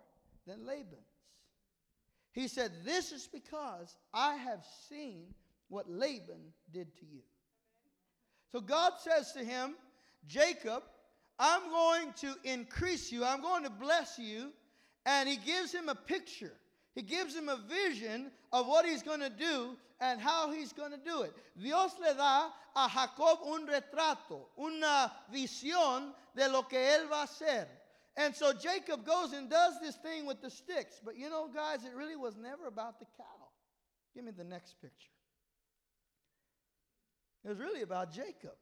than 0.47 0.65
Laban's. 0.65 1.05
He 2.31 2.47
said, 2.47 2.71
This 2.83 3.11
is 3.11 3.27
because 3.31 3.95
I 4.13 4.35
have 4.35 4.65
seen 4.89 5.33
what 5.67 5.89
Laban 5.89 6.53
did 6.73 6.95
to 6.97 7.05
you. 7.05 7.21
So 8.51 8.59
God 8.59 8.93
says 8.99 9.31
to 9.33 9.43
him, 9.43 9.75
Jacob, 10.27 10.83
I'm 11.39 11.69
going 11.69 12.13
to 12.17 12.35
increase 12.43 13.11
you, 13.11 13.23
I'm 13.23 13.41
going 13.41 13.63
to 13.63 13.69
bless 13.69 14.19
you. 14.19 14.51
And 15.05 15.27
he 15.27 15.37
gives 15.37 15.73
him 15.73 15.89
a 15.89 15.95
picture, 15.95 16.53
he 16.93 17.01
gives 17.01 17.35
him 17.35 17.49
a 17.49 17.57
vision 17.57 18.31
of 18.51 18.67
what 18.67 18.85
he's 18.85 19.01
going 19.01 19.21
to 19.21 19.29
do 19.29 19.77
and 20.01 20.19
how 20.19 20.51
he's 20.51 20.73
going 20.73 20.91
to 20.91 20.97
do 20.97 21.21
it. 21.23 21.33
Dios 21.61 21.93
le 21.99 22.13
da 22.13 22.49
a 22.75 22.87
Jacob 22.87 23.39
un 23.47 23.67
retrato, 23.67 24.47
una 24.57 25.11
visión 25.33 26.11
de 26.35 26.49
lo 26.49 26.63
que 26.63 26.77
él 26.77 27.09
va 27.09 27.21
a 27.21 27.27
hacer. 27.27 27.65
And 28.17 28.35
so 28.35 28.51
Jacob 28.53 29.05
goes 29.05 29.33
and 29.33 29.49
does 29.49 29.79
this 29.81 29.95
thing 29.95 30.25
with 30.25 30.41
the 30.41 30.49
sticks. 30.49 30.99
But 31.03 31.17
you 31.17 31.29
know, 31.29 31.49
guys, 31.53 31.85
it 31.85 31.95
really 31.95 32.17
was 32.17 32.35
never 32.35 32.67
about 32.67 32.99
the 32.99 33.05
cow. 33.17 33.47
Give 34.13 34.25
me 34.25 34.31
the 34.35 34.43
next 34.43 34.75
picture. 34.81 35.13
It 37.45 37.49
was 37.49 37.59
really 37.59 37.81
about 37.81 38.11
Jacob. 38.11 38.55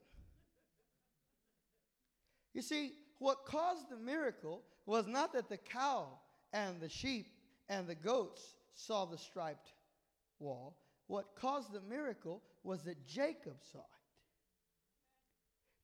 You 2.53 2.61
see, 2.61 2.93
what 3.19 3.45
caused 3.45 3.89
the 3.89 3.97
miracle 3.97 4.63
was 4.85 5.07
not 5.07 5.33
that 5.33 5.49
the 5.49 5.57
cow 5.57 6.07
and 6.53 6.79
the 6.79 6.89
sheep 6.89 7.27
and 7.69 7.87
the 7.87 7.95
goats 7.95 8.55
saw 8.73 9.05
the 9.05 9.17
striped 9.17 9.73
wall. 10.39 10.77
What 11.07 11.35
caused 11.35 11.71
the 11.71 11.81
miracle 11.81 12.41
was 12.63 12.83
that 12.83 13.05
Jacob 13.05 13.57
saw 13.71 13.79
it. 13.79 13.85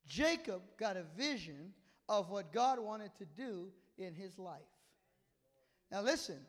Jacob 0.06 0.62
got 0.78 0.98
a 0.98 1.04
vision 1.18 1.74
of 2.10 2.30
what 2.30 2.52
God 2.52 2.80
wanted 2.80 3.12
to 3.18 3.26
do 3.26 3.70
in 3.98 4.14
his 4.14 4.38
life. 4.38 4.62
Now, 5.92 6.02
listen, 6.02 6.40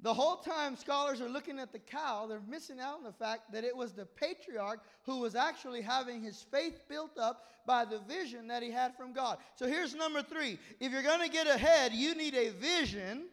the 0.00 0.12
whole 0.12 0.36
time 0.36 0.76
scholars 0.76 1.20
are 1.20 1.28
looking 1.28 1.58
at 1.58 1.72
the 1.72 1.78
cow, 1.78 2.26
they're 2.26 2.40
missing 2.46 2.80
out 2.80 2.98
on 2.98 3.04
the 3.04 3.12
fact 3.12 3.52
that 3.52 3.64
it 3.64 3.74
was 3.74 3.92
the 3.92 4.04
patriarch 4.04 4.80
who 5.04 5.20
was 5.20 5.34
actually 5.34 5.80
having 5.80 6.22
his 6.22 6.44
faith 6.50 6.82
built 6.88 7.18
up 7.18 7.46
by 7.66 7.84
the 7.84 7.98
vision 8.00 8.46
that 8.48 8.62
he 8.62 8.70
had 8.70 8.94
from 8.96 9.12
God. 9.12 9.38
So 9.54 9.66
here's 9.66 9.94
number 9.94 10.22
three 10.22 10.58
if 10.80 10.92
you're 10.92 11.02
going 11.02 11.22
to 11.22 11.30
get 11.30 11.46
ahead, 11.46 11.92
you 11.92 12.14
need 12.14 12.34
a 12.34 12.50
vision 12.50 13.24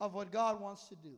of 0.00 0.14
what 0.14 0.32
God 0.32 0.60
wants 0.60 0.88
to 0.88 0.96
do. 0.96 1.16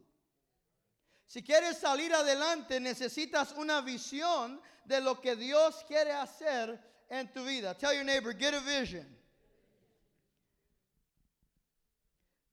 Si 1.26 1.40
quieres 1.40 1.80
salir 1.80 2.12
adelante, 2.12 2.78
necesitas 2.78 3.56
una 3.56 3.80
visión 3.80 4.58
de 4.86 5.00
lo 5.00 5.14
que 5.14 5.34
Dios 5.34 5.82
quiere 5.88 6.10
hacer 6.10 6.78
en 7.10 7.28
tu 7.32 7.42
vida. 7.42 7.74
Tell 7.78 7.94
your 7.94 8.04
neighbor, 8.04 8.34
get 8.34 8.52
a 8.52 8.60
vision. 8.60 9.06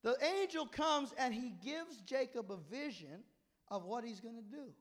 The 0.02 0.16
angel 0.40 0.66
comes 0.66 1.12
and 1.18 1.34
he 1.34 1.52
gives 1.64 2.00
Jacob 2.06 2.50
a 2.50 2.56
vision 2.74 3.22
of 3.68 3.84
what 3.84 4.04
he's 4.04 4.20
going 4.20 4.36
to 4.36 4.50
do. 4.50 4.72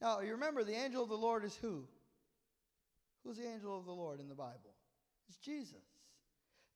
Now, 0.00 0.20
you 0.20 0.32
remember 0.32 0.64
the 0.64 0.74
angel 0.74 1.02
of 1.02 1.08
the 1.08 1.16
Lord 1.16 1.44
is 1.44 1.56
who? 1.56 1.84
Who's 3.22 3.38
the 3.38 3.46
angel 3.46 3.76
of 3.78 3.84
the 3.84 3.92
Lord 3.92 4.20
in 4.20 4.28
the 4.28 4.34
Bible? 4.34 4.74
It's 5.28 5.38
Jesus. 5.38 5.82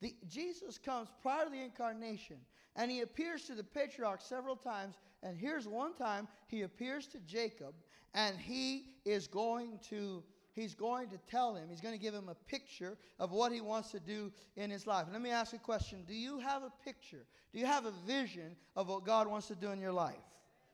The, 0.01 0.15
Jesus 0.29 0.79
comes 0.79 1.09
prior 1.23 1.45
to 1.45 1.51
the 1.51 1.63
incarnation 1.63 2.37
and 2.77 2.91
he 2.91 3.01
appears 3.01 3.45
to 3.45 3.55
the 3.55 3.65
patriarch 3.65 4.21
several 4.23 4.57
times. 4.57 4.97
And 5.23 5.37
here's 5.37 5.67
one 5.67 5.95
time 5.95 6.29
he 6.47 6.63
appears 6.63 7.07
to 7.09 7.19
Jacob 7.21 7.75
and 8.15 8.37
he 8.39 8.87
is 9.05 9.27
going 9.27 9.81
to 9.91 10.23
he's 10.59 10.75
going 10.75 11.09
to 11.11 11.19
tell 11.31 11.55
him, 11.55 11.69
he's 11.71 11.81
going 11.81 11.95
to 11.95 12.01
give 12.01 12.15
him 12.15 12.29
a 12.29 12.35
picture 12.35 12.97
of 13.19 13.31
what 13.31 13.53
he 13.53 13.61
wants 13.61 13.91
to 13.93 14.01
do 14.01 14.33
in 14.57 14.71
his 14.71 14.87
life. 14.87 15.07
Let 15.13 15.23
me 15.23 15.31
ask 15.31 15.53
a 15.55 15.59
question 15.59 16.05
Do 16.07 16.15
you 16.15 16.39
have 16.41 16.63
a 16.63 16.73
picture? 16.85 17.25
Do 17.53 17.59
you 17.59 17.67
have 17.67 17.87
a 17.87 17.93
vision 18.07 18.57
of 18.77 18.89
what 18.89 19.05
God 19.05 19.27
wants 19.29 19.47
to 19.49 19.55
do 19.55 19.71
in 19.71 19.81
your 19.81 19.93
life? 19.93 20.17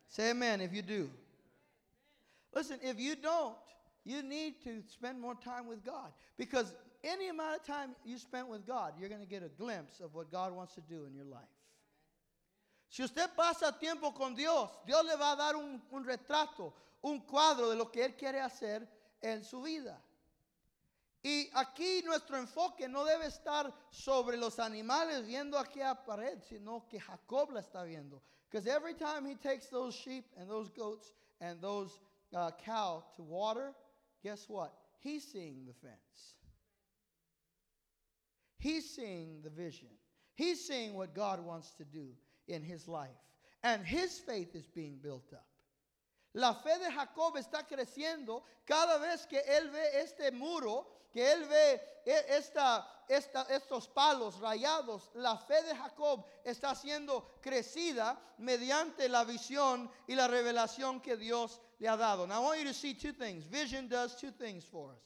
Say 0.09 0.30
amen 0.30 0.61
if 0.61 0.72
you 0.72 0.82
do. 0.82 1.11
Listen, 2.55 2.78
if 2.82 2.99
you 2.99 3.16
don't, 3.16 3.55
you 4.05 4.22
need 4.22 4.62
to 4.64 4.82
spend 4.93 5.20
more 5.20 5.35
time 5.35 5.66
with 5.66 5.85
God 5.85 6.12
because 6.37 6.72
any 7.03 7.28
amount 7.28 7.57
of 7.57 7.66
time 7.66 7.91
you 8.05 8.18
spend 8.18 8.49
with 8.49 8.66
God, 8.66 8.95
you're 8.99 9.09
going 9.09 9.20
to 9.20 9.26
get 9.26 9.43
a 9.43 9.49
glimpse 9.49 10.01
of 10.01 10.14
what 10.14 10.30
God 10.30 10.55
wants 10.55 10.74
to 10.74 10.80
do 10.80 11.05
in 11.07 11.14
your 11.14 11.26
life. 11.26 11.43
Si 12.89 13.03
usted 13.03 13.28
pasa 13.37 13.74
tiempo 13.78 14.12
con 14.12 14.35
Dios, 14.35 14.68
Dios 14.87 15.05
le 15.05 15.16
va 15.16 15.32
a 15.32 15.37
dar 15.37 15.57
un, 15.57 15.80
un 15.93 16.05
retrato, 16.05 16.72
un 17.03 17.20
cuadro 17.20 17.70
de 17.70 17.76
lo 17.76 17.87
que 17.87 18.05
Él 18.05 18.16
quiere 18.16 18.41
hacer 18.41 18.87
en 19.25 19.43
su 19.43 19.62
vida. 19.62 20.01
Y 21.22 21.49
aquí 21.55 22.03
nuestro 22.05 22.37
enfoque 22.37 22.87
no 22.87 23.05
debe 23.05 23.27
estar 23.27 23.72
sobre 23.91 24.37
los 24.37 24.59
animales 24.59 25.27
viendo 25.27 25.59
aquí 25.59 25.81
a 25.81 25.95
pared, 25.95 26.39
sino 26.43 26.87
que 26.87 27.01
Jacob 27.01 27.51
la 27.51 27.61
está 27.61 27.83
viendo. 27.83 28.20
Because 28.51 28.66
every 28.66 28.95
time 28.95 29.25
he 29.25 29.35
takes 29.35 29.68
those 29.68 29.95
sheep 29.95 30.27
and 30.37 30.49
those 30.49 30.68
goats 30.70 31.12
and 31.41 31.61
those 31.62 31.99
uh, 32.35 32.51
cow 32.62 33.03
to 33.16 33.22
water, 33.22 33.75
guess 34.22 34.47
what? 34.49 34.75
He's 34.99 35.25
seeing 35.25 35.64
the 35.66 35.72
fence. 35.72 36.35
He's 38.59 38.89
seeing 38.95 39.41
the 39.43 39.51
vision. 39.51 39.89
He's 40.35 40.66
seeing 40.66 40.95
what 40.95 41.14
God 41.14 41.41
wants 41.41 41.72
to 41.79 41.85
do 41.85 42.09
in 42.49 42.62
his 42.62 42.87
life. 42.87 43.09
And 43.62 43.83
his 43.85 44.18
faith 44.18 44.55
is 44.55 44.66
being 44.66 44.99
built 45.03 45.33
up. 45.33 45.47
La 46.35 46.55
fe 46.55 46.78
de 46.78 46.91
Jacob 46.91 47.37
está 47.37 47.64
creciendo 47.64 48.43
cada 48.64 48.99
vez 48.99 49.24
que 49.26 49.39
él 49.39 49.70
ve 49.70 50.01
este 50.01 50.32
muro, 50.32 50.87
que 51.12 51.32
él 51.32 51.45
ve 51.45 51.80
esta, 52.05 53.05
esta, 53.09 53.43
estos 53.43 53.87
palos 53.87 54.41
rayados. 54.41 55.11
La 55.14 55.39
fe 55.39 55.62
de 55.62 55.76
Jacob 55.76 56.24
está 56.45 56.74
siendo 56.74 57.39
crecida 57.41 58.18
mediante 58.39 59.09
la 59.09 59.22
visión 59.22 59.89
y 60.09 60.16
la 60.16 60.26
revelación 60.26 61.01
que 61.01 61.16
Dios 61.16 61.61
le 61.78 61.89
ha 61.89 61.97
dado. 61.97 62.26
Now 62.26 62.43
I 62.43 62.45
want 62.45 62.59
you 62.59 62.66
to 62.66 62.74
see 62.74 62.95
two 62.95 63.12
things. 63.12 63.47
Vision 63.47 63.89
does 63.89 64.16
two 64.16 64.32
things 64.32 64.64
for 64.64 64.91
us. 64.91 65.03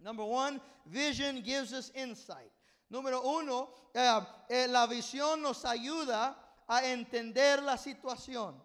Number 0.00 0.24
one, 0.24 0.60
vision 0.84 1.42
gives 1.42 1.72
us 1.72 1.92
insight. 1.94 2.50
Número 2.90 3.22
uno, 3.22 3.70
eh, 3.94 4.20
eh, 4.48 4.66
la 4.66 4.86
visión 4.88 5.42
nos 5.42 5.64
ayuda 5.64 6.36
a 6.68 6.84
entender 6.84 7.62
la 7.62 7.76
situación. 7.76 8.60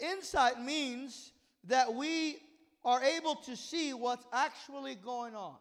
Insight 0.00 0.58
means 0.58 1.31
that 1.64 1.92
we 1.94 2.38
are 2.84 3.02
able 3.02 3.36
to 3.36 3.56
see 3.56 3.94
what's 3.94 4.26
actually 4.32 4.94
going 4.96 5.34
on. 5.34 5.56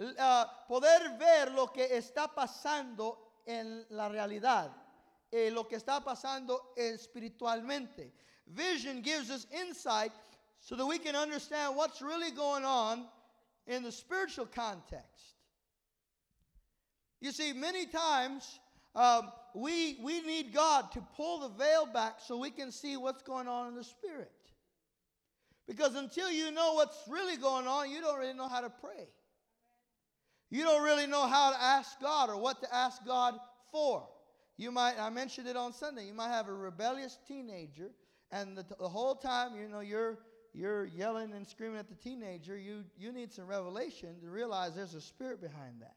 Uh, 0.00 0.44
poder 0.68 1.18
ver 1.18 1.50
lo 1.56 1.66
que 1.66 1.84
está 1.88 2.28
pasando 2.28 3.16
en 3.46 3.84
la 3.90 4.08
realidad, 4.08 4.70
eh, 5.32 5.50
lo 5.52 5.64
que 5.64 5.76
está 5.76 6.04
pasando 6.04 6.60
espiritualmente. 6.76 8.12
Vision 8.46 9.02
gives 9.02 9.30
us 9.30 9.46
insight 9.52 10.12
so 10.60 10.76
that 10.76 10.86
we 10.86 10.98
can 10.98 11.16
understand 11.16 11.74
what's 11.74 12.00
really 12.00 12.30
going 12.30 12.64
on 12.64 13.06
in 13.66 13.82
the 13.82 13.92
spiritual 13.92 14.46
context. 14.46 15.34
You 17.20 17.32
see, 17.32 17.52
many 17.52 17.86
times 17.86 18.60
um, 18.94 19.32
we, 19.54 19.98
we 20.02 20.20
need 20.20 20.52
God 20.52 20.92
to 20.92 21.00
pull 21.16 21.40
the 21.40 21.48
veil 21.48 21.86
back 21.86 22.18
so 22.24 22.36
we 22.36 22.50
can 22.50 22.70
see 22.70 22.96
what's 22.96 23.22
going 23.22 23.48
on 23.48 23.68
in 23.68 23.74
the 23.74 23.84
spirit. 23.84 24.30
Because 25.66 25.94
until 25.94 26.30
you 26.30 26.50
know 26.50 26.74
what's 26.74 26.96
really 27.08 27.36
going 27.36 27.66
on, 27.66 27.90
you 27.90 28.00
don't 28.00 28.18
really 28.18 28.34
know 28.34 28.48
how 28.48 28.60
to 28.60 28.70
pray. 28.70 29.08
You 30.50 30.62
don't 30.62 30.82
really 30.82 31.06
know 31.06 31.26
how 31.26 31.50
to 31.52 31.62
ask 31.62 32.00
God 32.00 32.30
or 32.30 32.38
what 32.38 32.60
to 32.62 32.74
ask 32.74 33.04
God 33.04 33.34
for. 33.70 34.08
You 34.56 34.70
might, 34.70 34.98
I 34.98 35.10
mentioned 35.10 35.46
it 35.46 35.56
on 35.56 35.72
Sunday, 35.72 36.06
you 36.06 36.14
might 36.14 36.30
have 36.30 36.48
a 36.48 36.52
rebellious 36.52 37.18
teenager, 37.28 37.90
and 38.32 38.56
the, 38.56 38.64
the 38.78 38.88
whole 38.88 39.14
time, 39.14 39.54
you 39.54 39.68
know, 39.68 39.80
you're 39.80 40.18
you're 40.54 40.86
yelling 40.86 41.32
and 41.34 41.46
screaming 41.46 41.78
at 41.78 41.88
the 41.88 41.94
teenager, 41.94 42.56
you, 42.56 42.84
you 42.96 43.12
need 43.12 43.32
some 43.32 43.46
revelation 43.46 44.20
to 44.20 44.28
realize 44.28 44.74
there's 44.74 44.94
a 44.94 45.00
spirit 45.00 45.40
behind 45.40 45.80
that. 45.80 45.94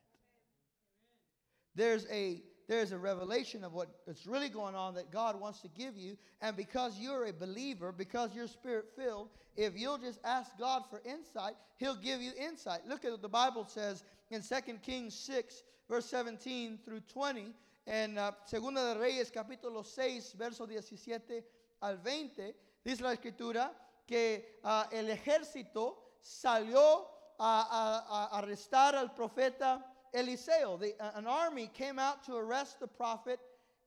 There's 1.73 2.05
a 2.11 2.43
there's 2.71 2.93
a 2.93 2.97
revelation 2.97 3.65
of 3.65 3.73
what's 3.73 4.25
really 4.25 4.47
going 4.47 4.75
on 4.75 4.93
that 4.93 5.11
God 5.11 5.37
wants 5.37 5.59
to 5.59 5.67
give 5.67 5.97
you. 5.97 6.15
And 6.41 6.55
because 6.55 6.97
you're 6.97 7.25
a 7.25 7.33
believer, 7.33 7.91
because 7.91 8.33
you're 8.33 8.47
spirit 8.47 8.85
filled, 8.95 9.27
if 9.57 9.77
you'll 9.77 9.97
just 9.97 10.21
ask 10.23 10.57
God 10.57 10.83
for 10.89 11.01
insight, 11.03 11.55
He'll 11.75 11.97
give 11.97 12.21
you 12.21 12.31
insight. 12.39 12.87
Look 12.87 13.03
at 13.03 13.11
what 13.11 13.21
the 13.21 13.27
Bible 13.27 13.65
says 13.67 14.05
in 14.29 14.41
2 14.41 14.75
Kings 14.83 15.13
6, 15.15 15.63
verse 15.89 16.05
17 16.05 16.79
through 16.85 17.01
20. 17.11 17.53
En 17.87 18.17
uh, 18.17 18.31
Segunda 18.45 18.93
de 18.93 18.99
Reyes, 19.01 19.29
capítulo 19.31 19.83
6, 19.83 20.35
verso 20.37 20.65
17 20.65 21.43
al 21.81 21.97
20, 21.97 22.55
dice 22.85 23.01
la 23.01 23.11
escritura 23.11 23.71
que 24.07 24.45
uh, 24.63 24.83
el 24.93 25.09
ejército 25.09 25.97
salió 26.21 27.05
a, 27.37 27.67
a, 27.69 28.37
a 28.37 28.39
arrestar 28.39 28.95
al 28.95 29.13
profeta 29.13 29.85
Eliseo. 30.15 30.79
The, 30.79 30.93
uh, 30.99 31.11
an 31.15 31.27
army 31.27 31.69
came 31.73 31.99
out 31.99 32.25
to 32.25 32.35
arrest 32.35 32.79
the 32.79 32.87
prophet 32.87 33.39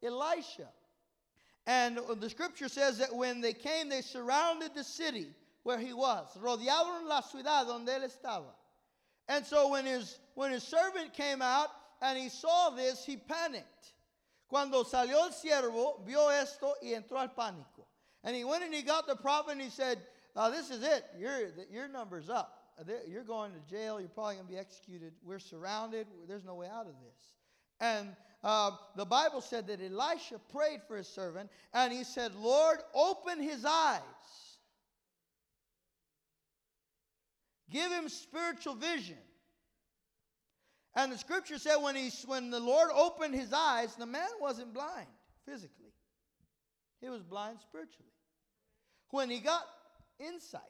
Elisha. 0.02 0.68
And 1.66 1.98
the 2.18 2.28
scripture 2.28 2.68
says 2.68 2.98
that 2.98 3.14
when 3.14 3.40
they 3.40 3.54
came, 3.54 3.88
they 3.88 4.02
surrounded 4.02 4.74
the 4.74 4.84
city 4.84 5.28
where 5.62 5.78
he 5.78 5.92
was. 5.94 6.26
Rodearon 6.40 7.06
la 7.06 7.22
ciudad 7.22 7.66
donde 7.66 7.88
él 7.88 8.04
estaba. 8.04 8.52
And 9.28 9.46
so 9.46 9.70
when 9.70 9.86
his, 9.86 10.18
when 10.34 10.52
his 10.52 10.62
servant 10.62 11.14
came 11.14 11.40
out 11.40 11.68
and 12.02 12.18
he 12.18 12.28
saw 12.28 12.70
this, 12.70 13.04
he 13.04 13.16
panicked. 13.16 13.94
Cuando 14.48 14.84
salió 14.84 15.24
el 15.24 15.30
siervo, 15.30 16.04
vio 16.04 16.28
esto 16.28 16.74
y 16.82 16.90
entró 16.90 17.18
al 17.18 17.28
pánico. 17.28 17.86
And 18.22 18.36
he 18.36 18.44
went 18.44 18.62
and 18.62 18.74
he 18.74 18.82
got 18.82 19.06
the 19.06 19.16
prophet 19.16 19.52
and 19.52 19.60
he 19.60 19.70
said, 19.70 19.98
uh, 20.36 20.50
This 20.50 20.70
is 20.70 20.82
it. 20.82 21.04
Your, 21.18 21.48
your 21.70 21.88
number's 21.88 22.28
up. 22.28 22.63
You're 23.08 23.24
going 23.24 23.52
to 23.52 23.60
jail. 23.70 24.00
You're 24.00 24.08
probably 24.08 24.34
going 24.34 24.46
to 24.46 24.52
be 24.52 24.58
executed. 24.58 25.12
We're 25.24 25.38
surrounded. 25.38 26.06
There's 26.28 26.44
no 26.44 26.54
way 26.54 26.66
out 26.66 26.86
of 26.86 26.94
this. 27.04 27.34
And 27.80 28.08
uh, 28.42 28.72
the 28.96 29.04
Bible 29.04 29.40
said 29.40 29.66
that 29.68 29.80
Elisha 29.80 30.40
prayed 30.52 30.80
for 30.86 30.96
his 30.96 31.08
servant 31.08 31.50
and 31.72 31.92
he 31.92 32.04
said, 32.04 32.34
Lord, 32.34 32.78
open 32.94 33.40
his 33.40 33.64
eyes. 33.64 34.00
Give 37.70 37.90
him 37.90 38.08
spiritual 38.08 38.74
vision. 38.74 39.18
And 40.94 41.10
the 41.10 41.18
scripture 41.18 41.58
said 41.58 41.76
when, 41.76 41.96
he, 41.96 42.10
when 42.26 42.50
the 42.50 42.60
Lord 42.60 42.90
opened 42.94 43.34
his 43.34 43.52
eyes, 43.52 43.96
the 43.96 44.06
man 44.06 44.28
wasn't 44.40 44.72
blind 44.72 45.08
physically, 45.44 45.92
he 47.00 47.08
was 47.08 47.22
blind 47.22 47.58
spiritually. 47.60 48.10
When 49.10 49.28
he 49.28 49.40
got 49.40 49.64
insight, 50.18 50.62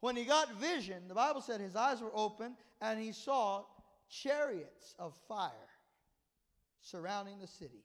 when 0.00 0.16
he 0.16 0.24
got 0.24 0.54
vision, 0.54 1.08
the 1.08 1.14
Bible 1.14 1.40
said 1.40 1.60
his 1.60 1.76
eyes 1.76 2.00
were 2.00 2.12
open 2.14 2.56
and 2.80 3.00
he 3.00 3.12
saw 3.12 3.64
chariots 4.08 4.94
of 4.98 5.14
fire 5.26 5.50
surrounding 6.80 7.38
the 7.40 7.46
city. 7.46 7.84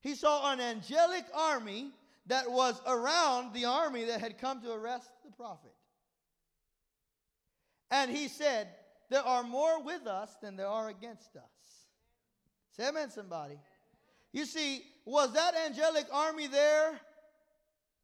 He 0.00 0.14
saw 0.14 0.52
an 0.52 0.60
angelic 0.60 1.24
army 1.32 1.92
that 2.26 2.50
was 2.50 2.80
around 2.86 3.54
the 3.54 3.66
army 3.66 4.04
that 4.04 4.20
had 4.20 4.38
come 4.38 4.60
to 4.62 4.72
arrest 4.72 5.08
the 5.24 5.30
prophet. 5.32 5.72
And 7.90 8.10
he 8.10 8.28
said, 8.28 8.68
There 9.10 9.22
are 9.22 9.44
more 9.44 9.82
with 9.82 10.06
us 10.06 10.34
than 10.42 10.56
there 10.56 10.66
are 10.66 10.88
against 10.88 11.36
us. 11.36 11.42
Say 12.76 12.88
amen, 12.88 13.10
somebody. 13.10 13.58
You 14.32 14.46
see, 14.46 14.82
was 15.04 15.34
that 15.34 15.54
angelic 15.54 16.06
army 16.10 16.46
there 16.46 16.98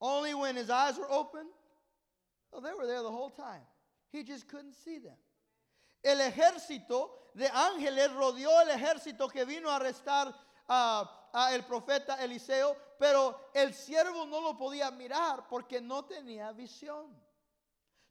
only 0.00 0.34
when 0.34 0.56
his 0.56 0.70
eyes 0.70 0.98
were 0.98 1.10
open? 1.10 1.46
No, 2.52 2.60
they 2.60 2.72
were 2.72 2.86
there 2.86 3.02
the 3.02 3.10
whole 3.10 3.30
time. 3.30 3.62
He 4.10 4.22
just 4.22 4.48
couldn't 4.48 4.74
see 4.74 4.98
them. 4.98 5.16
El 6.02 6.18
ejército 6.18 7.10
de 7.34 7.48
ángeles 7.48 8.10
rodeó 8.12 8.62
el 8.62 8.68
ejército 8.68 9.30
que 9.30 9.44
vino 9.44 9.68
a 9.68 9.76
arrestar 9.76 10.34
a, 10.68 11.50
el 11.52 11.62
profeta 11.62 12.16
Eliseo, 12.22 12.76
pero 12.98 13.50
el 13.54 13.74
siervo 13.74 14.26
no 14.26 14.40
lo 14.40 14.56
podía 14.56 14.90
mirar 14.90 15.46
porque 15.48 15.80
no 15.80 16.04
tenía 16.04 16.52
visión. 16.52 17.14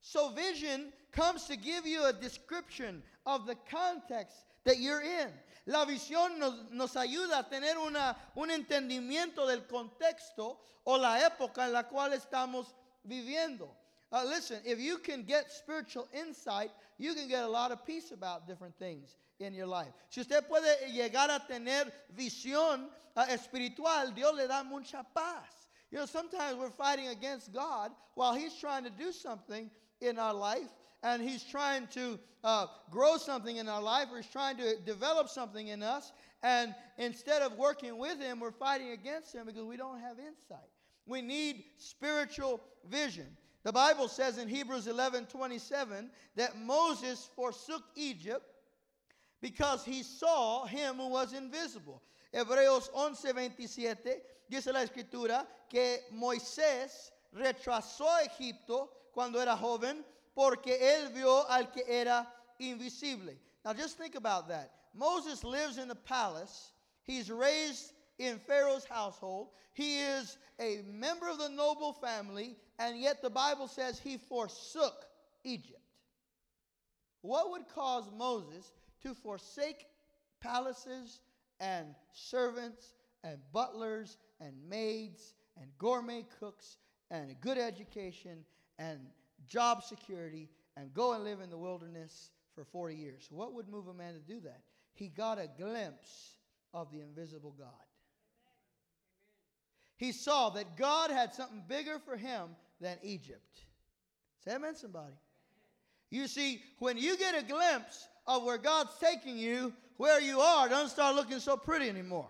So 0.01 0.29
vision 0.29 0.93
comes 1.11 1.45
to 1.47 1.55
give 1.55 1.85
you 1.88 2.05
a 2.05 2.13
description 2.13 3.03
of 3.25 3.45
the 3.45 3.55
context 3.69 4.45
that 4.63 4.77
you're 4.77 5.01
in. 5.01 5.33
La 5.65 5.85
visión 5.85 6.39
nos, 6.39 6.71
nos 6.71 6.95
ayuda 6.95 7.39
a 7.39 7.49
tener 7.49 7.77
una, 7.77 8.15
un 8.35 8.51
entendimiento 8.51 9.45
del 9.45 9.67
contexto 9.67 10.61
o 10.85 10.97
la 10.97 11.25
época 11.25 11.65
en 11.65 11.73
la 11.73 11.83
cual 11.83 12.13
estamos 12.13 12.73
viviendo. 13.03 13.75
Uh, 14.12 14.24
listen, 14.26 14.60
if 14.66 14.80
you 14.80 14.97
can 14.97 15.24
get 15.24 15.51
spiritual 15.51 16.08
insight, 16.14 16.72
you 16.97 17.14
can 17.14 17.28
get 17.28 17.43
a 17.43 17.47
lot 17.47 17.72
of 17.72 17.86
peace 17.86 18.12
about 18.12 18.47
different 18.47 18.78
things 18.80 19.16
in 19.39 19.53
your 19.53 19.68
life. 19.68 19.91
Si 20.10 20.22
usted 20.22 20.47
puede 20.47 20.66
llegar 20.93 21.30
a 21.30 21.41
tener 21.45 21.91
visión 22.16 22.86
uh, 23.16 23.26
espiritual, 23.30 24.12
Dios 24.16 24.34
le 24.36 24.47
da 24.47 24.64
mucha 24.64 25.05
paz. 25.14 25.70
You 25.91 25.99
know, 25.99 26.05
sometimes 26.05 26.58
we're 26.58 26.70
fighting 26.70 27.10
against 27.10 27.53
God 27.53 27.91
while 28.16 28.34
He's 28.34 28.53
trying 28.55 28.84
to 28.84 28.89
do 28.89 29.12
something 29.12 29.70
in 30.01 30.20
our 30.20 30.34
life 30.34 30.70
and 31.03 31.22
He's 31.22 31.43
trying 31.43 31.88
to 31.88 32.20
uh, 32.43 32.68
grow 32.89 33.18
something 33.18 33.58
in 33.58 33.68
our 33.68 33.82
life 33.82 34.08
or 34.12 34.18
He's 34.18 34.32
trying 34.32 34.58
to 34.58 34.78
develop 34.86 35.30
something 35.30 35.68
in 35.68 35.84
us. 35.84 36.12
And 36.43 36.74
instead 36.97 37.41
of 37.41 37.58
working 37.58 37.97
with 37.97 38.20
Him, 38.20 38.39
we're 38.39 38.51
fighting 38.51 38.91
against 38.91 39.34
Him 39.34 39.45
because 39.45 39.64
we 39.64 39.78
don't 39.78 39.99
have 39.99 40.18
insight. 40.20 40.70
We 41.05 41.22
need 41.22 41.64
spiritual 41.78 42.62
vision. 42.89 43.28
The 43.68 43.74
Bible 43.74 44.07
says 44.07 44.38
in 44.38 44.47
Hebrews 44.47 44.88
11 44.88 45.26
27 45.26 46.09
that 46.38 46.57
Moses 46.57 47.30
forsook 47.36 47.84
Egypt 47.97 48.45
because 49.41 49.84
he 49.84 50.03
saw 50.03 50.65
him 50.65 50.95
who 50.95 51.09
was 51.09 51.34
invisible. 51.34 52.01
Hebreos 52.34 52.89
11 52.95 53.34
27 53.34 54.22
dice 54.49 54.68
la 54.68 54.86
escritura 54.86 55.45
que 55.70 55.97
Moisés 56.15 57.11
rechazó 57.36 58.07
Egipto 58.24 58.88
cuando 59.13 59.38
era 59.38 59.57
joven 59.57 59.97
porque 60.34 60.80
él 60.82 61.11
vio 61.13 61.43
al 61.49 61.65
que 61.65 61.84
era 61.89 62.26
invisible. 62.59 63.34
Now 63.65 63.74
just 63.74 63.97
think 63.97 64.15
about 64.15 64.47
that. 64.47 64.72
Moses 64.93 65.43
lives 65.43 65.78
in 65.78 65.89
the 65.89 65.95
palace. 65.95 66.72
He's 67.03 67.30
raised 67.30 67.91
in 68.18 68.39
Pharaoh's 68.39 68.86
household. 68.86 69.49
He 69.74 69.99
is 69.99 70.38
a 70.59 70.82
member 70.91 71.30
of 71.30 71.38
the 71.38 71.49
noble 71.49 71.93
family, 71.93 72.55
and 72.80 72.99
yet 72.99 73.22
the 73.22 73.30
Bible 73.30 73.68
says 73.68 73.99
he 73.99 74.18
forsook 74.18 75.05
Egypt. 75.43 75.82
What 77.22 77.51
would 77.51 77.68
cause 77.74 78.05
Moses 78.18 78.72
to 79.03 79.13
forsake 79.13 79.86
palaces 80.41 81.20
and 81.59 81.88
servants 82.13 82.93
and 83.24 83.38
butlers 83.51 84.18
and 84.39 84.53
maids 84.70 85.34
and 85.59 85.70
gourmet 85.78 86.26
cooks 86.39 86.78
and 87.11 87.32
a 87.32 87.34
good 87.36 87.57
education 87.57 88.45
and 88.80 88.99
job 89.47 89.84
security 89.84 90.49
and 90.76 90.93
go 90.93 91.13
and 91.13 91.24
live 91.24 91.41
in 91.41 91.49
the 91.49 91.57
wilderness 91.57 92.32
for 92.53 92.63
40 92.63 92.95
years. 92.95 93.28
What 93.30 93.53
would 93.53 93.68
move 93.68 93.88
a 93.88 93.93
man 93.93 94.13
to 94.13 94.20
do 94.20 94.39
that? 94.41 94.61
He 94.93 95.07
got 95.07 95.39
a 95.39 95.49
glimpse 95.57 96.36
of 96.74 96.91
the 96.91 97.01
invisible 97.01 97.55
God. 97.57 97.86
He 99.98 100.12
saw 100.12 100.50
that 100.52 100.78
God 100.78 101.10
had 101.10 101.34
something 101.34 101.64
bigger 101.68 102.00
for 102.00 102.16
him 102.16 102.50
than 102.80 102.98
Egypt. 103.04 103.64
Say 104.45 104.56
amen, 104.56 104.76
somebody. 104.76 105.14
You 106.10 106.28
see, 106.28 106.62
when 106.80 106.98
you 106.98 107.18
get 107.18 107.38
a 107.38 107.43
glimpse 107.43 108.08
of 108.26 108.43
where 108.43 108.58
God's 108.58 108.91
taking 109.00 109.38
you, 109.38 109.74
where 109.98 110.22
you 110.22 110.39
are, 110.39 110.70
doesn't 110.70 110.89
start 110.89 111.16
looking 111.16 111.39
so 111.39 111.58
pretty 111.58 111.89
anymore. 111.89 112.30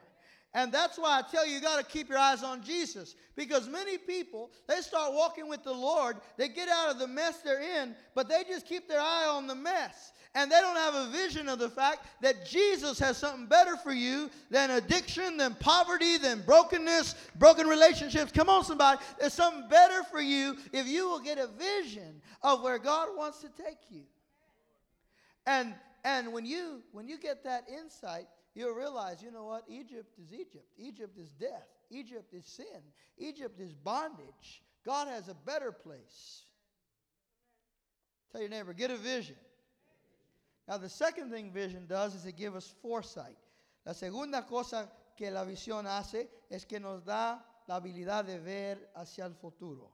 And 0.57 0.71
that's 0.71 0.97
why 0.97 1.19
I 1.19 1.21
tell 1.21 1.45
you, 1.45 1.53
you 1.53 1.61
got 1.61 1.77
to 1.77 1.85
keep 1.85 2.09
your 2.09 2.17
eyes 2.17 2.41
on 2.41 2.63
Jesus. 2.63 3.13
Because 3.35 3.69
many 3.69 3.99
people, 3.99 4.49
they 4.67 4.81
start 4.81 5.13
walking 5.13 5.47
with 5.47 5.63
the 5.63 5.71
Lord, 5.71 6.17
they 6.35 6.49
get 6.49 6.67
out 6.67 6.89
of 6.89 6.97
the 6.97 7.05
mess 7.05 7.41
they're 7.41 7.61
in, 7.61 7.95
but 8.15 8.27
they 8.27 8.43
just 8.43 8.65
keep 8.65 8.89
their 8.89 8.99
eye 8.99 9.27
on 9.29 9.45
the 9.45 9.53
mess. 9.53 10.13
And 10.33 10.51
they 10.51 10.59
don't 10.59 10.75
have 10.75 10.95
a 10.95 11.11
vision 11.11 11.47
of 11.47 11.59
the 11.59 11.69
fact 11.69 12.07
that 12.21 12.43
Jesus 12.43 12.97
has 12.97 13.17
something 13.17 13.45
better 13.45 13.77
for 13.77 13.93
you 13.93 14.31
than 14.49 14.71
addiction, 14.71 15.37
than 15.37 15.53
poverty, 15.59 16.17
than 16.17 16.41
brokenness, 16.41 17.13
broken 17.35 17.67
relationships. 17.67 18.31
Come 18.31 18.49
on, 18.49 18.65
somebody. 18.65 18.99
There's 19.19 19.33
something 19.33 19.69
better 19.69 20.01
for 20.05 20.21
you 20.21 20.57
if 20.73 20.87
you 20.87 21.07
will 21.07 21.19
get 21.19 21.37
a 21.37 21.45
vision 21.45 22.19
of 22.41 22.63
where 22.63 22.79
God 22.79 23.09
wants 23.15 23.41
to 23.41 23.49
take 23.63 23.77
you. 23.91 24.01
And 25.45 25.75
And 26.03 26.33
when 26.33 26.45
you 26.45 26.81
when 26.93 27.07
you 27.07 27.19
get 27.19 27.43
that 27.43 27.65
insight, 27.69 28.27
you'll 28.57 28.73
realize, 28.73 29.21
you 29.21 29.31
know 29.31 29.45
what? 29.45 29.63
Egypt 29.67 30.17
is 30.21 30.33
Egypt. 30.33 30.65
Egypt 30.77 31.17
is 31.17 31.29
death. 31.29 31.67
Egypt 31.89 32.33
is 32.33 32.45
sin. 32.45 32.81
Egypt 33.17 33.59
is 33.59 33.73
bondage. 33.73 34.63
God 34.85 35.07
has 35.07 35.27
a 35.27 35.33
better 35.33 35.71
place. 35.71 36.43
Tell 38.31 38.41
your 38.41 38.49
neighbor, 38.49 38.73
get 38.73 38.91
a 38.91 38.97
vision. 38.97 39.35
Now, 40.67 40.77
the 40.77 40.89
second 40.89 41.31
thing 41.31 41.51
vision 41.51 41.85
does 41.87 42.15
is 42.15 42.25
it 42.25 42.35
gives 42.35 42.55
us 42.55 42.73
foresight. 42.81 43.37
La 43.85 43.93
segunda 43.93 44.41
cosa 44.41 44.89
que 45.17 45.31
la 45.31 45.45
visión 45.45 45.85
hace 45.85 46.27
es 46.51 46.65
que 46.65 46.79
nos 46.79 47.03
da 47.03 47.39
la 47.67 47.79
habilidad 47.79 48.25
de 48.25 48.39
ver 48.39 48.77
hacia 48.95 49.25
el 49.25 49.33
futuro. 49.33 49.91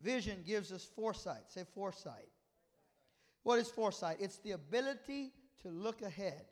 Vision 0.00 0.42
gives 0.46 0.72
us 0.72 0.84
foresight. 0.96 1.48
Say 1.48 1.64
foresight. 1.74 2.28
What 3.42 3.58
is 3.58 3.68
foresight? 3.68 4.16
It's 4.20 4.38
the 4.38 4.52
ability 4.52 5.32
to 5.62 5.68
look 5.68 6.02
ahead, 6.02 6.44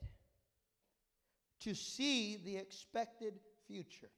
to 1.64 1.74
see 1.74 2.38
the 2.44 2.56
expected 2.56 3.34
future. 3.66 4.10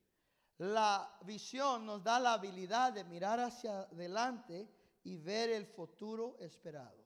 La 0.58 1.06
visión 1.26 1.84
nos 1.84 2.02
da 2.02 2.18
la 2.18 2.38
habilidad 2.38 2.94
de 2.94 3.04
mirar 3.04 3.38
hacia 3.40 3.88
adelante 3.92 4.68
y 5.04 5.16
ver 5.16 5.50
el 5.50 5.66
futuro 5.66 6.36
esperado. 6.40 7.04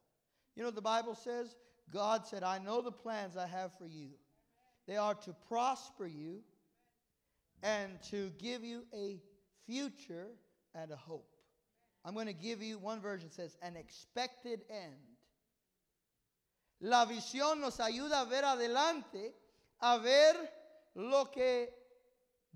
You 0.55 0.63
know, 0.63 0.71
the 0.71 0.83
Bible 0.83 1.15
says, 1.15 1.57
God 1.91 2.27
said, 2.27 2.43
I 2.43 2.59
know 2.59 2.83
the 2.83 2.93
plans 2.93 3.37
I 3.37 3.47
have 3.47 3.73
for 3.79 3.87
you. 3.87 4.11
They 4.87 4.97
are 4.97 5.15
to 5.15 5.35
prosper 5.49 6.07
you 6.07 6.43
and 7.63 8.01
to 8.11 8.31
give 8.39 8.65
you 8.65 8.85
a 8.95 9.21
future 9.67 10.29
and 10.75 10.91
a 10.91 10.97
hope. 10.97 11.37
I'm 12.05 12.15
going 12.15 12.27
to 12.27 12.33
give 12.33 12.63
you 12.63 12.79
one 12.79 13.01
version 13.01 13.31
says 13.31 13.57
an 13.63 13.77
expected 13.77 14.61
end. 14.71 14.95
La 16.81 17.07
visión 17.07 17.61
nos 17.61 17.79
ayuda 17.79 18.23
a 18.23 18.27
ver 18.27 18.45
adelante, 18.45 19.33
a 19.81 19.99
ver 19.99 20.35
lo 20.95 21.27
que 21.27 21.69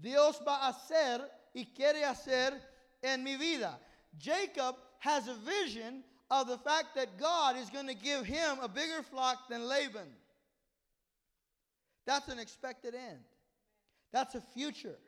Dios 0.01 0.41
va 0.47 0.67
a 0.67 0.73
hacer 0.73 1.21
y 1.55 1.67
quiere 1.75 2.05
hacer 2.05 2.53
en 3.03 3.23
mi 3.23 3.37
vida. 3.37 3.79
Jacob 4.19 4.77
has 4.99 5.29
a 5.29 5.35
vision 5.35 6.03
of 6.31 6.49
the 6.49 6.59
fact 6.59 6.95
that 6.95 7.19
God 7.19 7.57
is 7.57 7.71
going 7.71 7.87
to 7.87 7.95
give 7.95 8.25
him 8.25 8.59
a 8.61 8.69
bigger 8.69 9.03
flock 9.03 9.49
than 9.49 9.69
Laban. 9.69 10.09
That's 12.07 12.29
an 12.29 12.39
expected 12.39 12.95
end. 12.95 13.21
That's 14.13 14.35
a 14.35 14.41
future 14.41 14.99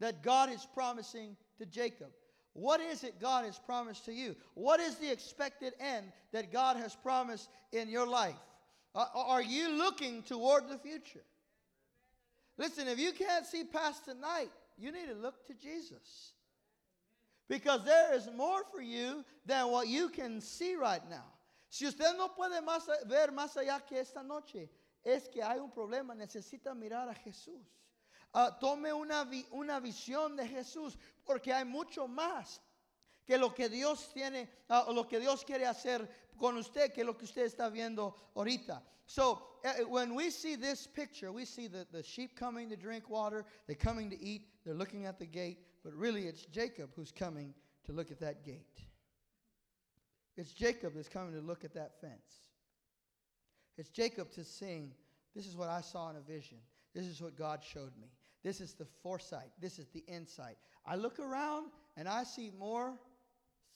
that 0.00 0.22
God 0.22 0.50
is 0.50 0.66
promising 0.74 1.36
to 1.58 1.66
Jacob. 1.66 2.08
What 2.52 2.80
is 2.80 3.04
it 3.04 3.20
God 3.20 3.44
has 3.44 3.58
promised 3.58 4.04
to 4.06 4.12
you? 4.12 4.34
What 4.54 4.80
is 4.80 4.96
the 4.96 5.10
expected 5.10 5.74
end 5.80 6.06
that 6.32 6.52
God 6.52 6.76
has 6.76 6.94
promised 6.94 7.48
in 7.72 7.88
your 7.88 8.06
life? 8.06 8.34
are 8.94 9.42
you 9.42 9.70
looking 9.70 10.22
toward 10.24 10.68
the 10.68 10.78
future? 10.78 11.22
Listen, 12.58 12.88
if 12.88 12.98
you 12.98 13.12
can't 13.12 13.46
see 13.46 13.64
past 13.64 14.04
tonight, 14.04 14.50
you 14.76 14.90
need 14.90 15.06
to 15.08 15.14
look 15.14 15.46
to 15.46 15.54
Jesus. 15.54 16.32
Because 17.48 17.84
there 17.84 18.14
is 18.14 18.28
more 18.36 18.62
for 18.70 18.82
you 18.82 19.24
than 19.46 19.68
what 19.68 19.88
you 19.88 20.08
can 20.08 20.40
see 20.40 20.74
right 20.74 21.08
now. 21.08 21.24
Si 21.70 21.86
usted 21.86 22.16
no 22.16 22.28
puede 22.28 22.60
más, 22.62 22.86
ver 23.06 23.28
más 23.28 23.56
allá 23.56 23.80
que 23.86 23.98
esta 23.98 24.22
noche, 24.22 24.68
es 25.04 25.28
que 25.28 25.42
hay 25.42 25.58
un 25.58 25.70
problema, 25.70 26.14
necesita 26.14 26.74
mirar 26.74 27.08
a 27.08 27.14
Jesús. 27.14 27.64
Uh, 28.34 28.50
tome 28.60 28.92
una, 28.92 29.24
vi 29.24 29.46
una 29.52 29.80
visión 29.80 30.36
de 30.36 30.46
Jesús, 30.46 30.96
porque 31.24 31.52
hay 31.52 31.64
mucho 31.64 32.06
más 32.06 32.60
que 33.28 33.36
lo 33.36 33.50
que 33.50 33.68
Dios 33.68 34.10
tiene, 34.14 34.48
uh, 34.70 34.90
lo 34.90 35.04
que 35.04 35.20
Dios 35.20 35.44
quiere 35.44 35.66
hacer 35.66 36.08
con 36.38 36.56
usted, 36.56 36.94
que 36.94 37.04
lo 37.04 37.12
que 37.12 37.26
usted 37.26 37.44
está 37.44 37.70
viendo 37.70 38.14
ahorita. 38.34 38.82
So 39.04 39.42
uh, 39.64 39.84
when 39.86 40.14
we 40.14 40.30
see 40.30 40.56
this 40.56 40.86
picture, 40.86 41.30
we 41.30 41.44
see 41.44 41.66
the, 41.68 41.86
the 41.92 42.02
sheep 42.02 42.34
coming 42.36 42.70
to 42.70 42.76
drink 42.76 43.10
water, 43.10 43.44
they're 43.66 43.76
coming 43.76 44.08
to 44.08 44.18
eat, 44.18 44.48
they're 44.64 44.74
looking 44.74 45.04
at 45.04 45.18
the 45.18 45.26
gate, 45.26 45.58
but 45.84 45.92
really 45.92 46.22
it's 46.22 46.46
Jacob 46.46 46.88
who's 46.96 47.12
coming 47.12 47.52
to 47.84 47.92
look 47.92 48.10
at 48.10 48.18
that 48.20 48.46
gate. 48.46 48.80
It's 50.38 50.52
Jacob 50.52 50.94
that's 50.94 51.08
coming 51.08 51.34
to 51.34 51.40
look 51.40 51.64
at 51.64 51.74
that 51.74 52.00
fence. 52.00 52.46
It's 53.76 53.90
Jacob 53.90 54.30
to 54.32 54.44
sing, 54.44 54.94
This 55.34 55.46
is 55.46 55.54
what 55.54 55.68
I 55.68 55.82
saw 55.82 56.08
in 56.08 56.16
a 56.16 56.20
vision. 56.20 56.58
This 56.94 57.04
is 57.04 57.20
what 57.20 57.36
God 57.36 57.60
showed 57.62 57.92
me. 58.00 58.08
This 58.42 58.60
is 58.62 58.72
the 58.72 58.86
foresight. 59.02 59.50
This 59.60 59.78
is 59.78 59.88
the 59.88 60.02
insight. 60.08 60.56
I 60.86 60.96
look 60.96 61.18
around 61.18 61.66
and 61.96 62.08
I 62.08 62.24
see 62.24 62.50
more 62.58 62.94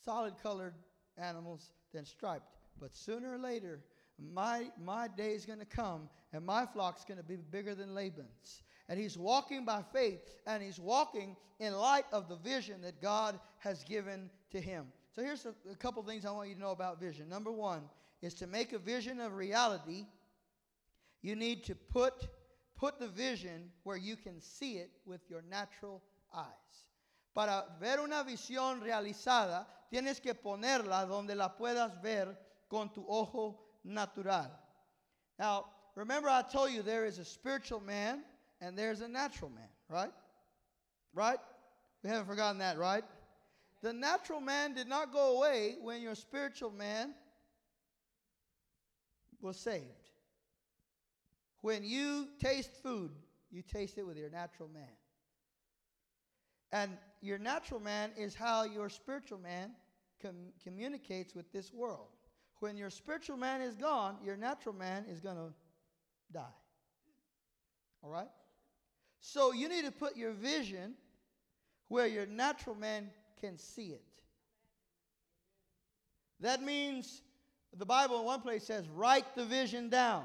solid 0.05 0.35
colored 0.43 0.75
animals 1.19 1.71
than 1.93 2.05
striped. 2.05 2.47
But 2.81 2.95
sooner 2.97 3.35
or 3.35 3.39
later, 3.39 3.81
my, 4.19 4.71
my 4.83 5.09
day 5.09 5.33
is 5.33 5.47
going 5.47 5.59
to 5.59 5.65
come 5.65 6.09
and 6.33 6.45
my 6.45 6.67
flock's 6.67 7.05
going 7.05 7.19
to 7.19 7.25
be 7.25 7.37
bigger 7.37 7.75
than 7.75 7.95
Laban's. 7.95 8.63
And 8.89 8.99
he's 8.99 9.17
walking 9.17 9.65
by 9.65 9.83
faith 9.93 10.21
and 10.47 10.63
he's 10.63 10.79
walking 10.79 11.37
in 11.61 11.73
light 11.73 12.05
of 12.13 12.29
the 12.29 12.37
vision 12.37 12.83
that 12.83 13.01
God 13.01 13.39
has 13.59 13.85
given 13.85 14.31
to 14.51 14.61
him. 14.61 14.87
So 15.15 15.23
here's 15.23 15.47
a, 15.47 15.55
a 15.71 15.77
couple 15.77 16.03
things 16.03 16.25
I 16.25 16.31
want 16.31 16.49
you 16.49 16.55
to 16.55 16.61
know 16.61 16.71
about 16.71 17.01
vision. 17.01 17.29
Number 17.29 17.53
one 17.53 17.83
is 18.23 18.35
to 18.35 18.47
make 18.47 18.73
a 18.73 18.79
vision 18.79 19.21
of 19.21 19.35
reality, 19.35 20.07
you 21.23 21.37
need 21.37 21.65
to 21.65 21.75
put, 21.75 22.29
put 22.77 22.99
the 22.99 23.09
vision 23.09 23.71
where 23.85 23.97
you 23.97 24.17
can 24.17 24.41
see 24.41 24.75
it 24.75 24.91
with 25.07 25.21
your 25.29 25.43
natural 25.49 26.03
eyes. 26.35 26.47
Para 27.35 27.65
ver 27.81 28.01
una 28.01 28.23
visión 28.23 28.81
realizada, 28.81 29.67
tienes 29.89 30.21
que 30.21 30.35
ponerla 30.35 31.07
donde 31.07 31.35
la 31.35 31.57
puedas 31.57 32.01
ver 32.03 32.39
con 32.69 32.93
tu 32.93 33.05
ojo 33.09 33.59
natural. 33.85 34.51
Now, 35.39 35.67
remember 35.95 36.29
I 36.29 36.43
told 36.43 36.73
you 36.73 36.83
there 36.83 37.07
is 37.07 37.19
a 37.19 37.25
spiritual 37.25 37.81
man 37.81 38.23
and 38.61 38.77
there's 38.77 39.01
a 39.01 39.09
natural 39.09 39.51
man, 39.51 39.69
right? 39.89 40.13
Right? 41.15 41.39
We 42.03 42.11
haven't 42.11 42.27
forgotten 42.27 42.59
that, 42.59 42.79
right? 42.79 43.05
The 43.83 43.93
natural 43.93 44.41
man 44.41 44.75
did 44.75 44.89
not 44.89 45.13
go 45.13 45.39
away 45.39 45.77
when 45.81 46.03
your 46.03 46.15
spiritual 46.15 46.71
man 46.71 47.15
was 49.41 49.59
saved. 49.59 49.85
When 51.61 51.85
you 51.85 52.29
taste 52.41 52.71
food, 52.83 53.11
you 53.51 53.63
taste 53.63 53.99
it 53.99 54.07
with 54.07 54.17
your 54.17 54.31
natural 54.31 54.69
man. 54.69 54.89
And 56.73 56.97
your 57.21 57.39
natural 57.39 57.81
man 57.81 58.11
is 58.17 58.35
how 58.35 58.65
your 58.65 58.89
spiritual 58.89 59.39
man 59.39 59.73
com- 60.21 60.53
communicates 60.65 61.35
with 61.35 61.53
this 61.53 61.73
world. 61.73 62.09
When 62.61 62.77
your 62.77 62.91
spiritual 62.91 63.37
man 63.37 63.61
is 63.61 63.75
gone, 63.75 64.17
your 64.25 64.37
natural 64.37 64.75
man 64.75 65.05
is 65.11 65.21
going 65.21 65.37
to 65.37 65.53
die. 66.33 66.57
All 68.03 68.11
right? 68.11 68.31
So 69.21 69.53
you 69.53 69.69
need 69.69 69.85
to 69.85 69.93
put 69.93 70.17
your 70.17 70.33
vision 70.33 70.95
where 71.89 72.07
your 72.07 72.27
natural 72.27 72.75
man 72.75 73.11
can 73.41 73.59
see 73.59 73.89
it. 73.89 74.03
That 76.41 76.63
means 76.63 77.23
the 77.77 77.87
Bible 77.87 78.19
in 78.19 78.25
one 78.25 78.41
place 78.41 78.65
says, 78.65 78.89
write 78.89 79.37
the 79.37 79.45
vision 79.45 79.89
down. 79.89 80.25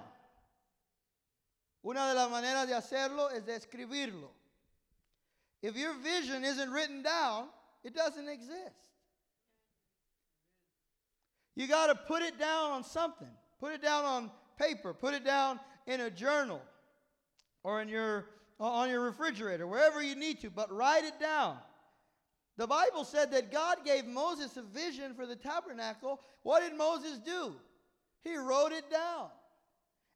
Una 1.85 2.07
de 2.09 2.15
las 2.15 2.29
maneras 2.29 2.67
de 2.67 2.73
hacerlo 2.73 3.29
es 3.35 3.43
de 3.43 3.53
escribirlo. 3.53 4.29
If 5.61 5.75
your 5.75 5.93
vision 5.95 6.43
isn't 6.43 6.69
written 6.71 7.01
down, 7.01 7.45
it 7.83 7.95
doesn't 7.95 8.27
exist. 8.27 8.75
You 11.55 11.67
got 11.67 11.87
to 11.87 11.95
put 11.95 12.21
it 12.21 12.37
down 12.37 12.71
on 12.71 12.83
something. 12.83 13.27
Put 13.59 13.73
it 13.73 13.81
down 13.81 14.05
on 14.05 14.31
paper. 14.59 14.93
Put 14.93 15.13
it 15.13 15.25
down 15.25 15.59
in 15.87 16.01
a 16.01 16.11
journal 16.11 16.61
or 17.63 17.81
in 17.81 17.89
your 17.89 18.25
on 18.59 18.89
your 18.89 19.01
refrigerator, 19.01 19.67
wherever 19.67 20.01
you 20.01 20.15
need 20.15 20.41
to, 20.41 20.49
but 20.49 20.71
write 20.71 21.03
it 21.03 21.19
down. 21.19 21.57
The 22.57 22.65
Bible 22.65 23.03
said 23.03 23.31
that 23.31 23.51
God 23.51 23.77
gave 23.85 24.05
Moses 24.05 24.57
a 24.57 24.63
vision 24.63 25.13
for 25.13 25.27
the 25.27 25.35
tabernacle. 25.35 26.19
What 26.41 26.67
did 26.67 26.75
Moses 26.75 27.19
do? 27.19 27.53
He 28.23 28.35
wrote 28.35 28.71
it 28.71 28.89
down. 28.89 29.27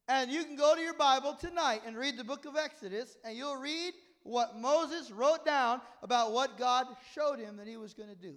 And 0.08 0.32
you 0.32 0.44
can 0.44 0.56
go 0.56 0.76
to 0.76 0.82
your 0.82 0.96
Bible 0.96 1.34
tonight 1.34 1.82
and 1.86 1.96
read 1.96 2.18
the 2.18 2.24
book 2.24 2.46
of 2.46 2.58
Exodus, 2.58 3.16
and 3.24 3.38
you'll 3.38 3.58
read 3.58 3.94
what 4.24 4.58
Moses 4.58 5.12
wrote 5.12 5.46
down 5.46 5.82
about 6.04 6.32
what 6.32 6.58
God 6.58 6.88
showed 7.14 7.40
him 7.40 7.58
that 7.58 7.68
he 7.68 7.78
was 7.78 7.94
going 7.94 8.10
to 8.10 8.16
do. 8.16 8.36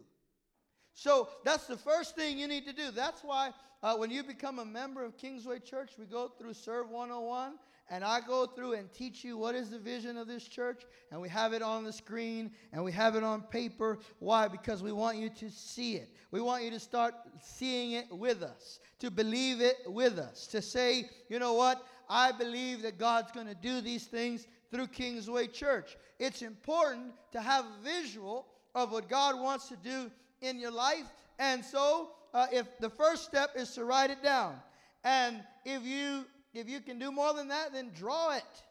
So 0.94 1.28
that's 1.44 1.66
the 1.66 1.76
first 1.76 2.14
thing 2.14 2.38
you 2.38 2.46
need 2.46 2.66
to 2.66 2.72
do. 2.72 2.90
That's 2.90 3.22
why 3.22 3.50
uh, 3.82 3.96
when 3.96 4.10
you 4.10 4.22
become 4.22 4.58
a 4.58 4.64
member 4.64 5.04
of 5.04 5.16
Kingsway 5.18 5.58
Church, 5.58 5.92
we 5.98 6.06
go 6.06 6.28
through 6.38 6.54
Serve 6.54 6.88
101 6.88 7.54
and 7.90 8.02
I 8.02 8.20
go 8.20 8.46
through 8.46 8.74
and 8.74 8.90
teach 8.92 9.24
you 9.24 9.36
what 9.36 9.54
is 9.54 9.70
the 9.70 9.78
vision 9.78 10.16
of 10.16 10.26
this 10.26 10.48
church, 10.48 10.84
and 11.10 11.20
we 11.20 11.28
have 11.28 11.52
it 11.52 11.60
on 11.60 11.84
the 11.84 11.92
screen 11.92 12.50
and 12.72 12.82
we 12.82 12.92
have 12.92 13.14
it 13.14 13.22
on 13.22 13.42
paper. 13.42 13.98
Why? 14.20 14.48
Because 14.48 14.82
we 14.82 14.90
want 14.90 15.18
you 15.18 15.28
to 15.28 15.50
see 15.50 15.96
it. 15.96 16.08
We 16.30 16.40
want 16.40 16.64
you 16.64 16.70
to 16.70 16.80
start 16.80 17.14
seeing 17.42 17.92
it 17.92 18.06
with 18.10 18.42
us, 18.42 18.80
to 19.00 19.10
believe 19.10 19.60
it 19.60 19.76
with 19.86 20.18
us, 20.18 20.46
to 20.48 20.62
say, 20.62 21.10
you 21.28 21.38
know 21.38 21.52
what? 21.52 21.84
I 22.08 22.32
believe 22.32 22.82
that 22.82 22.98
God's 22.98 23.32
going 23.32 23.46
to 23.48 23.54
do 23.54 23.80
these 23.80 24.06
things 24.06 24.46
through 24.70 24.88
Kingsway 24.88 25.46
Church. 25.46 25.96
It's 26.18 26.42
important 26.42 27.12
to 27.32 27.40
have 27.40 27.64
a 27.64 27.84
visual 27.84 28.46
of 28.74 28.92
what 28.92 29.08
God 29.08 29.40
wants 29.40 29.68
to 29.68 29.76
do 29.76 30.10
in 30.40 30.58
your 30.58 30.70
life. 30.70 31.06
And 31.38 31.64
so, 31.64 32.10
uh, 32.32 32.46
if 32.52 32.66
the 32.78 32.90
first 32.90 33.24
step 33.24 33.50
is 33.56 33.70
to 33.74 33.84
write 33.84 34.10
it 34.10 34.22
down, 34.22 34.56
And 35.04 35.42
if 35.64 35.82
you 35.84 36.24
if 36.54 36.68
you 36.68 36.80
can 36.80 36.98
do 36.98 37.10
more 37.10 37.34
than 37.34 37.48
that, 37.48 37.72
then 37.72 37.90
draw 37.94 38.36
it. 38.36 38.62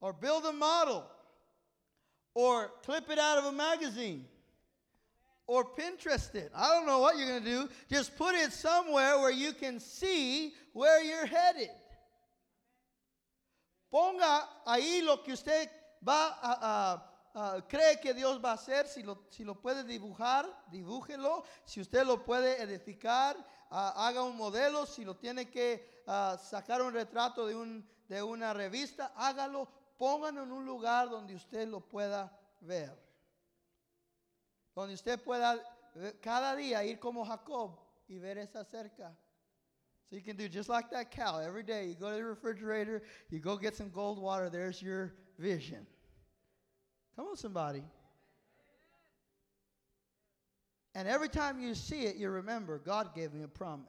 Or 0.00 0.12
build 0.12 0.44
a 0.44 0.52
model. 0.52 1.04
Or 2.34 2.70
clip 2.84 3.10
it 3.10 3.18
out 3.18 3.38
of 3.38 3.46
a 3.46 3.52
magazine. 3.52 4.24
Or 5.48 5.64
Pinterest 5.64 6.32
it. 6.36 6.52
I 6.54 6.68
don't 6.68 6.86
know 6.86 7.00
what 7.00 7.18
you're 7.18 7.26
going 7.26 7.42
to 7.42 7.50
do. 7.50 7.68
Just 7.90 8.16
put 8.16 8.36
it 8.36 8.52
somewhere 8.52 9.18
where 9.18 9.32
you 9.32 9.52
can 9.52 9.80
see 9.80 10.52
where 10.72 11.02
you're 11.02 11.26
headed. 11.26 11.70
Ponga 13.90 14.62
ahí 14.66 15.00
lo 15.02 15.22
que 15.22 15.32
usted 15.32 15.70
va 16.06 17.08
cree 17.68 18.00
que 18.00 18.14
Dios 18.14 18.42
va 18.44 18.50
a 18.50 18.54
hacer. 18.54 18.86
Si 18.86 19.02
lo, 19.02 19.26
si 19.30 19.44
lo 19.44 19.60
puede 19.60 19.84
dibujar, 19.84 20.46
dibújelo. 20.70 21.44
Si 21.64 21.80
usted 21.80 22.04
lo 22.04 22.24
puede 22.24 22.60
edificar, 22.62 23.36
haga 23.70 24.22
un 24.22 24.36
modelo. 24.36 24.86
Si 24.86 25.04
lo 25.04 25.16
tiene 25.16 25.50
que 25.50 26.02
uh, 26.06 26.36
sacar 26.38 26.82
un 26.82 26.92
retrato 26.92 27.46
de, 27.46 27.54
un, 27.54 27.88
de 28.08 28.22
una 28.22 28.52
revista, 28.52 29.12
hágalo. 29.16 29.68
Pónganlo 29.96 30.44
en 30.44 30.52
un 30.52 30.64
lugar 30.64 31.08
donde 31.08 31.34
usted 31.34 31.66
lo 31.66 31.80
pueda 31.80 32.32
ver. 32.60 32.96
Donde 34.74 34.94
usted 34.94 35.20
pueda 35.22 35.60
cada 36.20 36.54
día 36.54 36.84
ir 36.84 37.00
como 37.00 37.24
Jacob 37.24 37.78
y 38.06 38.18
ver 38.18 38.38
esa 38.38 38.64
cerca. 38.64 39.16
So 40.08 40.16
you 40.16 40.22
can 40.22 40.36
do 40.36 40.48
just 40.48 40.70
like 40.70 40.90
that 40.90 41.10
cow. 41.10 41.38
Every 41.38 41.62
day 41.62 41.86
you 41.86 41.94
go 41.94 42.10
to 42.10 42.16
the 42.16 42.24
refrigerator, 42.24 43.02
you 43.28 43.40
go 43.40 43.56
get 43.56 43.76
some 43.76 43.90
gold 43.90 44.18
water, 44.18 44.48
there's 44.48 44.80
your 44.80 45.12
vision. 45.38 45.86
Come 47.14 47.26
on, 47.26 47.36
somebody. 47.36 47.82
And 50.94 51.06
every 51.06 51.28
time 51.28 51.60
you 51.60 51.74
see 51.74 52.02
it, 52.02 52.16
you 52.16 52.30
remember 52.30 52.78
God 52.78 53.14
gave 53.14 53.34
me 53.34 53.42
a 53.42 53.48
promise. 53.48 53.86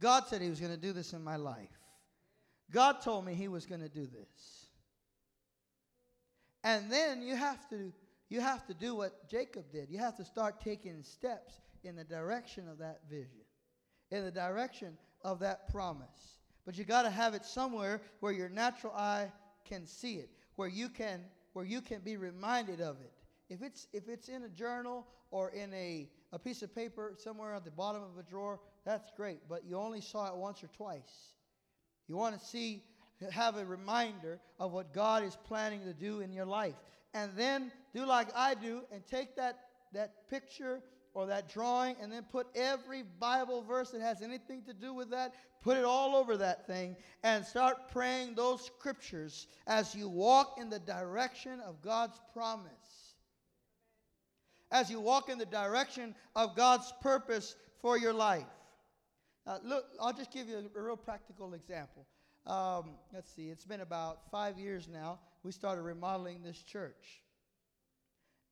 God 0.00 0.24
said 0.26 0.42
He 0.42 0.50
was 0.50 0.58
going 0.58 0.72
to 0.72 0.80
do 0.80 0.92
this 0.92 1.12
in 1.12 1.22
my 1.22 1.36
life. 1.36 1.70
God 2.72 3.00
told 3.02 3.24
me 3.24 3.34
He 3.34 3.46
was 3.46 3.66
going 3.66 3.82
to 3.82 3.88
do 3.88 4.06
this. 4.06 4.66
And 6.64 6.90
then 6.90 7.22
you 7.22 7.36
have 7.36 7.68
to 7.70 7.92
you 8.28 8.40
have 8.40 8.66
to 8.66 8.74
do 8.74 8.96
what 8.96 9.30
Jacob 9.30 9.70
did. 9.70 9.88
You 9.88 9.98
have 9.98 10.16
to 10.16 10.24
start 10.24 10.60
taking 10.60 11.04
steps 11.04 11.60
in 11.84 11.94
the 11.94 12.02
direction 12.02 12.68
of 12.68 12.78
that 12.78 13.02
vision 13.08 13.45
in 14.10 14.24
the 14.24 14.30
direction 14.30 14.96
of 15.22 15.38
that 15.40 15.70
promise. 15.70 16.38
But 16.64 16.76
you 16.76 16.84
got 16.84 17.02
to 17.02 17.10
have 17.10 17.34
it 17.34 17.44
somewhere 17.44 18.00
where 18.20 18.32
your 18.32 18.48
natural 18.48 18.92
eye 18.92 19.30
can 19.64 19.86
see 19.86 20.14
it, 20.14 20.30
where 20.56 20.68
you 20.68 20.88
can 20.88 21.20
where 21.52 21.64
you 21.64 21.80
can 21.80 22.00
be 22.00 22.18
reminded 22.18 22.82
of 22.82 22.96
it. 23.00 23.12
If 23.48 23.62
it's 23.62 23.86
if 23.92 24.08
it's 24.08 24.28
in 24.28 24.42
a 24.42 24.48
journal 24.48 25.06
or 25.30 25.50
in 25.50 25.72
a, 25.72 26.08
a 26.32 26.38
piece 26.38 26.62
of 26.62 26.74
paper 26.74 27.14
somewhere 27.16 27.54
at 27.54 27.64
the 27.64 27.70
bottom 27.70 28.02
of 28.02 28.18
a 28.18 28.22
drawer, 28.22 28.60
that's 28.84 29.10
great, 29.16 29.40
but 29.48 29.64
you 29.64 29.76
only 29.76 30.00
saw 30.00 30.28
it 30.28 30.36
once 30.36 30.62
or 30.62 30.68
twice. 30.68 31.32
You 32.08 32.16
want 32.16 32.38
to 32.38 32.44
see 32.44 32.82
have 33.30 33.56
a 33.56 33.64
reminder 33.64 34.38
of 34.60 34.72
what 34.72 34.92
God 34.92 35.22
is 35.22 35.36
planning 35.44 35.82
to 35.84 35.94
do 35.94 36.20
in 36.20 36.32
your 36.32 36.44
life. 36.44 36.74
And 37.14 37.30
then 37.34 37.72
do 37.94 38.04
like 38.04 38.28
I 38.34 38.54
do 38.54 38.82
and 38.92 39.06
take 39.06 39.36
that 39.36 39.60
that 39.92 40.28
picture 40.28 40.82
or 41.16 41.24
that 41.24 41.48
drawing 41.48 41.96
and 42.02 42.12
then 42.12 42.22
put 42.30 42.46
every 42.54 43.02
Bible 43.18 43.62
verse 43.62 43.90
that 43.90 44.02
has 44.02 44.20
anything 44.20 44.60
to 44.64 44.74
do 44.74 44.92
with 44.92 45.10
that, 45.10 45.34
put 45.62 45.78
it 45.78 45.84
all 45.84 46.14
over 46.14 46.36
that 46.36 46.66
thing, 46.66 46.94
and 47.22 47.42
start 47.42 47.90
praying 47.90 48.34
those 48.34 48.62
scriptures 48.62 49.46
as 49.66 49.94
you 49.94 50.10
walk 50.10 50.58
in 50.60 50.68
the 50.68 50.78
direction 50.78 51.58
of 51.60 51.80
God's 51.80 52.20
promise. 52.34 53.14
As 54.70 54.90
you 54.90 55.00
walk 55.00 55.30
in 55.30 55.38
the 55.38 55.46
direction 55.46 56.14
of 56.34 56.54
God's 56.54 56.92
purpose 57.00 57.56
for 57.80 57.96
your 57.96 58.12
life. 58.12 58.44
Uh, 59.46 59.56
look, 59.64 59.86
I'll 59.98 60.12
just 60.12 60.30
give 60.30 60.48
you 60.50 60.70
a, 60.76 60.78
a 60.78 60.82
real 60.82 60.98
practical 60.98 61.54
example. 61.54 62.04
Um, 62.46 62.90
let's 63.14 63.34
see, 63.34 63.48
it's 63.48 63.64
been 63.64 63.80
about 63.80 64.30
five 64.30 64.58
years 64.58 64.86
now. 64.86 65.20
We 65.44 65.52
started 65.52 65.80
remodeling 65.80 66.42
this 66.42 66.62
church. 66.62 67.22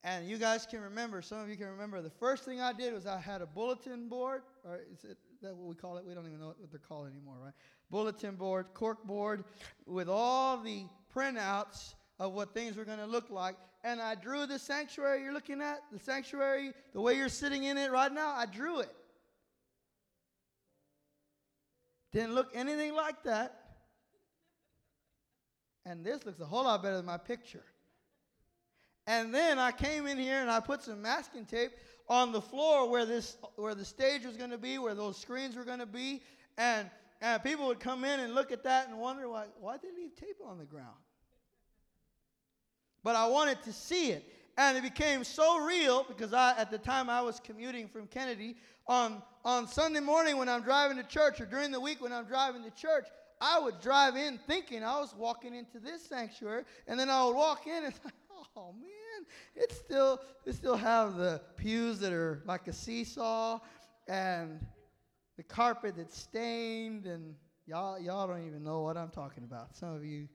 And 0.05 0.29
you 0.29 0.37
guys 0.37 0.67
can 0.67 0.81
remember, 0.81 1.23
some 1.23 1.39
of 1.39 1.49
you 1.49 1.57
can 1.57 1.65
remember, 1.65 1.99
the 1.99 2.11
first 2.11 2.45
thing 2.45 2.61
I 2.61 2.73
did 2.73 2.93
was 2.93 3.07
I 3.07 3.19
had 3.19 3.41
a 3.41 3.47
bulletin 3.47 4.07
board, 4.07 4.43
or 4.63 4.81
is 4.93 5.03
it 5.03 5.17
that 5.41 5.55
what 5.55 5.67
we 5.67 5.73
call 5.73 5.97
it? 5.97 6.05
We 6.05 6.13
don't 6.13 6.27
even 6.27 6.39
know 6.39 6.49
what 6.49 6.57
they're 6.69 6.79
called 6.79 7.07
anymore, 7.07 7.37
right? 7.43 7.53
Bulletin 7.89 8.35
board, 8.35 8.67
cork 8.75 9.03
board, 9.03 9.45
with 9.87 10.07
all 10.07 10.57
the 10.61 10.85
printouts 11.13 11.95
of 12.19 12.33
what 12.33 12.53
things 12.53 12.77
were 12.77 12.85
going 12.85 12.99
to 12.99 13.07
look 13.07 13.31
like. 13.31 13.55
And 13.83 13.99
I 13.99 14.13
drew 14.13 14.45
the 14.45 14.59
sanctuary 14.59 15.23
you're 15.23 15.33
looking 15.33 15.59
at, 15.59 15.81
the 15.91 15.97
sanctuary, 15.97 16.73
the 16.93 17.01
way 17.01 17.15
you're 17.15 17.27
sitting 17.27 17.63
in 17.63 17.75
it 17.79 17.91
right 17.91 18.13
now, 18.13 18.31
I 18.35 18.45
drew 18.45 18.81
it. 18.81 18.93
Didn't 22.13 22.35
look 22.35 22.51
anything 22.53 22.93
like 22.93 23.23
that. 23.23 23.59
And 25.83 26.05
this 26.05 26.23
looks 26.27 26.39
a 26.39 26.45
whole 26.45 26.65
lot 26.65 26.83
better 26.83 26.97
than 26.97 27.07
my 27.07 27.17
picture. 27.17 27.63
And 29.07 29.33
then 29.33 29.59
I 29.59 29.71
came 29.71 30.07
in 30.07 30.17
here 30.17 30.41
and 30.41 30.49
I 30.49 30.59
put 30.59 30.81
some 30.83 31.01
masking 31.01 31.45
tape 31.45 31.71
on 32.09 32.31
the 32.31 32.41
floor 32.41 32.89
where 32.89 33.05
this 33.05 33.37
where 33.55 33.75
the 33.75 33.85
stage 33.85 34.25
was 34.25 34.37
going 34.37 34.49
to 34.49 34.57
be, 34.57 34.77
where 34.77 34.95
those 34.95 35.17
screens 35.17 35.55
were 35.55 35.63
going 35.63 35.79
to 35.79 35.85
be, 35.85 36.21
and 36.57 36.89
and 37.21 37.43
people 37.43 37.67
would 37.67 37.79
come 37.79 38.03
in 38.03 38.19
and 38.19 38.33
look 38.33 38.51
at 38.51 38.63
that 38.63 38.89
and 38.89 38.97
wonder 38.97 39.29
why 39.29 39.45
why 39.59 39.77
they 39.77 39.89
leave 39.95 40.15
tape 40.15 40.37
on 40.45 40.57
the 40.57 40.65
ground? 40.65 40.97
But 43.03 43.15
I 43.15 43.27
wanted 43.27 43.61
to 43.63 43.73
see 43.73 44.09
it. 44.09 44.25
And 44.57 44.77
it 44.77 44.83
became 44.83 45.25
so 45.25 45.59
real 45.59 46.05
because 46.07 46.33
I 46.33 46.57
at 46.57 46.71
the 46.71 46.77
time 46.77 47.09
I 47.09 47.21
was 47.21 47.39
commuting 47.39 47.87
from 47.87 48.07
Kennedy 48.07 48.55
on 48.87 49.21
on 49.43 49.67
Sunday 49.67 49.99
morning 49.99 50.37
when 50.37 50.49
I'm 50.49 50.61
driving 50.61 50.97
to 50.97 51.03
church 51.03 51.39
or 51.39 51.45
during 51.45 51.71
the 51.71 51.79
week 51.79 52.01
when 52.01 52.13
I'm 52.13 52.25
driving 52.25 52.63
to 52.63 52.71
church, 52.71 53.05
I 53.41 53.59
would 53.59 53.81
drive 53.81 54.15
in 54.15 54.39
thinking 54.47 54.83
I 54.83 54.99
was 54.99 55.13
walking 55.15 55.53
into 55.53 55.77
this 55.79 56.03
sanctuary, 56.07 56.63
and 56.87 56.99
then 56.99 57.09
I 57.09 57.25
would 57.25 57.35
walk 57.35 57.67
in 57.67 57.83
and 57.83 57.93
oh 58.55 58.73
man, 58.73 59.25
it 59.55 59.71
still 59.71 60.19
it 60.45 60.53
still 60.53 60.77
have 60.77 61.15
the 61.15 61.41
pews 61.57 61.99
that 61.99 62.13
are 62.13 62.41
like 62.45 62.67
a 62.67 62.73
seesaw 62.73 63.59
and 64.07 64.65
the 65.37 65.43
carpet 65.43 65.95
that's 65.97 66.17
stained 66.17 67.05
and 67.05 67.35
y'all 67.65 67.99
y'all 67.99 68.27
don't 68.27 68.45
even 68.45 68.63
know 68.63 68.81
what 68.81 68.97
I'm 68.97 69.09
talking 69.09 69.43
about. 69.43 69.75
Some 69.75 69.93
of 69.93 70.05
you 70.05 70.27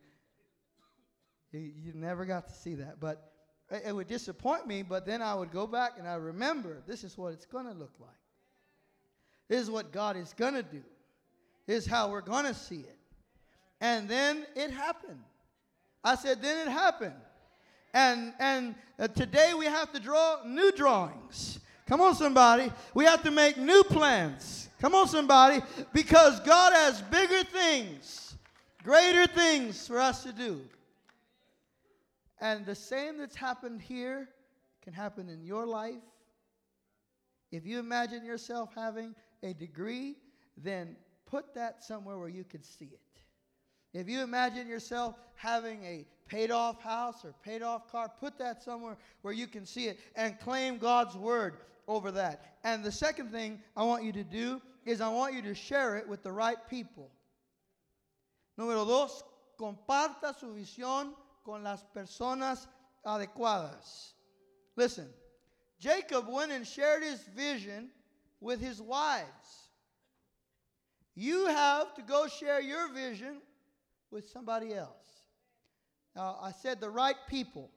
you, 1.52 1.72
you 1.82 1.92
never 1.94 2.24
got 2.24 2.48
to 2.48 2.54
see 2.54 2.74
that, 2.76 3.00
but 3.00 3.32
it, 3.70 3.82
it 3.86 3.94
would 3.94 4.06
disappoint 4.06 4.66
me. 4.66 4.82
But 4.82 5.06
then 5.06 5.22
I 5.22 5.34
would 5.34 5.50
go 5.50 5.66
back 5.66 5.92
and 5.98 6.06
I 6.06 6.14
remember 6.14 6.82
this 6.86 7.04
is 7.04 7.16
what 7.16 7.32
it's 7.32 7.46
going 7.46 7.66
to 7.66 7.72
look 7.72 7.94
like. 7.98 8.10
This 9.48 9.62
is 9.62 9.70
what 9.70 9.92
God 9.92 10.16
is 10.16 10.32
going 10.32 10.54
to 10.54 10.62
do. 10.62 10.82
This 11.66 11.84
is 11.84 11.90
how 11.90 12.08
we're 12.10 12.20
going 12.20 12.44
to 12.44 12.54
see 12.54 12.80
it. 12.80 12.98
And 13.80 14.08
then 14.08 14.46
it 14.54 14.70
happened. 14.70 15.18
I 16.04 16.14
said, 16.14 16.40
then 16.40 16.68
it 16.68 16.70
happened. 16.70 17.14
And, 17.93 18.32
and 18.38 18.74
uh, 18.99 19.09
today 19.09 19.53
we 19.57 19.66
have 19.66 19.93
to 19.93 20.01
draw 20.01 20.38
new 20.45 20.72
drawings. 20.72 21.61
Come 21.86 22.01
on, 22.01 22.14
somebody. 22.14 22.70
We 22.95 23.05
have 23.05 23.22
to 23.24 23.30
make 23.30 23.57
new 23.57 23.82
plans. 23.84 24.68
Come 24.80 24.95
on, 24.95 25.09
somebody. 25.09 25.61
Because 25.93 26.38
God 26.41 26.72
has 26.72 27.03
bigger 27.03 27.43
things, 27.45 28.36
greater 28.84 29.26
things 29.26 29.88
for 29.88 29.99
us 29.99 30.22
to 30.22 30.32
do. 30.32 30.61
And 32.41 32.64
the 32.64 32.74
same 32.74 33.18
that's 33.18 33.36
happened 33.36 33.82
here 33.82 34.28
can 34.82 34.93
happen 34.93 35.28
in 35.28 35.43
your 35.43 35.66
life. 35.66 36.03
If 37.51 37.66
you 37.66 37.80
imagine 37.80 38.24
yourself 38.24 38.70
having 38.74 39.14
a 39.43 39.53
degree, 39.53 40.16
then 40.57 40.97
put 41.26 41.55
that 41.55 41.82
somewhere 41.82 42.18
where 42.18 42.28
you 42.28 42.45
can 42.45 42.62
see 42.62 42.86
it. 42.86 43.01
If 43.93 44.09
you 44.09 44.22
imagine 44.22 44.68
yourself 44.68 45.16
having 45.34 45.84
a 45.84 46.07
paid 46.28 46.51
off 46.51 46.80
house 46.80 47.24
or 47.24 47.34
paid 47.43 47.62
off 47.62 47.91
car, 47.91 48.11
put 48.20 48.38
that 48.38 48.62
somewhere 48.62 48.97
where 49.22 49.34
you 49.34 49.47
can 49.47 49.66
see 49.66 49.86
it 49.86 49.99
and 50.14 50.38
claim 50.38 50.78
God's 50.78 51.16
word 51.16 51.57
over 51.88 52.12
that. 52.12 52.57
And 52.62 52.84
the 52.84 52.93
second 52.93 53.32
thing 53.32 53.61
I 53.76 53.82
want 53.82 54.05
you 54.05 54.12
to 54.12 54.22
do 54.22 54.62
is 54.86 55.01
I 55.01 55.09
want 55.09 55.34
you 55.34 55.43
to 55.43 55.55
share 55.55 55.97
it 55.97 56.09
with 56.09 56.22
the 56.22 56.30
right 56.30 56.59
people. 56.68 57.11
Número 58.59 58.86
dos, 58.86 59.24
comparta 59.59 60.38
su 60.38 60.55
visión 60.55 61.12
con 61.45 61.64
las 61.64 61.84
personas 61.97 62.66
adecuadas. 63.05 64.12
Listen, 64.76 65.09
Jacob 65.80 66.28
went 66.28 66.53
and 66.53 66.66
shared 66.66 67.03
his 67.03 67.22
vision 67.34 67.88
with 68.41 68.61
his 68.61 68.80
wives. 68.80 69.26
You 71.14 71.47
have 71.47 71.95
to 71.95 72.03
go 72.03 72.28
share 72.28 72.61
your 72.61 72.93
vision 72.93 73.41
with 74.11 74.28
somebody 74.28 74.74
else. 74.74 75.24
Now, 76.16 76.38
I 76.42 76.52
said 76.52 76.80
the 76.80 76.90
right 76.90 77.16
people. 77.28 77.70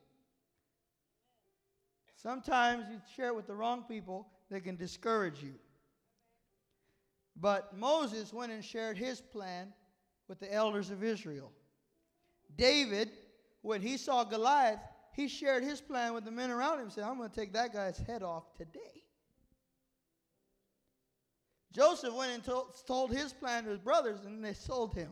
Sometimes 2.16 2.86
you 2.90 3.00
share 3.14 3.28
it 3.28 3.36
with 3.36 3.46
the 3.46 3.54
wrong 3.54 3.84
people, 3.88 4.26
they 4.50 4.60
can 4.60 4.76
discourage 4.76 5.42
you. 5.42 5.54
But 7.36 7.76
Moses 7.76 8.32
went 8.32 8.52
and 8.52 8.64
shared 8.64 8.96
his 8.96 9.20
plan 9.20 9.72
with 10.28 10.40
the 10.40 10.52
elders 10.52 10.90
of 10.90 11.02
Israel. 11.02 11.52
David, 12.56 13.10
when 13.62 13.82
he 13.82 13.96
saw 13.96 14.24
Goliath, 14.24 14.80
he 15.12 15.28
shared 15.28 15.62
his 15.62 15.80
plan 15.80 16.14
with 16.14 16.24
the 16.24 16.30
men 16.30 16.50
around 16.50 16.78
him 16.78 16.84
and 16.84 16.92
said, 16.92 17.04
I'm 17.04 17.18
going 17.18 17.30
to 17.30 17.34
take 17.34 17.52
that 17.52 17.72
guy's 17.72 17.98
head 17.98 18.22
off 18.22 18.54
today. 18.56 19.02
Joseph 21.72 22.14
went 22.14 22.32
and 22.32 22.44
told, 22.44 22.74
told 22.86 23.12
his 23.12 23.32
plan 23.32 23.64
to 23.64 23.70
his 23.70 23.80
brothers, 23.80 24.24
and 24.24 24.44
they 24.44 24.54
sold 24.54 24.94
him. 24.94 25.10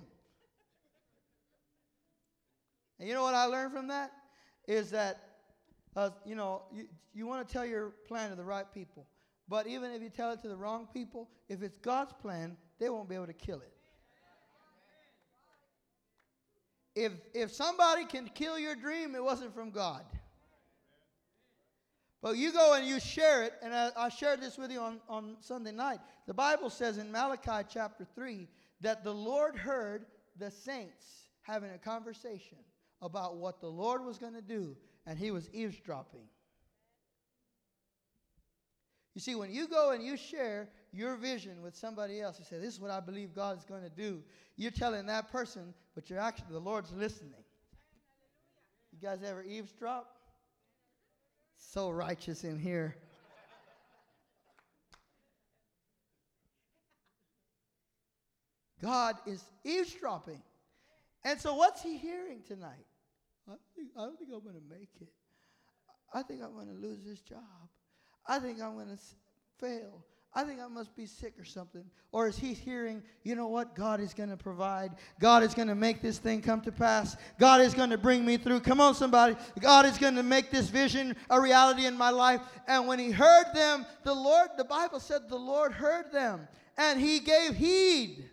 And 3.03 3.09
you 3.09 3.17
know 3.17 3.25
what 3.25 3.35
I 3.35 3.47
learned 3.47 3.73
from 3.73 3.89
that? 3.89 4.13
Is 4.69 4.93
that, 4.93 5.25
uh, 5.97 6.11
you 6.25 6.37
know, 6.37 6.63
you, 6.73 6.87
you 7.13 7.27
want 7.27 7.45
to 7.45 7.53
tell 7.53 7.67
your 7.67 7.95
plan 8.07 8.31
to 8.31 8.37
the 8.37 8.45
right 8.45 8.73
people. 8.73 9.09
But 9.49 9.67
even 9.67 9.91
if 9.91 10.03
you 10.03 10.09
tell 10.09 10.31
it 10.31 10.41
to 10.43 10.49
the 10.49 10.55
wrong 10.55 10.87
people, 10.95 11.29
if 11.49 11.65
it's 11.65 11.77
God's 11.79 12.13
plan, 12.13 12.57
they 12.79 12.89
won't 12.91 13.09
be 13.09 13.17
able 13.17 13.27
to 13.27 13.33
kill 13.33 13.59
it. 13.59 13.73
If, 16.95 17.11
if 17.35 17.53
somebody 17.53 18.05
can 18.05 18.31
kill 18.33 18.57
your 18.57 18.77
dream, 18.77 19.17
it 19.17 19.25
wasn't 19.25 19.53
from 19.53 19.73
God. 19.73 20.05
But 22.23 22.37
you 22.37 22.53
go 22.53 22.75
and 22.75 22.87
you 22.87 23.01
share 23.01 23.43
it, 23.43 23.55
and 23.65 23.75
I, 23.75 23.91
I 23.97 24.09
shared 24.11 24.41
this 24.41 24.57
with 24.57 24.71
you 24.71 24.79
on, 24.79 25.01
on 25.09 25.39
Sunday 25.41 25.73
night. 25.73 25.99
The 26.29 26.35
Bible 26.35 26.71
says 26.71 26.99
in 26.99 27.11
Malachi 27.11 27.67
chapter 27.69 28.07
3 28.15 28.47
that 28.81 29.03
the 29.03 29.13
Lord 29.13 29.57
heard 29.57 30.07
the 30.39 30.53
saints 30.53 31.27
having 31.43 31.71
a 31.71 31.79
conversation 31.79 32.59
about 33.03 33.37
what 33.37 33.61
the 33.61 33.69
Lord 33.69 34.05
was 34.05 34.17
going 34.17 34.35
to 34.35 34.41
do, 34.41 34.77
and 35.07 35.19
he 35.19 35.31
was 35.31 35.51
eavesdropping. 35.53 36.23
You 39.15 39.21
see, 39.21 39.35
when 39.35 39.53
you 39.53 39.69
go 39.69 39.91
and 39.91 40.03
you 40.03 40.17
share 40.17 40.71
your 40.93 41.17
vision 41.17 41.61
with 41.61 41.77
somebody 41.77 42.21
else, 42.21 42.39
you 42.39 42.47
say, 42.47 42.59
This 42.59 42.73
is 42.75 42.81
what 42.81 42.91
I 42.91 43.01
believe 43.01 43.35
God 43.35 43.59
is 43.59 43.65
going 43.65 43.83
to 43.83 43.91
do. 43.91 44.23
You're 44.57 44.71
telling 44.71 45.05
that 45.07 45.31
person, 45.31 45.75
but 45.95 46.09
you're 46.09 46.19
actually, 46.19 46.53
the 46.53 46.59
Lord's 46.59 46.93
listening. 46.93 47.45
You 48.93 48.99
guys 49.07 49.19
ever 49.23 49.43
eavesdrop? 49.43 50.17
So 51.57 51.91
righteous 51.91 52.45
in 52.45 52.59
here. 52.59 52.97
God 58.81 59.17
is 59.27 59.45
eavesdropping. 59.65 60.43
And 61.25 61.41
so, 61.41 61.55
what's 61.55 61.83
he 61.83 61.97
hearing 61.97 62.41
tonight? 62.47 62.87
I, 63.49 63.55
think, 63.74 63.88
I 63.97 64.01
don't 64.01 64.18
think 64.18 64.30
I'm 64.32 64.43
going 64.43 64.55
to 64.55 64.68
make 64.68 64.90
it. 65.01 65.09
I 66.14 66.22
think 66.22 66.43
I'm 66.43 66.53
going 66.53 66.68
to 66.68 66.74
lose 66.74 67.05
this 67.05 67.20
job. 67.20 67.38
I 68.26 68.38
think 68.38 68.61
I'm 68.61 68.74
going 68.74 68.88
to 68.88 68.99
fail. 69.59 70.05
I 70.34 70.45
think 70.45 70.61
I 70.61 70.68
must 70.68 70.97
be 70.97 71.05
sick 71.05 71.34
or 71.38 71.45
something. 71.45 71.84
Or 72.11 72.26
is 72.26 72.38
he 72.38 72.55
hearing, 72.55 73.03
you 73.22 73.34
know 73.34 73.49
what? 73.49 73.74
God 73.74 74.01
is 74.01 74.14
going 74.14 74.30
to 74.30 74.36
provide. 74.36 74.93
God 75.20 75.43
is 75.43 75.53
going 75.53 75.68
to 75.68 75.74
make 75.74 76.01
this 76.01 76.18
thing 76.18 76.40
come 76.40 76.62
to 76.62 76.72
pass. 76.72 77.16
God 77.38 77.61
is 77.61 77.74
going 77.74 77.90
to 77.90 77.99
bring 77.99 78.24
me 78.24 78.38
through. 78.38 78.61
Come 78.61 78.80
on, 78.80 78.95
somebody. 78.95 79.36
God 79.61 79.84
is 79.84 79.99
going 79.99 80.14
to 80.14 80.22
make 80.22 80.51
this 80.51 80.68
vision 80.68 81.16
a 81.28 81.38
reality 81.38 81.84
in 81.84 81.99
my 81.99 82.09
life. 82.09 82.40
And 82.66 82.86
when 82.86 82.99
he 82.99 83.11
heard 83.11 83.47
them, 83.55 83.84
the 84.05 84.14
Lord, 84.14 84.49
the 84.57 84.64
Bible 84.64 85.01
said 85.01 85.28
the 85.28 85.36
Lord 85.36 85.72
heard 85.72 86.11
them 86.12 86.49
and 86.78 86.99
he 86.99 87.20
gave 87.20 87.55
heed. 87.55 88.30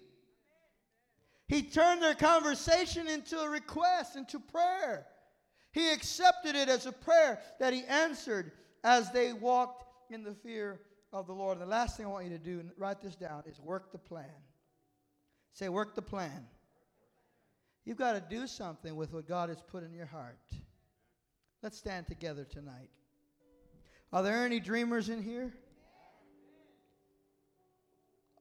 He 1.50 1.64
turned 1.64 2.02
their 2.02 2.14
conversation 2.14 3.08
into 3.08 3.38
a 3.39 3.50
request, 3.50 4.16
into 4.16 4.39
prayer. 4.39 5.08
He 5.72 5.91
accepted 5.91 6.56
it 6.56 6.70
as 6.70 6.86
a 6.86 6.91
prayer 6.91 7.41
that 7.60 7.74
he 7.74 7.84
answered 7.86 8.52
as 8.84 9.12
they 9.12 9.34
walked 9.34 9.84
in 10.12 10.24
the 10.24 10.36
fear 10.36 10.80
of 11.12 11.26
the 11.26 11.34
Lord. 11.34 11.58
And 11.58 11.66
the 11.66 11.70
last 11.70 11.97
thing 11.97 12.06
I 12.06 12.10
want 12.10 12.26
you 12.26 12.32
to 12.32 12.38
do, 12.38 12.60
and 12.60 12.70
write 12.78 13.02
this 13.02 13.16
down, 13.16 13.43
is 13.47 13.60
work 13.60 13.91
the 13.91 13.97
plan. 13.97 14.30
Say, 15.52 15.70
work 15.70 15.95
the 15.95 16.04
plan. 16.04 16.45
You've 17.84 17.97
got 17.97 18.14
to 18.14 18.22
do 18.22 18.45
something 18.45 18.95
with 18.95 19.12
what 19.12 19.28
God 19.28 19.50
has 19.50 19.60
put 19.60 19.84
in 19.84 19.91
your 19.91 20.06
heart. 20.06 20.38
Let's 21.64 21.80
stand 21.80 22.06
together 22.06 22.45
tonight. 22.45 22.91
Are 24.14 24.22
there 24.22 24.45
any 24.45 24.60
dreamers 24.60 25.10
in 25.10 25.24
here? 25.24 25.52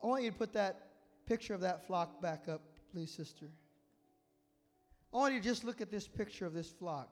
I 0.03 0.07
want 0.07 0.25
you 0.25 0.31
to 0.31 0.37
put 0.37 0.53
that 0.53 0.91
picture 1.27 1.55
of 1.55 1.63
that 1.63 1.87
flock 1.87 2.21
back 2.21 2.49
up, 2.49 2.61
please, 2.93 3.11
sister. 3.11 3.47
I 5.13 5.17
want 5.17 5.35
you 5.35 5.41
to 5.41 5.45
just 5.45 5.65
look 5.65 5.81
at 5.81 5.91
this 5.91 6.07
picture 6.07 6.47
of 6.47 6.53
this 6.53 6.71
flock. 6.71 7.09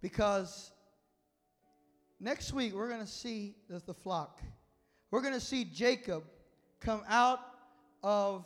Because 0.00 0.70
Next 2.20 2.52
week, 2.52 2.74
we're 2.74 2.88
going 2.88 3.00
to 3.00 3.06
see 3.06 3.54
the, 3.68 3.80
the 3.86 3.94
flock. 3.94 4.40
We're 5.10 5.20
going 5.20 5.34
to 5.34 5.40
see 5.40 5.64
Jacob 5.64 6.24
come 6.80 7.02
out 7.08 7.40
of 8.02 8.44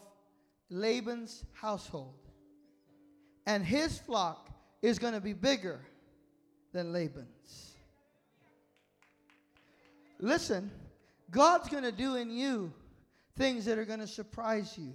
Laban's 0.68 1.45
household. 1.53 2.14
And 3.47 3.64
his 3.64 3.99
flock 3.99 4.51
is 4.83 4.99
going 4.99 5.14
to 5.14 5.20
be 5.20 5.33
bigger 5.33 5.80
than 6.72 6.93
Laban's. 6.93 7.76
Listen, 10.18 10.70
God's 11.30 11.68
going 11.68 11.85
to 11.85 11.93
do 11.93 12.16
in 12.16 12.30
you 12.30 12.72
things 13.37 13.64
that 13.64 13.78
are 13.78 13.85
going 13.87 14.01
to 14.01 14.07
surprise 14.07 14.76
you. 14.78 14.93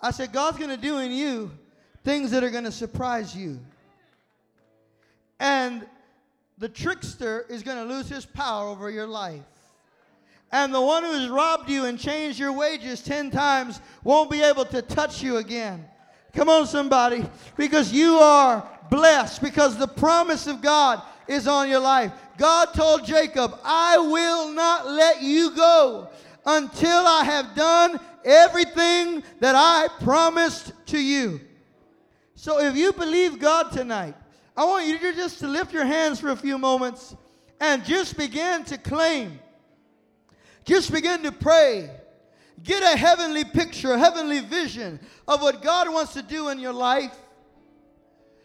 I 0.00 0.10
said, 0.10 0.32
God's 0.32 0.58
going 0.58 0.70
to 0.70 0.76
do 0.76 0.98
in 0.98 1.10
you 1.10 1.50
things 2.04 2.30
that 2.30 2.44
are 2.44 2.50
going 2.50 2.64
to 2.64 2.72
surprise 2.72 3.36
you. 3.36 3.58
And 5.40 5.86
the 6.58 6.68
trickster 6.68 7.44
is 7.48 7.62
going 7.62 7.76
to 7.76 7.94
lose 7.94 8.08
his 8.08 8.24
power 8.24 8.68
over 8.68 8.90
your 8.90 9.06
life. 9.06 9.42
And 10.52 10.72
the 10.72 10.80
one 10.80 11.02
who 11.02 11.12
has 11.12 11.28
robbed 11.28 11.68
you 11.68 11.86
and 11.86 11.98
changed 11.98 12.38
your 12.38 12.52
wages 12.52 13.02
10 13.02 13.30
times 13.30 13.80
won't 14.04 14.30
be 14.30 14.42
able 14.42 14.64
to 14.66 14.80
touch 14.80 15.22
you 15.22 15.38
again. 15.38 15.84
Come 16.32 16.48
on, 16.48 16.66
somebody. 16.66 17.26
Because 17.56 17.92
you 17.92 18.14
are 18.14 18.68
blessed, 18.90 19.42
because 19.42 19.76
the 19.76 19.88
promise 19.88 20.46
of 20.46 20.62
God 20.62 21.02
is 21.26 21.48
on 21.48 21.68
your 21.68 21.80
life. 21.80 22.12
God 22.38 22.66
told 22.74 23.04
Jacob, 23.04 23.58
I 23.64 23.98
will 23.98 24.52
not 24.52 24.88
let 24.88 25.22
you 25.22 25.50
go 25.50 26.08
until 26.46 27.06
I 27.06 27.24
have 27.24 27.54
done 27.56 27.98
everything 28.24 29.22
that 29.40 29.54
I 29.56 29.88
promised 30.02 30.72
to 30.86 30.98
you. 30.98 31.40
So 32.36 32.60
if 32.60 32.76
you 32.76 32.92
believe 32.92 33.38
God 33.38 33.72
tonight, 33.72 34.14
I 34.56 34.64
want 34.64 34.86
you 34.86 34.98
to 34.98 35.12
just 35.14 35.40
to 35.40 35.48
lift 35.48 35.72
your 35.72 35.84
hands 35.84 36.20
for 36.20 36.30
a 36.30 36.36
few 36.36 36.56
moments 36.56 37.14
and 37.60 37.84
just 37.84 38.16
begin 38.16 38.64
to 38.64 38.78
claim. 38.78 39.38
Just 40.64 40.92
begin 40.92 41.22
to 41.24 41.32
pray. 41.32 41.90
Get 42.62 42.82
a 42.82 42.96
heavenly 42.96 43.44
picture, 43.44 43.92
a 43.92 43.98
heavenly 43.98 44.40
vision 44.40 44.98
of 45.28 45.42
what 45.42 45.62
God 45.62 45.92
wants 45.92 46.14
to 46.14 46.22
do 46.22 46.48
in 46.48 46.58
your 46.58 46.72
life. 46.72 47.14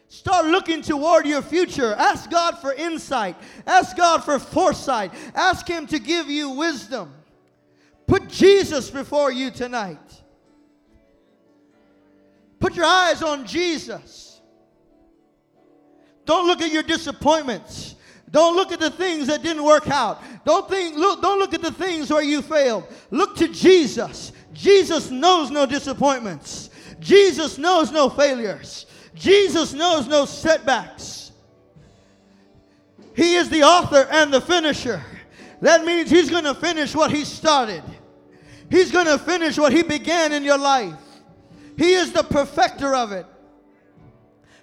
Start 0.08 0.48
looking 0.48 0.82
toward 0.82 1.26
your 1.26 1.42
future. 1.42 1.94
Ask 1.94 2.30
God 2.30 2.58
for 2.60 2.74
insight. 2.74 3.38
Ask 3.66 3.96
God 3.96 4.24
for 4.24 4.38
foresight. 4.40 5.14
Ask 5.34 5.68
Him 5.68 5.88
to 5.88 6.00
give 6.00 6.30
you 6.30 6.50
wisdom. 6.50 7.14
Put 8.12 8.28
Jesus 8.28 8.90
before 8.90 9.32
you 9.32 9.52
tonight. 9.52 10.22
Put 12.60 12.76
your 12.76 12.84
eyes 12.84 13.24
on 13.24 13.48
Jesus. 13.48 14.42
Don't 16.26 16.46
look 16.46 16.62
at 16.62 16.74
your 16.74 16.84
disappointments. 16.84 17.96
Don't 18.30 18.58
look 18.58 18.74
at 18.74 18.82
the 18.82 18.90
things 18.90 19.28
that 19.28 19.44
didn't 19.44 19.64
work 19.64 19.90
out. 19.90 20.22
Don't 20.44 20.68
think 20.68 20.98
look 20.98 21.22
don't 21.22 21.40
look 21.40 21.54
at 21.54 21.62
the 21.62 21.72
things 21.72 22.12
where 22.12 22.22
you 22.22 22.42
failed. 22.42 22.84
Look 23.12 23.38
to 23.38 23.48
Jesus. 23.48 24.34
Jesus 24.52 25.10
knows 25.10 25.50
no 25.50 25.66
disappointments. 25.66 26.70
Jesus 27.00 27.58
knows 27.58 27.94
no 27.94 28.10
failures. 28.10 28.88
Jesus 29.16 29.72
knows 29.72 30.06
no 30.06 30.26
setbacks. 30.26 31.32
He 33.16 33.36
is 33.36 33.50
the 33.50 33.64
author 33.64 34.06
and 34.12 34.34
the 34.34 34.42
finisher. 34.42 35.02
That 35.62 35.86
means 35.86 36.10
he's 36.10 36.30
going 36.30 36.44
to 36.44 36.56
finish 36.56 36.94
what 36.94 37.10
he 37.12 37.24
started. 37.24 37.84
He's 38.72 38.90
going 38.90 39.06
to 39.06 39.20
finish 39.20 39.58
what 39.58 39.74
he 39.74 39.84
began 39.84 40.32
in 40.32 40.44
your 40.44 40.58
life. 40.58 40.96
He 41.78 41.94
is 41.94 42.14
the 42.14 42.24
perfecter 42.24 42.96
of 42.96 43.12
it. 43.12 43.26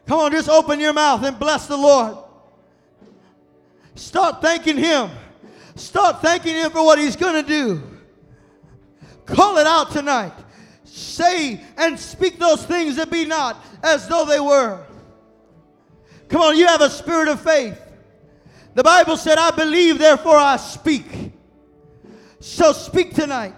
Come 0.06 0.20
on, 0.20 0.32
just 0.32 0.48
open 0.48 0.80
your 0.80 0.94
mouth 0.94 1.22
and 1.22 1.38
bless 1.38 1.66
the 1.66 1.76
Lord. 1.76 2.16
Start 3.94 4.40
thanking 4.40 4.78
Him. 4.78 5.10
Start 5.74 6.22
thanking 6.22 6.54
Him 6.54 6.70
for 6.70 6.82
what 6.82 6.98
He's 6.98 7.16
going 7.16 7.44
to 7.44 7.46
do. 7.46 7.82
Call 9.26 9.58
it 9.58 9.66
out 9.66 9.90
tonight. 9.90 10.32
Say 10.84 11.60
and 11.76 11.98
speak 11.98 12.38
those 12.38 12.64
things 12.64 12.96
that 12.96 13.10
be 13.10 13.26
not 13.26 13.62
as 13.82 14.08
though 14.08 14.24
they 14.24 14.40
were. 14.40 14.86
Come 16.28 16.40
on, 16.40 16.56
you 16.56 16.66
have 16.66 16.80
a 16.80 16.88
spirit 16.88 17.28
of 17.28 17.40
faith. 17.40 17.78
The 18.74 18.82
Bible 18.82 19.16
said, 19.16 19.36
I 19.36 19.50
believe, 19.50 19.98
therefore 19.98 20.36
I 20.36 20.56
speak. 20.56 21.32
So 22.40 22.72
speak 22.72 23.14
tonight. 23.14 23.54